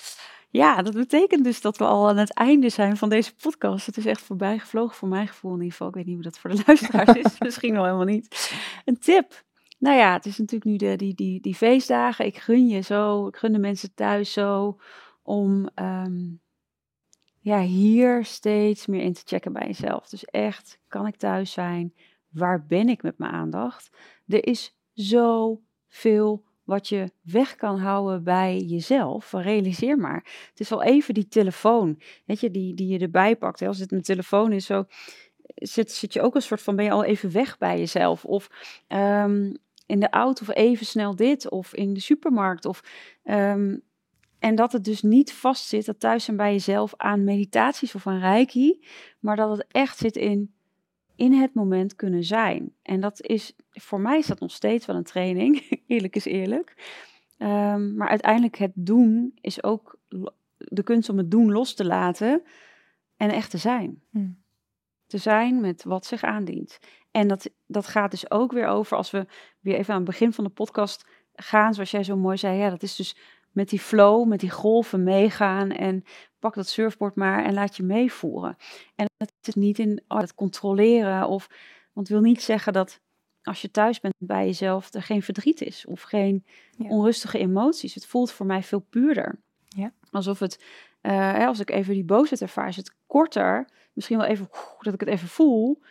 Ja, 0.55 0.81
dat 0.81 0.93
betekent 0.93 1.43
dus 1.43 1.61
dat 1.61 1.77
we 1.77 1.83
al 1.85 2.09
aan 2.09 2.17
het 2.17 2.33
einde 2.33 2.69
zijn 2.69 2.97
van 2.97 3.09
deze 3.09 3.35
podcast. 3.35 3.85
Het 3.85 3.97
is 3.97 4.05
echt 4.05 4.21
voorbij 4.21 4.59
gevlogen 4.59 4.95
voor 4.95 5.07
mijn 5.07 5.27
gevoel 5.27 5.51
in 5.51 5.57
ieder 5.57 5.71
geval. 5.71 5.87
Ik 5.87 5.93
weet 5.93 6.05
niet 6.05 6.13
hoe 6.13 6.23
dat 6.23 6.39
voor 6.39 6.49
de 6.49 6.63
luisteraars 6.67 7.17
is. 7.17 7.39
Misschien 7.39 7.73
wel 7.73 7.83
helemaal 7.83 8.05
niet. 8.05 8.53
Een 8.85 8.99
tip. 8.99 9.43
Nou 9.79 9.97
ja, 9.97 10.13
het 10.13 10.25
is 10.25 10.37
natuurlijk 10.37 10.65
nu 10.65 10.75
de, 10.77 10.95
die, 10.95 11.13
die, 11.13 11.41
die 11.41 11.55
feestdagen. 11.55 12.25
Ik 12.25 12.37
gun 12.37 12.67
je 12.67 12.81
zo, 12.81 13.27
ik 13.27 13.35
gun 13.35 13.51
de 13.51 13.59
mensen 13.59 13.93
thuis 13.93 14.33
zo 14.33 14.79
om 15.23 15.69
ehm, 15.73 16.33
ja, 17.39 17.61
hier 17.61 18.25
steeds 18.25 18.85
meer 18.85 19.01
in 19.01 19.13
te 19.13 19.21
checken 19.25 19.53
bij 19.53 19.67
jezelf. 19.67 20.09
Dus 20.09 20.25
echt, 20.25 20.79
kan 20.87 21.07
ik 21.07 21.15
thuis 21.15 21.51
zijn? 21.51 21.93
Waar 22.29 22.65
ben 22.65 22.89
ik 22.89 23.03
met 23.03 23.17
mijn 23.17 23.31
aandacht? 23.31 23.97
Er 24.27 24.47
is 24.47 24.77
zoveel 24.93 26.43
wat 26.65 26.87
je 26.87 27.11
weg 27.21 27.55
kan 27.55 27.79
houden 27.79 28.23
bij 28.23 28.57
jezelf. 28.59 29.31
Realiseer 29.31 29.97
maar. 29.97 30.47
Het 30.49 30.59
is 30.59 30.71
al 30.71 30.83
even 30.83 31.13
die 31.13 31.27
telefoon, 31.27 31.99
weet 32.25 32.39
je, 32.39 32.51
die, 32.51 32.73
die 32.73 32.87
je 32.87 32.99
erbij 32.99 33.35
pakt. 33.35 33.61
Als 33.61 33.79
het 33.79 33.91
een 33.91 34.01
telefoon 34.01 34.51
is, 34.51 34.65
zo 34.65 34.85
zit, 35.55 35.91
zit 35.91 36.13
je 36.13 36.21
ook 36.21 36.35
een 36.35 36.41
soort 36.41 36.61
van, 36.61 36.75
ben 36.75 36.85
je 36.85 36.91
al 36.91 37.03
even 37.03 37.31
weg 37.31 37.57
bij 37.57 37.77
jezelf? 37.77 38.25
Of 38.25 38.49
ehm, 38.87 39.53
in 39.85 39.99
de 39.99 40.09
auto 40.09 40.41
of 40.41 40.55
even 40.55 40.85
snel 40.85 41.15
dit, 41.15 41.49
of 41.49 41.73
in 41.73 41.93
de 41.93 41.99
supermarkt. 41.99 42.65
Of 42.65 42.83
ehm, 43.23 43.77
en 44.39 44.55
dat 44.55 44.71
het 44.71 44.83
dus 44.83 45.01
niet 45.01 45.33
vastzit, 45.33 45.85
dat 45.85 45.99
thuis 45.99 46.23
zijn 46.23 46.37
bij 46.37 46.51
jezelf 46.51 46.93
aan 46.97 47.23
meditaties 47.23 47.95
of 47.95 48.07
aan 48.07 48.19
reiki, 48.19 48.85
maar 49.19 49.35
dat 49.35 49.57
het 49.57 49.65
echt 49.71 49.97
zit 49.97 50.15
in, 50.15 50.54
in 51.15 51.33
het 51.33 51.53
moment 51.53 51.95
kunnen 51.95 52.23
zijn. 52.23 52.73
En 52.81 52.99
dat 52.99 53.21
is, 53.21 53.55
voor 53.69 53.99
mij 53.99 54.17
is 54.17 54.27
dat 54.27 54.39
nog 54.39 54.51
steeds 54.51 54.85
wel 54.85 54.95
een 54.95 55.03
training, 55.03 55.59
eerlijk 55.87 56.15
is 56.15 56.25
eerlijk. 56.25 56.73
Ehm, 57.37 57.95
maar 57.95 58.09
uiteindelijk 58.09 58.57
het 58.57 58.71
doen 58.75 59.37
is 59.41 59.63
ook 59.63 59.99
de 60.57 60.83
kunst 60.83 61.09
om 61.09 61.17
het 61.17 61.31
doen 61.31 61.51
los 61.51 61.73
te 61.73 61.85
laten 61.85 62.43
en 63.17 63.29
echt 63.29 63.49
te 63.49 63.57
zijn. 63.57 64.01
Hmm. 64.09 64.43
Te 65.07 65.17
zijn 65.17 65.61
met 65.61 65.83
wat 65.83 66.05
zich 66.05 66.23
aandient. 66.23 66.79
En 67.11 67.27
dat, 67.27 67.49
dat 67.65 67.87
gaat 67.87 68.11
dus 68.11 68.31
ook 68.31 68.51
weer 68.51 68.67
over, 68.67 68.97
als 68.97 69.11
we 69.11 69.25
weer 69.59 69.75
even 69.75 69.93
aan 69.93 70.01
het 70.01 70.09
begin 70.09 70.33
van 70.33 70.43
de 70.43 70.49
podcast 70.49 71.07
gaan, 71.35 71.73
zoals 71.73 71.91
jij 71.91 72.03
zo 72.03 72.17
mooi 72.17 72.37
zei, 72.37 72.57
ja, 72.57 72.69
dat 72.69 72.83
is 72.83 72.95
dus 72.95 73.17
met 73.51 73.69
die 73.69 73.79
flow, 73.79 74.27
met 74.27 74.39
die 74.39 74.49
golven 74.49 75.03
meegaan 75.03 75.71
en 75.71 76.03
pak 76.45 76.55
dat 76.55 76.67
surfboard 76.67 77.15
maar 77.15 77.45
en 77.45 77.53
laat 77.53 77.75
je 77.75 77.83
meevoeren. 77.83 78.57
En 78.95 79.05
het 79.17 79.31
is 79.41 79.53
niet 79.53 79.79
in 79.79 80.03
oh, 80.07 80.19
het 80.19 80.35
controleren 80.35 81.27
of, 81.27 81.47
want 81.93 82.07
het 82.07 82.17
wil 82.17 82.25
niet 82.25 82.41
zeggen 82.41 82.73
dat 82.73 82.99
als 83.43 83.61
je 83.61 83.71
thuis 83.71 83.99
bent 83.99 84.13
bij 84.17 84.45
jezelf 84.45 84.93
er 84.93 85.01
geen 85.01 85.21
verdriet 85.21 85.61
is 85.61 85.85
of 85.85 86.01
geen 86.01 86.45
onrustige 86.77 87.37
emoties. 87.37 87.93
Het 87.93 88.05
voelt 88.05 88.31
voor 88.31 88.45
mij 88.45 88.63
veel 88.63 88.79
puurder. 88.79 89.39
Ja. 89.67 89.93
Alsof 90.11 90.39
het, 90.39 90.63
uh, 91.01 91.47
als 91.47 91.59
ik 91.59 91.69
even 91.69 91.93
die 91.93 92.03
boosheid 92.03 92.41
ervaar, 92.41 92.67
is 92.67 92.75
het 92.75 92.95
korter, 93.05 93.69
misschien 93.93 94.17
wel 94.17 94.27
even 94.27 94.49
dat 94.79 94.93
ik 94.93 94.99
het 94.99 95.09
even 95.09 95.27
voel, 95.27 95.81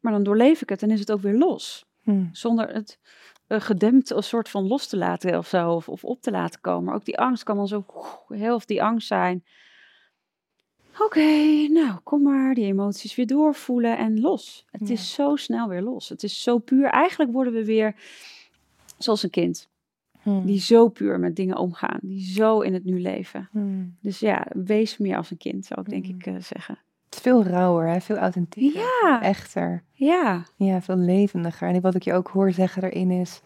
maar 0.00 0.12
dan 0.12 0.22
doorleef 0.22 0.62
ik 0.62 0.68
het 0.68 0.82
en 0.82 0.90
is 0.90 1.00
het 1.00 1.12
ook 1.12 1.20
weer 1.20 1.38
los. 1.38 1.86
Hmm. 2.02 2.28
Zonder 2.32 2.74
het 2.74 2.98
gedempt 3.48 4.10
een 4.10 4.22
soort 4.22 4.48
van 4.48 4.66
los 4.66 4.86
te 4.86 4.96
laten 4.96 5.38
of 5.38 5.46
zo, 5.46 5.72
of, 5.72 5.88
of, 5.88 6.04
op 6.04 6.22
te 6.22 6.30
laten 6.30 6.60
komen. 6.60 6.84
Maar 6.84 6.94
ook 6.94 7.04
die 7.04 7.18
angst 7.18 7.42
kan 7.42 7.56
dan 7.56 7.68
zo 7.68 7.84
heel 8.28 8.54
of 8.54 8.64
die 8.64 8.82
angst 8.82 9.06
zijn. 9.06 9.44
Oké, 10.98 11.66
nou 11.68 11.98
kom 12.02 12.22
maar, 12.22 12.54
die 12.54 12.64
emoties 12.64 13.14
weer 13.14 13.26
doorvoelen 13.26 13.98
en 13.98 14.20
los. 14.20 14.66
Het 14.70 14.90
is 14.90 15.14
zo 15.14 15.36
snel 15.36 15.68
weer 15.68 15.82
los. 15.82 16.08
Het 16.08 16.22
is 16.22 16.42
zo 16.42 16.58
puur. 16.58 16.86
Eigenlijk 16.86 17.32
worden 17.32 17.52
we 17.52 17.64
weer 17.64 17.94
zoals 18.98 19.22
een 19.22 19.30
kind. 19.30 19.68
Hmm. 20.22 20.46
Die 20.46 20.60
zo 20.60 20.88
puur 20.88 21.20
met 21.20 21.36
dingen 21.36 21.56
omgaan. 21.56 21.98
Die 22.02 22.32
zo 22.32 22.60
in 22.60 22.72
het 22.74 22.84
nu 22.84 23.00
leven. 23.00 23.48
Hmm. 23.50 23.96
Dus 24.00 24.18
ja, 24.18 24.46
wees 24.52 24.98
meer 24.98 25.16
als 25.16 25.30
een 25.30 25.36
kind, 25.36 25.66
zou 25.66 25.80
ik 25.80 25.88
denk 25.88 26.04
hmm. 26.04 26.14
ik 26.14 26.26
uh, 26.26 26.34
zeggen. 26.38 26.78
Het 27.04 27.14
is 27.14 27.20
veel 27.20 27.44
rauwer, 27.44 27.88
hè? 27.88 28.00
veel 28.00 28.16
authentieker, 28.16 28.80
ja. 29.02 29.22
echter. 29.22 29.82
Ja. 29.92 30.44
Ja, 30.56 30.82
veel 30.82 30.96
levendiger. 30.96 31.68
En 31.68 31.80
wat 31.80 31.94
ik 31.94 32.02
je 32.02 32.12
ook 32.12 32.28
hoor 32.28 32.52
zeggen 32.52 32.82
erin 32.82 33.10
is... 33.10 33.40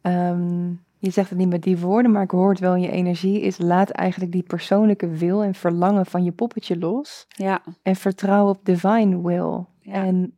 Ehm, 0.00 0.70
je 1.02 1.10
zegt 1.10 1.30
het 1.30 1.38
niet 1.38 1.48
met 1.48 1.62
die 1.62 1.78
woorden, 1.78 2.10
maar 2.10 2.22
ik 2.22 2.30
hoor 2.30 2.50
het 2.50 2.58
wel 2.58 2.74
in 2.74 2.80
je 2.80 2.90
energie, 2.90 3.40
is 3.40 3.58
laat 3.58 3.90
eigenlijk 3.90 4.32
die 4.32 4.42
persoonlijke 4.42 5.08
wil 5.08 5.42
en 5.42 5.54
verlangen 5.54 6.06
van 6.06 6.24
je 6.24 6.32
poppetje 6.32 6.78
los. 6.78 7.26
Ja. 7.28 7.62
En 7.82 7.96
vertrouw 7.96 8.48
op 8.48 8.58
divine 8.62 9.22
will. 9.22 9.64
En 9.92 10.34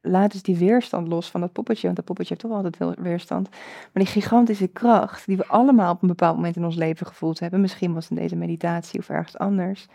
laat 0.00 0.32
dus 0.32 0.42
die 0.42 0.56
weerstand 0.56 1.08
los 1.08 1.30
van 1.30 1.40
dat 1.40 1.52
poppetje, 1.52 1.82
want 1.82 1.96
dat 1.96 2.04
poppetje 2.04 2.34
heeft 2.34 2.46
toch 2.46 2.56
altijd 2.56 2.98
weerstand. 2.98 3.48
Maar 3.50 4.02
die 4.02 4.06
gigantische 4.06 4.66
kracht 4.66 5.26
die 5.26 5.36
we 5.36 5.46
allemaal 5.46 5.92
op 5.92 6.02
een 6.02 6.08
bepaald 6.08 6.36
moment 6.36 6.56
in 6.56 6.64
ons 6.64 6.76
leven 6.76 7.06
gevoeld 7.06 7.40
hebben, 7.40 7.60
misschien 7.60 7.94
was 7.94 8.02
het 8.02 8.12
in 8.12 8.22
deze 8.22 8.36
meditatie 8.36 9.00
of 9.00 9.08
ergens 9.08 9.38
anders, 9.38 9.86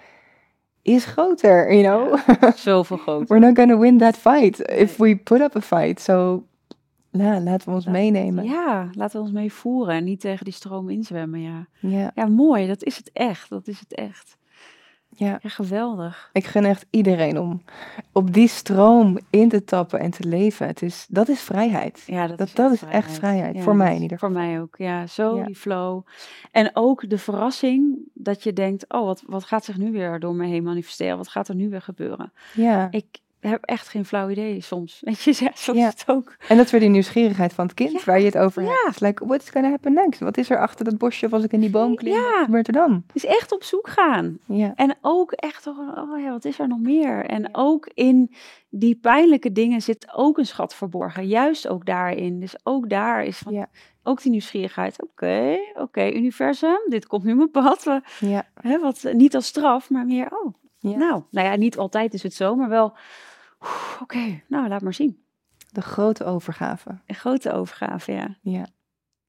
is 0.82 1.05
groter, 1.05 1.74
you 1.74 1.84
know? 1.84 2.20
zoveel 2.55 2.97
groter. 2.97 3.28
We're 3.36 3.45
not 3.45 3.57
gonna 3.57 3.78
win 3.78 3.97
that 3.97 4.18
fight 4.18 4.59
if 4.59 4.97
we 4.97 5.18
put 5.18 5.41
up 5.41 5.55
a 5.55 5.61
fight. 5.61 6.01
So, 6.01 6.43
nou, 7.12 7.41
laten 7.41 7.70
we 7.70 7.76
ons 7.76 7.86
meenemen. 7.86 8.43
Ja, 8.43 8.89
laten 8.91 9.20
we 9.20 9.26
ons 9.26 9.36
meevoeren 9.36 9.95
en 9.95 10.03
niet 10.03 10.20
tegen 10.20 10.45
die 10.45 10.53
stroom 10.53 10.89
inzwemmen, 10.89 11.41
ja. 11.41 11.68
ja. 11.80 12.12
Ja, 12.16 12.26
mooi, 12.26 12.68
dat 12.68 12.84
is 12.84 12.97
het 12.97 13.10
echt, 13.14 13.49
dat 13.49 13.68
is 13.68 13.80
het 13.80 13.93
echt. 13.93 14.38
Ja. 15.10 15.39
geweldig. 15.43 16.30
Ik 16.34 16.45
gun 16.45 16.66
echt 16.66 16.86
iedereen 16.89 17.39
om 17.39 17.62
op 18.12 18.34
die 18.34 18.47
stroom 18.47 19.20
in 19.30 19.49
te 19.49 19.64
tappen 19.64 19.99
en 19.99 20.12
te 20.12 20.28
leven. 20.28 20.68
Het 20.68 20.82
is, 20.82 21.05
dat 21.10 21.28
is 21.28 21.41
vrijheid. 21.41 22.03
Ja, 22.05 22.28
dat, 22.28 22.51
dat, 22.53 22.72
is, 22.72 22.84
echt 22.84 23.12
vrijheid. 23.12 23.64
voor 23.64 23.76
mij 23.76 23.95
in 23.95 24.01
ieder 24.01 24.18
geval. 24.18 24.34
Voor 24.34 24.43
mij 24.43 24.62
ook, 24.62 24.76
ja. 24.78 25.08
Zo 25.08 25.43
die 25.43 25.55
flow. 25.55 26.05
En 26.51 26.70
ook 26.74 27.10
de 27.10 27.18
verrassing 27.18 27.97
dat 28.14 28.43
je 28.43 28.53
denkt, 28.53 28.93
oh, 28.93 29.05
wat, 29.05 29.24
wat 29.26 29.43
gaat 29.43 29.66
zich 29.66 29.78
nu 29.78 29.91
weer 29.91 30.20
door 30.20 30.36
me 30.36 30.45
heen 30.45 30.64
manifesteren? 30.64 31.18
Wat 31.18 31.28
gaat 31.28 31.47
er 31.47 31.55
nu 31.55 31.70
weer 31.70 31.82
gebeuren? 31.82 32.34
Ja. 32.53 32.88
Ik, 32.91 33.05
heb 33.40 33.64
echt 33.64 33.88
geen 33.88 34.06
flauw 34.06 34.30
idee 34.30 34.62
soms. 34.62 35.00
Weet 35.06 35.22
je, 35.22 35.36
ja, 35.40 35.52
soms 35.54 35.78
ja. 35.78 35.86
het 35.86 36.04
ook. 36.08 36.36
En 36.48 36.58
dat 36.58 36.66
is 36.66 36.72
weer 36.72 36.80
die 36.80 36.90
nieuwsgierigheid 36.90 37.54
van 37.54 37.66
het 37.66 37.74
kind 37.74 38.04
waar 38.04 38.20
je 38.20 38.26
het 38.26 38.38
over 38.38 38.64
ja. 38.64 38.82
hebt. 38.86 39.02
Like, 39.02 39.26
what's 39.26 39.50
gonna 39.50 39.70
happen 39.70 39.94
next? 39.94 40.20
Wat 40.20 40.38
is 40.38 40.50
er 40.50 40.60
achter 40.60 40.86
dat 40.86 40.98
bosje 40.98 41.26
of 41.26 41.34
als 41.34 41.44
ik 41.44 41.52
in 41.52 41.60
die 41.60 41.70
boom 41.70 41.96
klim? 41.96 42.14
Ja. 42.14 42.32
Wat 42.32 42.46
gebeurt 42.46 42.68
er 42.68 42.74
dan? 42.74 43.04
Dus 43.14 43.26
echt 43.26 43.52
op 43.52 43.64
zoek 43.64 43.90
gaan. 43.90 44.38
Ja. 44.46 44.74
En 44.76 44.98
ook 45.02 45.32
echt, 45.32 45.68
oh 45.68 46.20
ja, 46.20 46.30
wat 46.30 46.46
is 46.46 46.60
er 46.60 46.68
nog 46.68 46.80
meer? 46.80 47.26
En 47.26 47.50
ook 47.52 47.90
in 47.94 48.36
die 48.70 48.96
pijnlijke 48.96 49.52
dingen 49.52 49.82
zit 49.82 50.08
ook 50.14 50.38
een 50.38 50.46
schat 50.46 50.76
verborgen. 50.76 51.28
Juist 51.28 51.68
ook 51.68 51.86
daarin. 51.86 52.40
Dus 52.40 52.56
ook 52.64 52.90
daar 52.90 53.26
is 53.26 53.38
van, 53.38 53.54
ja. 53.54 53.70
ook 54.04 54.22
die 54.22 54.32
nieuwsgierigheid. 54.32 55.02
Oké, 55.04 55.58
oké, 55.74 56.12
universum, 56.12 56.80
dit 56.88 57.08
komt 57.08 57.24
nu 57.24 57.36
mijn 57.36 57.52
pad. 57.52 58.02
Ja. 58.20 58.46
Hè, 58.62 58.80
wat, 58.80 59.06
niet 59.14 59.36
als 59.36 59.46
straf, 59.46 59.90
maar 59.90 60.06
meer, 60.06 60.28
oh, 60.32 60.54
nou, 60.80 61.24
nou 61.32 61.48
ja, 61.48 61.56
niet 61.56 61.78
altijd 61.78 62.14
is 62.14 62.24
het 62.24 62.34
zo, 62.34 62.56
maar 62.56 62.70
wel 62.70 62.96
Oké, 64.01 64.41
nou 64.47 64.68
laat 64.68 64.82
maar 64.82 64.93
zien. 64.93 65.18
De 65.72 65.82
grote 65.82 66.24
overgave. 66.26 66.97
De 67.05 67.14
grote 67.14 67.51
overgave, 67.51 68.12
ja. 68.12 68.38
Ja, 68.41 68.66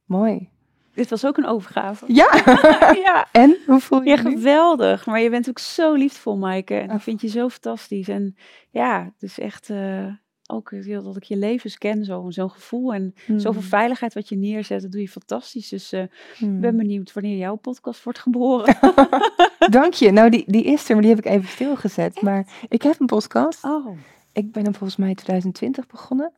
mooi. 0.04 0.48
Dit 0.94 1.10
was 1.10 1.24
ook 1.26 1.36
een 1.36 1.46
overgave. 1.46 2.04
Ja. 2.08 2.42
ja. 3.06 3.26
En 3.32 3.56
hoe 3.66 3.80
voel 3.80 4.02
je 4.02 4.10
je 4.10 4.16
geweldig. 4.16 5.06
Maar 5.06 5.20
je 5.20 5.30
bent 5.30 5.48
ook 5.48 5.58
zo 5.58 5.94
liefdevol, 5.94 6.36
Maaike. 6.36 6.74
En 6.74 6.88
Oh. 6.88 6.94
ik 6.94 7.00
vind 7.00 7.20
je 7.20 7.28
zo 7.28 7.48
fantastisch. 7.48 8.08
En 8.08 8.36
ja, 8.70 9.12
is 9.18 9.38
echt 9.38 9.70
eh, 9.70 10.06
ook 10.46 10.70
heel 10.70 11.02
dat 11.02 11.16
ik 11.16 11.22
je 11.22 11.36
levens 11.36 11.78
ken, 11.78 12.04
zo- 12.04 12.26
zo'n 12.30 12.50
gevoel. 12.50 12.94
En 12.94 13.14
zoveel 13.26 13.52
Hmm. 13.52 13.62
veiligheid 13.70 14.14
wat 14.14 14.28
je 14.28 14.36
neerzet, 14.36 14.82
dat 14.82 14.92
doe 14.92 15.00
je 15.00 15.08
fantastisch. 15.08 15.68
Dus 15.68 15.92
eh, 15.92 16.02
ik 16.02 16.10
Hmm. 16.36 16.60
ben 16.60 16.76
benieuwd 16.76 17.12
wanneer 17.12 17.36
jouw 17.36 17.56
podcast 17.56 18.02
wordt 18.04 18.18
geboren. 18.18 18.76
Dank 19.70 19.94
je. 19.94 20.10
Nou, 20.10 20.30
die, 20.30 20.44
die 20.46 20.64
is 20.64 20.88
er, 20.88 20.92
maar 20.94 21.02
die 21.04 21.14
heb 21.14 21.24
ik 21.24 21.30
even 21.32 21.48
stilgezet. 21.48 22.22
Maar 22.22 22.46
ik 22.68 22.82
heb 22.82 23.00
een 23.00 23.06
podcast. 23.06 23.64
Oh. 23.64 23.98
Ik 24.38 24.52
ben 24.52 24.64
hem 24.64 24.74
volgens 24.74 24.98
mij 24.98 25.08
in 25.08 25.14
2020 25.14 25.86
begonnen. 25.86 26.32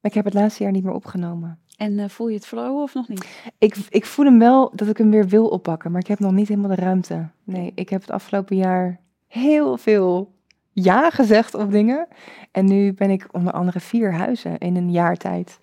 Maar 0.00 0.10
ik 0.10 0.14
heb 0.14 0.24
het 0.24 0.34
laatste 0.34 0.62
jaar 0.62 0.72
niet 0.72 0.84
meer 0.84 0.92
opgenomen. 0.92 1.58
En 1.76 1.98
eh, 1.98 2.08
voel 2.08 2.28
je 2.28 2.34
het 2.34 2.46
verloren 2.46 2.82
of 2.82 2.94
nog 2.94 3.08
niet? 3.08 3.42
Ik, 3.58 3.76
ik 3.88 4.06
voel 4.06 4.24
hem 4.24 4.38
wel 4.38 4.72
dat 4.74 4.88
ik 4.88 4.96
hem 4.96 5.10
weer 5.10 5.28
wil 5.28 5.46
oppakken, 5.46 5.90
maar 5.90 6.00
ik 6.00 6.06
heb 6.06 6.18
nog 6.18 6.32
niet 6.32 6.48
helemaal 6.48 6.76
de 6.76 6.82
ruimte. 6.82 7.28
Nee, 7.44 7.72
ik 7.74 7.88
heb 7.88 8.00
het 8.00 8.10
afgelopen 8.10 8.56
jaar 8.56 9.00
heel 9.26 9.76
veel 9.76 10.34
ja 10.72 11.10
gezegd 11.10 11.54
op 11.54 11.70
dingen. 11.70 12.08
En 12.50 12.64
nu 12.64 12.92
ben 12.92 13.10
ik 13.10 13.28
onder 13.30 13.52
andere 13.52 13.80
vier 13.80 14.14
huizen 14.14 14.58
in 14.58 14.76
een 14.76 14.90
jaar 14.90 15.16
tijd. 15.16 15.58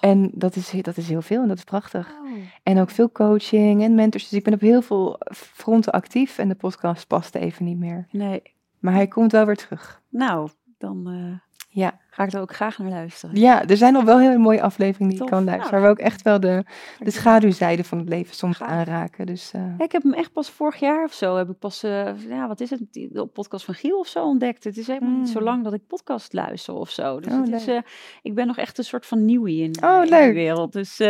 En 0.00 0.30
dat 0.34 0.56
is, 0.56 0.72
dat 0.80 0.96
is 0.96 1.08
heel 1.08 1.22
veel 1.22 1.42
en 1.42 1.48
dat 1.48 1.58
is 1.58 1.64
prachtig. 1.64 2.14
En 2.62 2.80
ook 2.80 2.90
veel 2.90 3.12
coaching 3.12 3.82
en 3.82 3.94
mentors. 3.94 4.28
Dus 4.28 4.38
ik 4.38 4.44
ben 4.44 4.54
op 4.54 4.60
heel 4.60 4.82
veel 4.82 5.18
fronten 5.32 5.92
actief 5.92 6.38
en 6.38 6.48
de 6.48 6.54
podcast 6.54 7.06
past 7.06 7.34
even 7.34 7.64
niet 7.64 7.78
meer. 7.78 8.06
Nee. 8.10 8.42
Maar 8.78 8.94
hij 8.94 9.06
komt 9.06 9.32
wel 9.32 9.46
weer 9.46 9.56
terug. 9.56 10.02
Nou, 10.08 10.48
dan 10.78 11.06
eh, 11.06 11.52
Ja. 11.68 11.98
ga 12.10 12.24
ik 12.24 12.32
er 12.32 12.40
ook 12.40 12.54
graag 12.54 12.78
naar 12.78 12.88
luisteren. 12.90 13.36
Ja, 13.36 13.64
er 13.66 13.76
zijn 13.76 13.92
nog 13.92 14.04
wel 14.04 14.18
hele 14.18 14.38
mooie 14.38 14.62
afleveringen 14.62 15.08
die 15.08 15.18
Tof. 15.18 15.28
ik 15.28 15.34
kan 15.34 15.44
luisteren. 15.44 15.70
Nou, 15.72 15.82
waar 15.82 15.94
we 15.94 16.00
ook 16.00 16.06
echt 16.06 16.22
wel 16.22 16.40
de, 16.40 16.64
de 16.98 17.10
schaduwzijde 17.10 17.84
van 17.84 17.98
het 17.98 18.08
leven 18.08 18.34
soms 18.34 18.62
aanraken. 18.62 19.26
Dus 19.26 19.52
eh, 19.52 19.60
Ja, 19.78 19.84
ik 19.84 19.92
heb 19.92 20.02
hem 20.02 20.12
echt 20.12 20.32
pas 20.32 20.50
vorig 20.50 20.76
jaar 20.80 21.04
of 21.04 21.12
zo, 21.12 21.36
heb 21.36 21.50
ik 21.50 21.58
pas, 21.58 21.82
eh, 21.82 22.08
ja, 22.28 22.48
wat 22.48 22.60
is 22.60 22.70
het, 22.70 22.80
de 22.92 23.26
podcast 23.32 23.64
van 23.64 23.74
Giel 23.74 23.98
of 23.98 24.06
zo 24.06 24.24
ontdekt. 24.24 24.64
Het 24.64 24.76
is 24.76 24.86
helemaal 24.86 25.18
niet 25.18 25.28
zo 25.28 25.38
Mm. 25.38 25.44
lang 25.44 25.64
dat 25.64 25.72
ik 25.74 25.86
podcast 25.86 26.32
luister 26.32 26.74
of 26.74 26.90
zo. 26.90 27.20
Dus 27.20 27.32
Oh, 27.32 27.40
het 27.44 27.52
is, 27.52 27.80
ik 28.22 28.34
ben 28.34 28.46
nog 28.46 28.56
echt 28.56 28.78
een 28.78 28.84
soort 28.84 29.06
van 29.06 29.24
nieuwie 29.24 29.62
in, 29.62 29.74
Oh, 29.84 30.02
in 30.04 30.08
leuk. 30.08 30.32
wereld. 30.34 30.72
Dus 30.72 31.00
oh, 31.00 31.06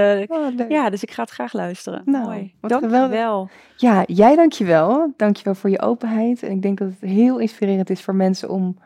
leuk. 0.57 0.65
ja, 0.69 0.91
dus 0.91 1.03
ik 1.03 1.11
ga 1.11 1.23
het 1.23 1.31
graag 1.31 1.53
luisteren. 1.53 2.03
Nou, 2.05 2.25
Mooi. 2.25 2.55
Dank 2.61 2.83
je 2.83 3.09
wel. 3.09 3.49
Ja, 3.77 4.03
jij 4.07 4.37
dankjewel. 4.37 5.13
Dankjewel 5.17 5.55
voor 5.55 5.71
je 5.71 5.81
openheid. 5.81 6.43
En 6.43 6.51
ik 6.51 6.63
denk 6.63 6.79
dat 6.79 6.89
het 6.89 7.11
heel 7.11 7.39
inspirerend 7.39 7.91
is 7.91 8.01
voor 8.03 8.15
mensen 8.15 8.49
om 8.51 8.79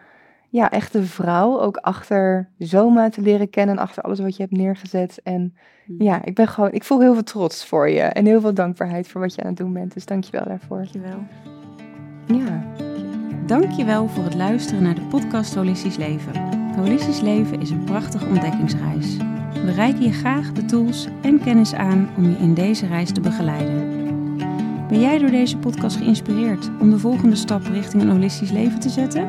ja, 0.49 0.71
echt 0.71 0.93
de 0.93 1.03
vrouw 1.03 1.61
ook 1.61 1.77
achter 1.77 2.49
Zoma 2.59 3.09
te 3.09 3.21
leren 3.21 3.51
kennen. 3.51 3.77
En 3.77 3.83
achter 3.83 4.03
alles 4.03 4.19
wat 4.21 4.37
je 4.37 4.43
hebt 4.43 4.57
neergezet. 4.57 5.21
En 5.23 5.55
Hm. 5.89 6.03
ja, 6.03 6.25
ik 6.25 6.35
ben 6.35 6.49
gewoon, 6.49 6.73
ik 6.73 6.85
voel 6.85 7.01
heel 7.01 7.15
veel 7.15 7.23
trots 7.23 7.67
voor 7.67 7.89
je. 7.89 8.01
En 8.01 8.27
heel 8.27 8.41
veel 8.41 8.55
dankbaarheid 8.55 9.09
voor 9.09 9.21
wat 9.21 9.35
je 9.35 9.43
aan 9.43 9.49
het 9.49 9.57
doen 9.57 9.73
bent. 9.73 9.95
Dus 9.95 10.07
dankjewel 10.07 10.45
daarvoor. 10.45 10.77
Dankjewel. 10.77 11.27
Ja. 12.27 12.65
Dankjewel 13.47 14.09
voor 14.09 14.25
het 14.25 14.35
luisteren 14.35 14.83
naar 14.83 14.95
de 14.95 15.07
podcast 15.11 15.55
Holistisch 15.55 15.97
Leven. 15.97 16.33
Holistisch 16.77 17.21
Leven 17.21 17.61
is 17.61 17.71
een 17.71 17.85
prachtige 17.85 18.27
ontdekkingsreis. 18.27 19.17
We 19.53 19.73
reiken 19.73 20.03
je 20.03 20.13
graag 20.13 20.53
de 20.53 20.65
tools 20.65 21.09
en 21.23 21.41
kennis 21.41 21.75
aan 21.75 22.09
om 22.17 22.25
je 22.25 22.37
in 22.37 22.55
deze 22.55 22.87
reis 22.87 23.13
te 23.13 23.21
begeleiden. 23.21 23.97
Ben 24.89 25.01
jij 25.01 25.19
door 25.19 25.31
deze 25.31 25.59
podcast 25.59 25.97
geïnspireerd 25.97 26.71
om 26.81 26.91
de 26.91 26.99
volgende 26.99 27.37
stap 27.37 27.63
richting 27.63 28.03
een 28.03 28.11
holistisch 28.11 28.51
leven 28.51 28.81
te 28.81 28.89
zetten? 28.89 29.29